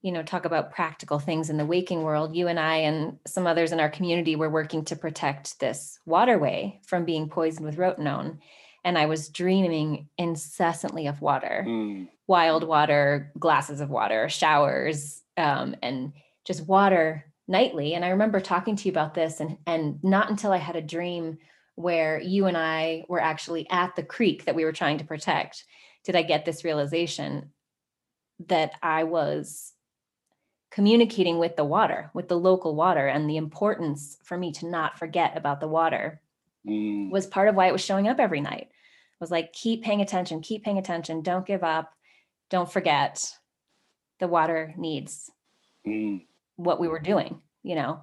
you 0.01 0.11
know 0.11 0.23
talk 0.23 0.45
about 0.45 0.71
practical 0.71 1.19
things 1.19 1.49
in 1.49 1.57
the 1.57 1.65
waking 1.65 2.03
world 2.03 2.35
you 2.35 2.47
and 2.47 2.59
i 2.59 2.77
and 2.77 3.17
some 3.25 3.45
others 3.45 3.71
in 3.71 3.79
our 3.79 3.89
community 3.89 4.35
were 4.35 4.49
working 4.49 4.83
to 4.85 4.95
protect 4.95 5.59
this 5.59 5.99
waterway 6.05 6.79
from 6.85 7.05
being 7.05 7.29
poisoned 7.29 7.65
with 7.65 7.77
rotenone 7.77 8.37
and 8.83 8.97
i 8.97 9.05
was 9.05 9.29
dreaming 9.29 10.07
incessantly 10.17 11.07
of 11.07 11.21
water. 11.21 11.65
Mm, 11.67 12.07
wild 12.27 12.63
water 12.63 13.31
glasses 13.39 13.81
of 13.81 13.89
water 13.89 14.29
showers 14.29 15.21
um, 15.37 15.75
and 15.81 16.13
just 16.45 16.67
water 16.67 17.25
nightly 17.47 17.93
and 17.93 18.05
i 18.05 18.09
remember 18.09 18.39
talking 18.39 18.75
to 18.75 18.85
you 18.85 18.91
about 18.91 19.13
this 19.13 19.39
and 19.39 19.57
and 19.65 20.01
not 20.03 20.29
until 20.29 20.51
i 20.51 20.57
had 20.57 20.75
a 20.75 20.81
dream 20.81 21.37
where 21.75 22.19
you 22.19 22.45
and 22.45 22.57
i 22.57 23.03
were 23.09 23.21
actually 23.21 23.67
at 23.69 23.95
the 23.95 24.03
creek 24.03 24.45
that 24.45 24.55
we 24.55 24.63
were 24.63 24.71
trying 24.71 24.97
to 24.97 25.05
protect 25.05 25.65
did 26.03 26.15
i 26.15 26.21
get 26.21 26.45
this 26.45 26.63
realization 26.63 27.51
that 28.47 28.73
i 28.83 29.03
was 29.03 29.73
communicating 30.71 31.39
with 31.39 31.55
the 31.55 31.65
water 31.65 32.11
with 32.13 32.27
the 32.27 32.37
local 32.37 32.75
water 32.75 33.07
and 33.07 33.29
the 33.29 33.37
importance 33.37 34.17
for 34.23 34.37
me 34.37 34.51
to 34.51 34.67
not 34.67 34.99
forget 34.99 35.35
about 35.35 35.59
the 35.59 35.67
water 35.67 36.21
mm, 36.67 37.09
was 37.09 37.25
part 37.25 37.47
of 37.47 37.55
why 37.55 37.67
it 37.67 37.71
was 37.71 37.83
showing 37.83 38.07
up 38.07 38.19
every 38.19 38.41
night. 38.41 38.69
Was 39.19 39.31
like 39.31 39.51
keep 39.51 39.83
paying 39.83 40.01
attention 40.01 40.41
keep 40.41 40.63
paying 40.63 40.77
attention 40.77 41.21
don't 41.21 41.45
give 41.45 41.63
up 41.63 41.91
don't 42.49 42.71
forget 42.71 43.33
the 44.19 44.29
water 44.29 44.73
needs 44.77 45.29
mm. 45.85 46.21
what 46.55 46.79
we 46.79 46.87
were 46.87 46.99
doing 46.99 47.41
you 47.63 47.75
know? 47.75 48.01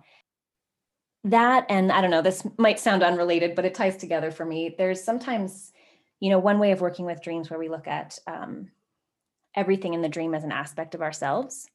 That 1.25 1.67
and 1.69 1.91
i 1.91 2.01
don't 2.01 2.11
know 2.11 2.23
this 2.23 2.47
might 2.57 2.79
sound 2.79 3.03
unrelated 3.03 3.55
but 3.57 3.65
it 3.65 3.75
ties 3.75 3.97
together 3.97 4.31
for 4.31 4.45
me. 4.45 4.75
There's 4.77 5.03
sometimes 5.03 5.73
you 6.21 6.31
know 6.31 6.39
one 6.39 6.59
way 6.59 6.71
of 6.73 6.81
working 6.81 7.05
with 7.05 7.23
dreams 7.23 7.51
where 7.51 7.59
we 7.59 7.69
look 7.69 7.89
at 7.89 8.19
um, 8.27 8.71
everything 9.55 9.95
in 9.95 10.03
the 10.03 10.09
dream 10.09 10.35
as 10.35 10.45
an 10.45 10.53
aspect 10.53 10.95
of 10.95 11.03
ourselves 11.03 11.69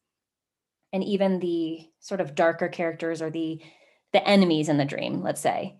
and 0.93 1.03
even 1.03 1.39
the 1.39 1.87
sort 1.99 2.21
of 2.21 2.35
darker 2.35 2.67
characters 2.67 3.21
or 3.21 3.29
the 3.29 3.61
the 4.13 4.27
enemies 4.27 4.69
in 4.69 4.77
the 4.77 4.85
dream 4.85 5.21
let's 5.21 5.41
say. 5.41 5.77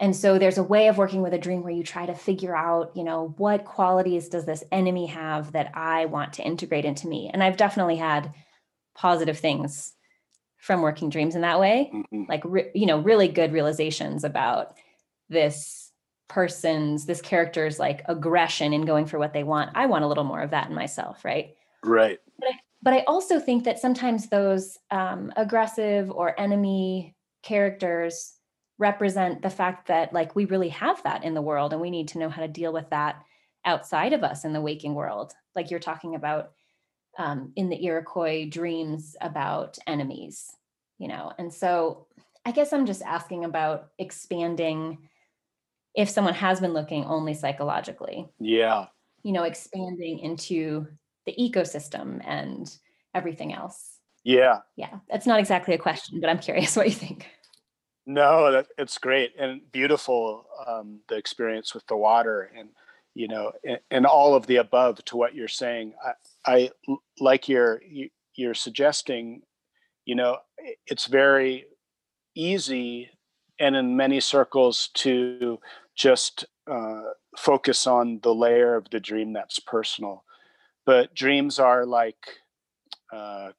And 0.00 0.16
so 0.16 0.40
there's 0.40 0.58
a 0.58 0.62
way 0.64 0.88
of 0.88 0.98
working 0.98 1.22
with 1.22 1.34
a 1.34 1.38
dream 1.38 1.62
where 1.62 1.72
you 1.72 1.84
try 1.84 2.04
to 2.04 2.14
figure 2.14 2.56
out 2.56 2.92
you 2.96 3.04
know 3.04 3.34
what 3.36 3.64
qualities 3.64 4.28
does 4.28 4.44
this 4.44 4.64
enemy 4.72 5.06
have 5.06 5.52
that 5.52 5.70
i 5.74 6.06
want 6.06 6.34
to 6.34 6.44
integrate 6.44 6.84
into 6.84 7.06
me? 7.06 7.30
And 7.32 7.42
i've 7.42 7.56
definitely 7.56 7.96
had 7.96 8.32
positive 8.96 9.38
things 9.38 9.92
from 10.58 10.80
working 10.80 11.10
dreams 11.10 11.34
in 11.34 11.42
that 11.42 11.60
way 11.60 11.90
mhm. 11.92 12.28
like 12.28 12.42
re- 12.44 12.70
you 12.74 12.86
know 12.86 12.98
really 13.00 13.28
good 13.28 13.52
realizations 13.52 14.24
about 14.24 14.74
this 15.28 15.92
person's 16.28 17.06
this 17.06 17.20
character's 17.20 17.78
like 17.78 18.02
aggression 18.06 18.72
in 18.72 18.86
going 18.86 19.06
for 19.06 19.18
what 19.18 19.32
they 19.32 19.44
want. 19.44 19.70
I 19.74 19.86
want 19.86 20.04
a 20.04 20.06
little 20.08 20.24
more 20.24 20.40
of 20.40 20.50
that 20.50 20.68
in 20.68 20.74
myself 20.74 21.24
right? 21.24 21.54
Right 21.84 22.18
but 22.84 22.92
i 22.92 23.00
also 23.06 23.40
think 23.40 23.64
that 23.64 23.78
sometimes 23.80 24.28
those 24.28 24.78
um, 24.90 25.32
aggressive 25.36 26.10
or 26.10 26.38
enemy 26.38 27.16
characters 27.42 28.34
represent 28.78 29.42
the 29.42 29.50
fact 29.50 29.88
that 29.88 30.12
like 30.12 30.36
we 30.36 30.44
really 30.46 30.68
have 30.68 31.02
that 31.02 31.24
in 31.24 31.34
the 31.34 31.42
world 31.42 31.72
and 31.72 31.82
we 31.82 31.90
need 31.90 32.08
to 32.08 32.18
know 32.18 32.28
how 32.28 32.42
to 32.42 32.48
deal 32.48 32.72
with 32.72 32.88
that 32.90 33.16
outside 33.64 34.12
of 34.12 34.24
us 34.24 34.44
in 34.44 34.52
the 34.52 34.60
waking 34.60 34.94
world. 34.94 35.32
Like 35.54 35.70
you're 35.70 35.78
talking 35.78 36.16
about 36.16 36.50
um, 37.18 37.52
in 37.54 37.68
the 37.68 37.84
iroquois 37.84 38.48
dreams 38.48 39.14
about 39.20 39.78
enemies 39.86 40.50
you 40.98 41.08
know? 41.08 41.32
And 41.38 41.52
so 41.52 42.06
i 42.46 42.50
guess 42.50 42.72
i'm 42.72 42.84
just 42.84 43.00
asking 43.02 43.44
about 43.44 43.88
expanding 43.98 44.98
if 45.94 46.10
someone 46.10 46.34
has 46.34 46.60
been 46.60 46.72
looking 46.72 47.04
only 47.04 47.34
psychologically. 47.34 48.28
Yeah. 48.40 48.86
You 49.22 49.32
know, 49.32 49.44
expanding 49.44 50.18
into 50.18 50.88
the 51.26 51.34
ecosystem 51.38 52.20
and 52.24 52.74
everything 53.14 53.52
else. 53.52 53.98
Yeah. 54.24 54.60
Yeah. 54.76 54.98
That's 55.10 55.26
not 55.26 55.38
exactly 55.38 55.74
a 55.74 55.78
question, 55.78 56.20
but 56.20 56.30
I'm 56.30 56.38
curious 56.38 56.76
what 56.76 56.86
you 56.86 56.94
think. 56.94 57.28
No, 58.06 58.52
that 58.52 58.66
it's 58.76 58.98
great 58.98 59.32
and 59.38 59.60
beautiful. 59.72 60.46
Um, 60.66 61.00
the 61.08 61.16
experience 61.16 61.74
with 61.74 61.86
the 61.86 61.96
water 61.96 62.50
and 62.56 62.68
you 63.14 63.28
know 63.28 63.52
and, 63.64 63.78
and, 63.90 64.06
all 64.06 64.34
of 64.34 64.46
the 64.46 64.56
above 64.56 65.02
to 65.06 65.16
what 65.16 65.34
you're 65.34 65.48
saying. 65.48 65.94
I, 66.04 66.10
I 66.52 66.70
like 67.18 67.48
your 67.48 67.80
you're 68.34 68.54
suggesting. 68.54 69.42
You 70.04 70.16
know, 70.16 70.36
it's 70.86 71.06
very 71.06 71.64
easy 72.34 73.10
and 73.58 73.74
in 73.76 73.96
many 73.96 74.20
circles 74.20 74.90
to 74.94 75.58
just 75.94 76.44
uh, 76.70 77.02
focus 77.38 77.86
on 77.86 78.20
the 78.22 78.34
layer 78.34 78.74
of 78.74 78.90
the 78.90 79.00
dream 79.00 79.32
that's 79.32 79.58
personal. 79.60 80.24
But 80.86 81.14
dreams 81.14 81.58
are 81.58 81.86
like 81.86 82.26
uh, 83.12 83.50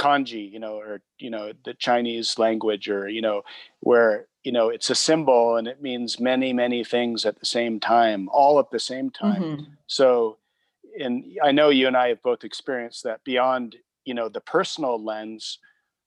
kanji, 0.00 0.50
you 0.50 0.58
know, 0.58 0.76
or 0.76 1.02
you 1.18 1.30
know, 1.30 1.52
the 1.64 1.74
Chinese 1.74 2.38
language, 2.38 2.88
or 2.88 3.08
you 3.08 3.20
know, 3.20 3.42
where 3.80 4.26
you 4.42 4.52
know 4.52 4.70
it's 4.70 4.90
a 4.90 4.94
symbol 4.94 5.56
and 5.56 5.68
it 5.68 5.82
means 5.82 6.18
many, 6.18 6.52
many 6.52 6.82
things 6.82 7.26
at 7.26 7.38
the 7.38 7.46
same 7.46 7.78
time, 7.78 8.28
all 8.32 8.58
at 8.58 8.70
the 8.70 8.80
same 8.80 9.10
time. 9.10 9.42
Mm-hmm. 9.42 9.64
So, 9.86 10.38
and 10.98 11.24
I 11.42 11.52
know 11.52 11.68
you 11.68 11.86
and 11.86 11.96
I 11.96 12.08
have 12.08 12.22
both 12.22 12.44
experienced 12.44 13.04
that 13.04 13.22
beyond, 13.24 13.76
you 14.04 14.14
know, 14.14 14.28
the 14.28 14.40
personal 14.40 15.02
lens. 15.02 15.58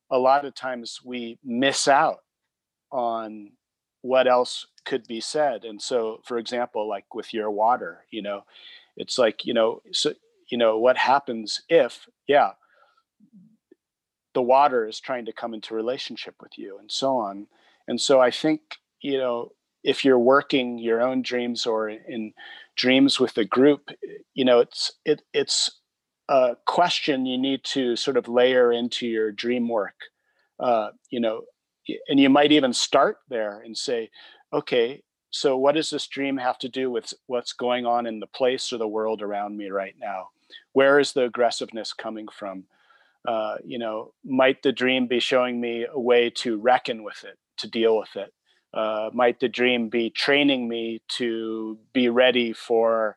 A 0.10 0.18
lot 0.18 0.46
of 0.46 0.56
times 0.56 1.00
we 1.04 1.40
miss 1.44 1.88
out 1.88 2.20
on 2.92 3.52
what 4.02 4.28
else 4.28 4.68
could 4.86 5.08
be 5.08 5.22
said. 5.22 5.64
And 5.64 5.82
so, 5.82 6.22
for 6.26 6.38
example, 6.38 6.88
like 6.88 7.16
with 7.16 7.34
your 7.34 7.50
water, 7.50 8.06
you 8.12 8.22
know, 8.22 8.44
it's 8.98 9.18
like 9.18 9.46
you 9.46 9.54
know, 9.54 9.82
so 9.92 10.14
you 10.50 10.58
know, 10.58 10.78
what 10.78 10.98
happens 10.98 11.62
if, 11.70 12.08
yeah, 12.28 12.52
the 14.34 14.42
water 14.42 14.88
is 14.88 15.00
trying 15.00 15.26
to 15.26 15.34
come 15.34 15.54
into 15.54 15.76
relationship 15.76 16.36
with 16.42 16.58
you 16.58 16.78
and 16.80 16.92
so 16.92 17.18
on. 17.18 17.48
And 17.88 18.00
so 18.00 18.22
i 18.22 18.32
think 18.32 18.62
you 19.02 19.18
know 19.18 19.52
if 19.84 20.06
you're 20.06 20.20
working 20.20 20.78
your 20.78 21.02
own 21.02 21.22
dreams 21.22 21.66
or 21.66 21.90
in 21.90 22.34
dreams 22.78 23.20
with 23.20 23.38
a 23.38 23.46
group 23.46 23.90
you 24.34 24.46
know 24.46 24.60
it's 24.60 24.92
it, 25.06 25.22
it's 25.34 25.70
a 26.30 26.56
question 26.66 27.26
you 27.26 27.38
need 27.38 27.64
to 27.66 27.98
sort 27.98 28.16
of 28.16 28.30
layer 28.30 28.72
into 28.72 29.06
your 29.06 29.30
dream 29.32 29.68
work. 29.68 29.96
Uh, 30.60 30.92
you 31.10 31.20
know 31.20 31.42
and 32.08 32.20
you 32.20 32.30
might 32.30 32.52
even 32.54 32.72
start 32.72 33.18
there 33.28 33.60
and 33.60 33.78
say 33.78 34.10
okay 34.54 35.04
so 35.34 35.58
what 35.58 35.76
does 35.76 35.90
this 35.90 36.08
dream 36.08 36.38
have 36.38 36.58
to 36.60 36.70
do 36.70 36.92
with 36.92 37.14
what's 37.26 37.54
going 37.54 37.86
on 37.86 38.06
in 38.06 38.20
the 38.20 38.28
place 38.28 38.72
or 38.72 38.78
the 38.78 38.88
world 38.88 39.22
around 39.22 39.58
me 39.58 39.70
right 39.70 39.96
now 40.00 40.28
where 40.74 41.00
is 41.00 41.14
the 41.14 41.24
aggressiveness 41.24 41.94
coming 41.94 42.28
from 42.28 42.66
uh, 43.28 43.56
you 43.64 43.80
know, 43.80 44.14
might 44.26 44.62
the 44.64 44.72
dream 44.72 45.08
be 45.08 45.20
showing 45.20 45.60
me 45.60 45.86
a 45.90 46.00
way 46.00 46.30
to 46.30 46.58
reckon 46.58 47.04
with 47.04 47.24
it, 47.24 47.38
to 47.58 47.70
deal 47.70 47.98
with 47.98 48.16
it? 48.16 48.34
Uh, 48.74 49.10
might 49.14 49.40
the 49.40 49.48
dream 49.48 49.88
be 49.88 50.10
training 50.10 50.68
me 50.68 51.02
to 51.08 51.78
be 51.94 52.10
ready 52.10 52.52
for 52.52 53.16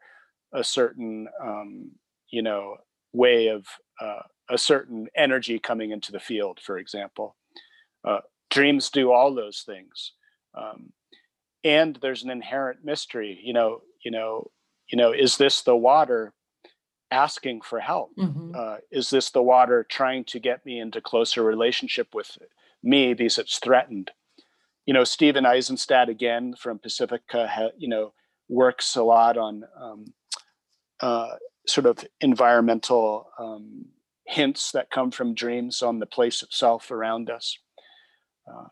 a 0.52 0.62
certain, 0.62 1.26
um, 1.42 1.90
you 2.30 2.42
know, 2.42 2.76
way 3.12 3.48
of 3.48 3.66
uh, 4.00 4.22
a 4.50 4.58
certain 4.58 5.08
energy 5.16 5.58
coming 5.58 5.90
into 5.90 6.12
the 6.12 6.20
field, 6.20 6.60
for 6.62 6.78
example? 6.78 7.34
Uh, 8.04 8.20
dreams 8.50 8.90
do 8.90 9.10
all 9.10 9.34
those 9.34 9.64
things, 9.66 10.12
um, 10.54 10.92
and 11.66 11.98
there's 12.00 12.22
an 12.22 12.30
inherent 12.30 12.84
mystery. 12.84 13.40
You 13.42 13.52
know, 13.52 13.80
you 14.04 14.10
know, 14.10 14.50
you 14.88 14.96
know, 14.96 15.12
is 15.12 15.36
this 15.36 15.62
the 15.62 15.76
water? 15.76 16.32
asking 17.10 17.60
for 17.60 17.80
help? 17.80 18.10
Mm-hmm. 18.16 18.52
Uh, 18.54 18.76
is 18.90 19.10
this 19.10 19.30
the 19.30 19.42
water 19.42 19.86
trying 19.88 20.24
to 20.24 20.40
get 20.40 20.64
me 20.66 20.80
into 20.80 21.00
closer 21.00 21.42
relationship 21.42 22.14
with 22.14 22.36
me 22.82 23.14
because 23.14 23.38
it's 23.38 23.58
threatened? 23.58 24.10
You 24.86 24.94
know, 24.94 25.04
Stephen 25.04 25.44
Aizenstat 25.44 26.08
again 26.08 26.54
from 26.58 26.78
Pacifica, 26.78 27.48
ha, 27.48 27.68
you 27.76 27.88
know, 27.88 28.12
works 28.48 28.96
a 28.96 29.02
lot 29.02 29.36
on 29.36 29.64
um, 29.80 30.04
uh, 31.00 31.34
sort 31.66 31.86
of 31.86 32.04
environmental 32.20 33.28
um, 33.38 33.86
hints 34.26 34.72
that 34.72 34.90
come 34.90 35.10
from 35.10 35.34
dreams 35.34 35.82
on 35.82 35.98
the 35.98 36.06
place 36.06 36.42
itself 36.42 36.90
around 36.90 37.30
us. 37.30 37.58
Uh, 38.48 38.68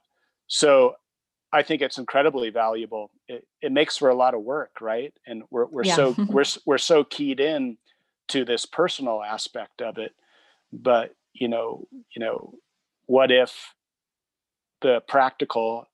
so 0.47 0.95
I 1.55 1.63
think 1.63 1.83
it's 1.83 1.99
incredibly 1.99 2.51
valuable. 2.51 3.11
It, 3.29 3.47
it, 3.63 3.73
makes 3.73 3.97
for 3.97 4.09
a 4.09 4.15
lot 4.15 4.35
of 4.35 4.43
work, 4.43 4.81
right? 4.81 5.15
And 5.27 5.45
we're 5.51 5.67
we're 5.67 5.85
yeah. 5.85 5.95
so 5.95 6.15
we're 6.29 6.45
we're 6.67 6.79
so 6.79 7.05
keyed 7.05 7.41
in 7.41 7.79
to 8.29 8.45
this 8.45 8.67
personal 8.67 9.23
aspect 9.23 9.81
of 9.81 9.99
it 9.99 10.13
but 10.75 11.15
you 11.33 11.49
know 11.49 11.87
you 12.15 12.21
know 12.21 12.53
what 13.07 13.31
if 13.31 13.75
the 14.81 15.01
practical 15.09 15.87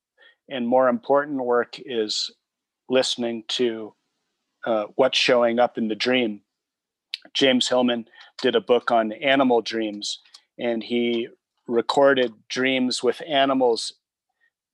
and 0.49 0.67
more 0.67 0.89
important 0.89 1.43
work 1.43 1.77
is 1.79 2.31
listening 2.89 3.45
to 3.49 3.95
uh, 4.67 4.85
what's 4.97 5.19
showing 5.19 5.59
up 5.59 5.77
in 5.77 5.89
the 5.89 5.95
dream 5.95 6.41
james 7.35 7.69
hillman 7.69 8.07
did 8.41 8.57
a 8.57 8.61
book 8.61 8.91
on 8.91 9.13
animal 9.13 9.61
dreams 9.61 10.21
and 10.59 10.83
he 10.83 11.29
recorded 11.67 12.33
dreams 12.49 13.03
with 13.03 13.23
animals 13.29 13.93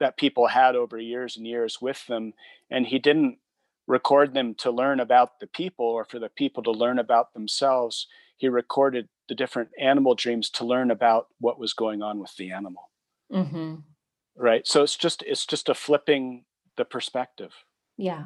that 0.01 0.17
people 0.17 0.47
had 0.49 0.77
over 0.77 0.99
years 0.99 1.37
and 1.37 1.47
years 1.47 1.81
with 1.81 2.07
them 2.07 2.35
and 2.71 2.87
he 2.87 2.99
didn't 2.99 3.39
record 3.87 4.35
them 4.35 4.55
to 4.57 4.71
learn 4.71 5.01
about 5.01 5.39
the 5.41 5.47
people 5.47 5.87
or 5.87 6.05
for 6.05 6.19
the 6.19 6.29
people 6.29 6.63
to 6.63 6.71
learn 6.71 6.99
about 6.99 7.35
themselves. 7.35 8.07
He 8.37 8.49
recorded 8.49 9.09
the 9.29 9.35
different 9.35 9.71
animal 9.81 10.15
dreams 10.15 10.51
to 10.51 10.65
learn 10.65 10.91
about 10.91 11.29
what 11.39 11.59
was 11.59 11.73
going 11.73 12.03
on 12.03 12.19
with 12.19 12.35
the 12.37 12.51
animal. 12.51 12.91
Mm-hmm. 13.33 13.77
Right. 14.37 14.67
So 14.67 14.83
it's 14.83 14.97
just 14.97 15.23
it's 15.23 15.47
just 15.47 15.69
a 15.69 15.75
flipping 15.75 16.45
the 16.77 16.85
perspective. 16.85 17.53
Yeah. 17.97 18.25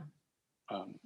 Um, 0.70 0.96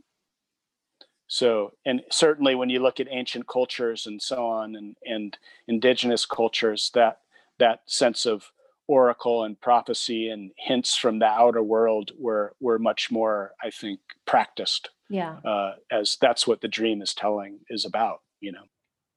so 1.27 1.73
and 1.85 2.03
certainly 2.11 2.55
when 2.55 2.71
you 2.71 2.81
look 2.81 3.01
at 3.01 3.09
ancient 3.11 3.47
cultures 3.47 4.07
and 4.07 4.23
so 4.23 4.47
on 4.47 4.77
and 4.77 4.97
and 5.05 5.37
indigenous 5.69 6.25
cultures 6.25 6.91
that 6.95 7.21
that 7.59 7.83
sense 7.87 8.25
of 8.25 8.51
oracle 8.87 9.45
and 9.45 9.61
prophecy 9.61 10.29
and 10.29 10.51
hints 10.59 10.97
from 10.97 11.19
the 11.19 11.27
outer 11.27 11.63
world 11.63 12.11
were 12.19 12.55
were 12.61 12.79
much 12.79 13.11
more 13.11 13.53
i 13.63 13.71
think 13.71 14.01
practiced 14.27 14.91
yeah. 15.09 15.37
uh, 15.45 15.75
as 15.91 16.17
that's 16.21 16.47
what 16.47 16.61
the 16.61 16.69
dream 16.69 17.03
is 17.03 17.15
telling 17.15 17.59
is 17.69 17.85
about 17.85 18.21
you 18.41 18.53
know? 18.53 18.65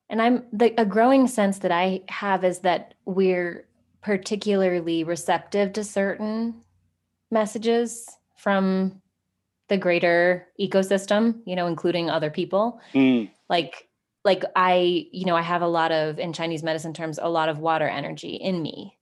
And 0.09 0.21
i'm 0.21 0.45
the 0.53 0.73
a 0.79 0.85
growing 0.85 1.27
sense 1.27 1.59
that 1.59 1.71
i 1.71 2.01
have 2.07 2.43
is 2.43 2.59
that 2.59 2.93
we're 3.05 3.67
particularly 4.01 5.03
receptive 5.03 5.73
to 5.73 5.83
certain 5.83 6.61
messages 7.29 8.07
from 8.37 9.01
the 9.67 9.77
greater 9.77 10.47
ecosystem 10.59 11.41
you 11.45 11.55
know 11.55 11.67
including 11.67 12.09
other 12.09 12.29
people. 12.29 12.79
Mm. 12.93 13.29
like 13.49 13.89
like 14.23 14.43
i 14.55 15.07
you 15.11 15.25
know 15.25 15.35
i 15.35 15.41
have 15.41 15.61
a 15.61 15.67
lot 15.67 15.91
of 15.91 16.19
in 16.19 16.31
chinese 16.31 16.63
medicine 16.63 16.93
terms 16.93 17.19
a 17.21 17.29
lot 17.29 17.49
of 17.49 17.59
water 17.59 17.87
energy 17.87 18.35
in 18.35 18.61
me 18.61 18.96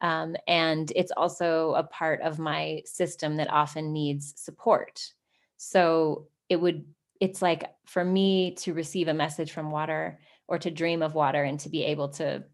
um, 0.00 0.36
and 0.46 0.92
it's 0.94 1.12
also 1.16 1.74
a 1.74 1.82
part 1.82 2.20
of 2.22 2.38
my 2.38 2.82
system 2.84 3.36
that 3.36 3.50
often 3.50 3.92
needs 3.92 4.34
support. 4.36 5.12
So 5.56 6.28
it 6.48 6.56
would, 6.56 6.84
it's 7.20 7.42
like 7.42 7.64
for 7.86 8.04
me 8.04 8.54
to 8.56 8.74
receive 8.74 9.08
a 9.08 9.14
message 9.14 9.52
from 9.52 9.70
water 9.70 10.20
or 10.46 10.58
to 10.58 10.70
dream 10.70 11.02
of 11.02 11.14
water 11.14 11.42
and 11.42 11.58
to 11.60 11.68
be 11.68 11.84
able 11.84 12.10
to 12.10 12.44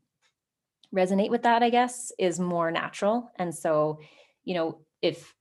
resonate 0.94 1.30
with 1.30 1.42
that, 1.42 1.62
I 1.62 1.70
guess, 1.70 2.12
is 2.18 2.40
more 2.40 2.70
natural. 2.70 3.30
And 3.36 3.54
so, 3.54 4.00
you 4.44 4.54
know, 4.54 4.78
if 5.02 5.34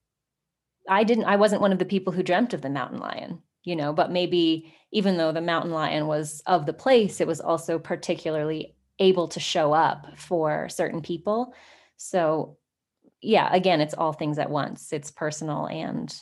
I 0.90 1.04
didn't, 1.04 1.26
I 1.26 1.38
wasn't 1.38 1.62
one 1.62 1.72
of 1.72 1.80
the 1.80 1.86
people 1.86 2.12
who 2.12 2.24
dreamt 2.24 2.54
of 2.54 2.62
the 2.62 2.70
mountain 2.70 3.00
lion, 3.00 3.42
you 3.64 3.76
know, 3.76 3.94
but 3.94 4.12
maybe 4.12 4.74
even 4.92 5.18
though 5.18 5.32
the 5.32 5.42
mountain 5.42 5.72
lion 5.72 6.08
was 6.08 6.42
of 6.46 6.66
the 6.66 6.74
place, 6.74 7.22
it 7.22 7.28
was 7.28 7.40
also 7.40 7.80
particularly 7.80 8.76
able 9.00 9.28
to 9.30 9.40
show 9.40 9.74
up 9.74 10.18
for 10.18 10.70
certain 10.70 11.02
people. 11.02 11.54
So, 11.98 12.58
yeah, 13.22 13.54
again, 13.54 13.82
it's 13.82 13.94
all 13.94 14.14
things 14.14 14.38
at 14.38 14.50
once. 14.50 14.92
It's 14.92 15.12
personal 15.12 15.68
and 15.68 16.14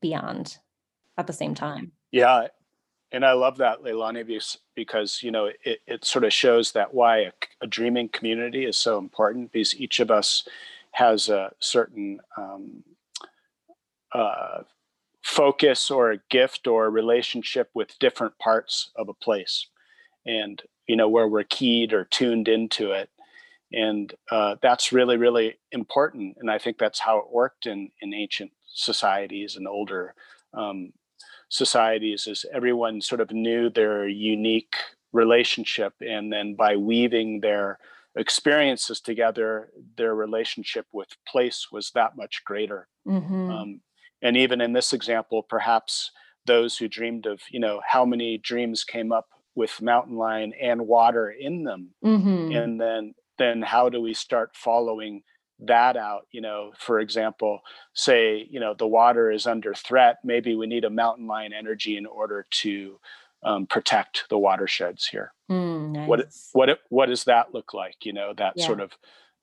beyond 0.00 0.58
at 1.18 1.26
the 1.26 1.32
same 1.32 1.54
time. 1.54 1.92
Yeah. 2.10 2.48
And 3.12 3.24
I 3.24 3.32
love 3.32 3.58
that, 3.58 3.82
Leilani, 3.82 4.58
because, 4.74 5.22
you 5.22 5.30
know, 5.30 5.50
it, 5.64 5.80
it 5.86 6.04
sort 6.04 6.24
of 6.24 6.32
shows 6.32 6.72
that 6.72 6.94
why 6.94 7.18
a, 7.18 7.32
a 7.60 7.66
dreaming 7.66 8.08
community 8.08 8.64
is 8.64 8.76
so 8.76 8.98
important 8.98 9.52
because 9.52 9.74
each 9.76 10.00
of 10.00 10.10
us 10.10 10.46
has 10.92 11.28
a 11.28 11.52
certain 11.60 12.20
um, 12.36 12.82
uh, 14.12 14.62
focus 15.22 15.90
or 15.90 16.12
a 16.12 16.20
gift 16.30 16.66
or 16.66 16.86
a 16.86 16.90
relationship 16.90 17.70
with 17.74 17.98
different 17.98 18.38
parts 18.38 18.90
of 18.96 19.08
a 19.08 19.14
place 19.14 19.68
and 20.26 20.62
you 20.86 20.96
know 20.96 21.08
where 21.08 21.26
we're 21.26 21.44
keyed 21.44 21.92
or 21.92 22.04
tuned 22.04 22.46
into 22.46 22.92
it 22.92 23.08
and 23.74 24.14
uh, 24.30 24.56
that's 24.62 24.92
really 24.92 25.16
really 25.16 25.56
important 25.72 26.36
and 26.38 26.50
i 26.50 26.58
think 26.58 26.78
that's 26.78 27.00
how 27.00 27.18
it 27.18 27.32
worked 27.32 27.66
in 27.66 27.90
in 28.00 28.14
ancient 28.14 28.50
societies 28.66 29.56
and 29.56 29.68
older 29.68 30.14
um, 30.54 30.92
societies 31.48 32.26
is 32.26 32.44
everyone 32.52 33.00
sort 33.00 33.20
of 33.20 33.30
knew 33.30 33.70
their 33.70 34.08
unique 34.08 34.74
relationship 35.12 35.92
and 36.00 36.32
then 36.32 36.54
by 36.54 36.76
weaving 36.76 37.40
their 37.40 37.78
experiences 38.16 39.00
together 39.00 39.70
their 39.96 40.14
relationship 40.14 40.86
with 40.92 41.08
place 41.26 41.68
was 41.70 41.90
that 41.94 42.16
much 42.16 42.42
greater 42.44 42.88
mm-hmm. 43.06 43.50
um, 43.50 43.80
and 44.22 44.36
even 44.36 44.60
in 44.60 44.72
this 44.72 44.92
example 44.92 45.42
perhaps 45.42 46.10
those 46.46 46.76
who 46.76 46.88
dreamed 46.88 47.26
of 47.26 47.40
you 47.50 47.60
know 47.60 47.80
how 47.86 48.04
many 48.04 48.38
dreams 48.38 48.84
came 48.84 49.12
up 49.12 49.28
with 49.56 49.82
mountain 49.82 50.16
lion 50.16 50.52
and 50.60 50.86
water 50.86 51.30
in 51.30 51.62
them 51.64 51.90
mm-hmm. 52.04 52.52
and 52.56 52.80
then 52.80 53.14
then 53.38 53.62
how 53.62 53.88
do 53.88 54.00
we 54.00 54.14
start 54.14 54.50
following 54.54 55.22
that 55.60 55.96
out? 55.96 56.26
You 56.32 56.40
know 56.40 56.72
for 56.78 57.00
example 57.00 57.60
say 57.94 58.46
you 58.50 58.60
know 58.60 58.74
the 58.74 58.86
water 58.86 59.30
is 59.30 59.46
under 59.46 59.74
threat 59.74 60.18
maybe 60.24 60.54
we 60.54 60.66
need 60.66 60.84
a 60.84 60.90
mountain 60.90 61.26
lion 61.26 61.52
energy 61.52 61.96
in 61.96 62.06
order 62.06 62.46
to 62.50 62.98
um, 63.44 63.66
protect 63.66 64.24
the 64.30 64.38
watersheds 64.38 65.06
here. 65.06 65.32
Mm, 65.50 65.92
nice. 65.92 66.08
what 66.08 66.26
what 66.52 66.78
what 66.88 67.06
does 67.06 67.24
that 67.24 67.52
look 67.54 67.74
like? 67.74 68.04
You 68.04 68.12
know 68.12 68.32
that 68.36 68.54
yeah. 68.56 68.66
sort 68.66 68.80
of 68.80 68.92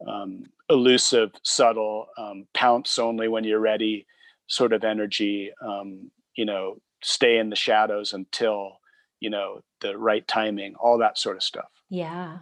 um, 0.07 0.43
elusive 0.69 1.31
subtle 1.43 2.07
um, 2.17 2.47
pounce 2.53 2.97
only 2.97 3.27
when 3.27 3.43
you're 3.43 3.59
ready 3.59 4.07
sort 4.47 4.73
of 4.73 4.83
energy 4.83 5.51
um, 5.63 6.09
you 6.35 6.45
know 6.45 6.81
stay 7.03 7.37
in 7.37 7.49
the 7.49 7.55
shadows 7.55 8.13
until 8.13 8.79
you 9.19 9.29
know 9.29 9.61
the 9.81 9.97
right 9.97 10.27
timing 10.27 10.75
all 10.75 10.97
that 10.97 11.17
sort 11.17 11.37
of 11.37 11.43
stuff. 11.43 11.69
Yeah 11.89 12.39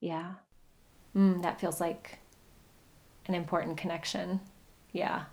yeah 0.00 0.34
mm, 1.16 1.42
that 1.42 1.60
feels 1.60 1.80
like 1.80 2.18
an 3.26 3.34
important 3.34 3.76
connection. 3.76 4.40
Yeah. 4.92 5.24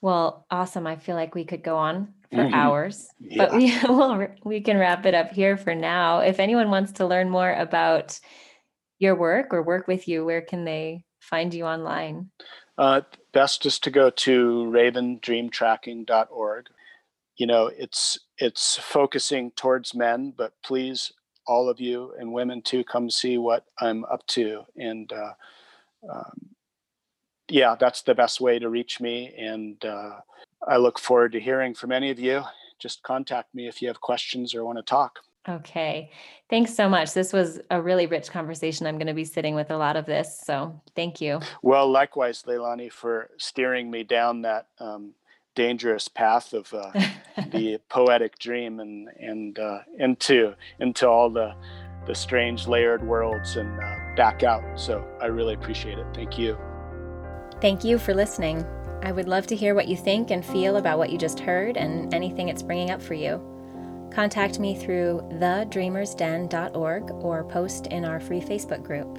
Well, 0.00 0.46
awesome. 0.50 0.86
I 0.86 0.96
feel 0.96 1.14
like 1.14 1.34
we 1.34 1.44
could 1.44 1.62
go 1.62 1.76
on 1.76 2.14
for 2.30 2.38
mm-hmm. 2.38 2.54
hours, 2.54 3.08
yeah. 3.20 3.46
but 3.46 3.56
we 3.56 3.78
will 3.88 4.26
we 4.44 4.60
can 4.60 4.78
wrap 4.78 5.06
it 5.06 5.14
up 5.14 5.30
here 5.30 5.56
for 5.56 5.74
now. 5.74 6.20
If 6.20 6.40
anyone 6.40 6.70
wants 6.70 6.92
to 6.92 7.06
learn 7.06 7.30
more 7.30 7.52
about 7.52 8.18
your 8.98 9.14
work 9.14 9.52
or 9.52 9.62
work 9.62 9.86
with 9.86 10.08
you, 10.08 10.24
where 10.24 10.42
can 10.42 10.64
they 10.64 11.04
find 11.20 11.54
you 11.54 11.64
online? 11.64 12.30
Uh, 12.78 13.02
best 13.32 13.66
is 13.66 13.78
to 13.80 13.90
go 13.90 14.10
to 14.10 14.70
ravendreamtracking.org. 14.72 16.66
You 17.36 17.46
know, 17.46 17.66
it's 17.66 18.18
it's 18.38 18.76
focusing 18.76 19.52
towards 19.52 19.94
men, 19.94 20.32
but 20.36 20.52
please, 20.64 21.12
all 21.46 21.68
of 21.68 21.80
you 21.80 22.14
and 22.18 22.32
women 22.32 22.62
too, 22.62 22.84
come 22.84 23.10
see 23.10 23.38
what 23.38 23.64
I'm 23.80 24.04
up 24.06 24.26
to 24.28 24.62
and. 24.76 25.12
Uh, 25.12 25.32
um, 26.12 26.52
yeah, 27.48 27.76
that's 27.78 28.02
the 28.02 28.14
best 28.14 28.40
way 28.40 28.58
to 28.58 28.68
reach 28.68 29.00
me. 29.00 29.34
And 29.38 29.82
uh, 29.84 30.20
I 30.66 30.78
look 30.78 30.98
forward 30.98 31.32
to 31.32 31.40
hearing 31.40 31.74
from 31.74 31.92
any 31.92 32.10
of 32.10 32.18
you. 32.18 32.42
Just 32.78 33.02
contact 33.02 33.54
me 33.54 33.68
if 33.68 33.82
you 33.82 33.88
have 33.88 34.00
questions 34.00 34.54
or 34.54 34.64
want 34.64 34.78
to 34.78 34.82
talk. 34.82 35.18
Okay. 35.48 36.10
Thanks 36.48 36.74
so 36.74 36.88
much. 36.88 37.14
This 37.14 37.32
was 37.32 37.60
a 37.70 37.80
really 37.80 38.06
rich 38.06 38.30
conversation. 38.30 38.86
I'm 38.86 38.96
going 38.96 39.08
to 39.08 39.14
be 39.14 39.24
sitting 39.24 39.54
with 39.54 39.70
a 39.70 39.76
lot 39.76 39.96
of 39.96 40.06
this. 40.06 40.40
So 40.44 40.80
thank 40.94 41.20
you. 41.20 41.40
Well, 41.62 41.90
likewise, 41.90 42.44
Leilani, 42.44 42.90
for 42.90 43.30
steering 43.38 43.90
me 43.90 44.04
down 44.04 44.42
that 44.42 44.68
um, 44.78 45.14
dangerous 45.54 46.08
path 46.08 46.52
of 46.52 46.72
uh, 46.72 46.90
the 47.50 47.80
poetic 47.88 48.38
dream 48.38 48.80
and, 48.80 49.08
and 49.18 49.58
uh, 49.58 49.80
into, 49.98 50.54
into 50.78 51.08
all 51.08 51.30
the 51.30 51.54
the 52.06 52.14
strange 52.14 52.66
layered 52.66 53.02
worlds 53.02 53.56
and 53.56 53.78
uh, 53.80 53.96
back 54.16 54.42
out. 54.42 54.62
So 54.78 55.06
I 55.20 55.26
really 55.26 55.54
appreciate 55.54 55.98
it. 55.98 56.06
Thank 56.14 56.38
you. 56.38 56.58
Thank 57.60 57.84
you 57.84 57.98
for 57.98 58.14
listening. 58.14 58.66
I 59.02 59.12
would 59.12 59.28
love 59.28 59.46
to 59.48 59.56
hear 59.56 59.74
what 59.74 59.88
you 59.88 59.96
think 59.96 60.30
and 60.30 60.44
feel 60.44 60.76
about 60.76 60.98
what 60.98 61.10
you 61.10 61.18
just 61.18 61.40
heard 61.40 61.76
and 61.76 62.12
anything 62.14 62.48
it's 62.48 62.62
bringing 62.62 62.90
up 62.90 63.02
for 63.02 63.14
you. 63.14 63.40
Contact 64.12 64.58
me 64.58 64.76
through 64.76 65.22
thedreamersden.org 65.34 67.10
or 67.10 67.44
post 67.44 67.86
in 67.88 68.04
our 68.04 68.20
free 68.20 68.40
Facebook 68.40 68.82
group. 68.84 69.18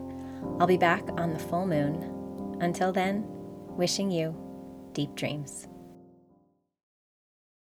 I'll 0.59 0.67
be 0.67 0.77
back 0.77 1.03
on 1.17 1.33
the 1.33 1.39
full 1.39 1.65
moon. 1.65 2.57
Until 2.61 2.91
then, 2.91 3.23
wishing 3.75 4.11
you 4.11 4.35
deep 4.93 5.15
dreams. 5.15 5.67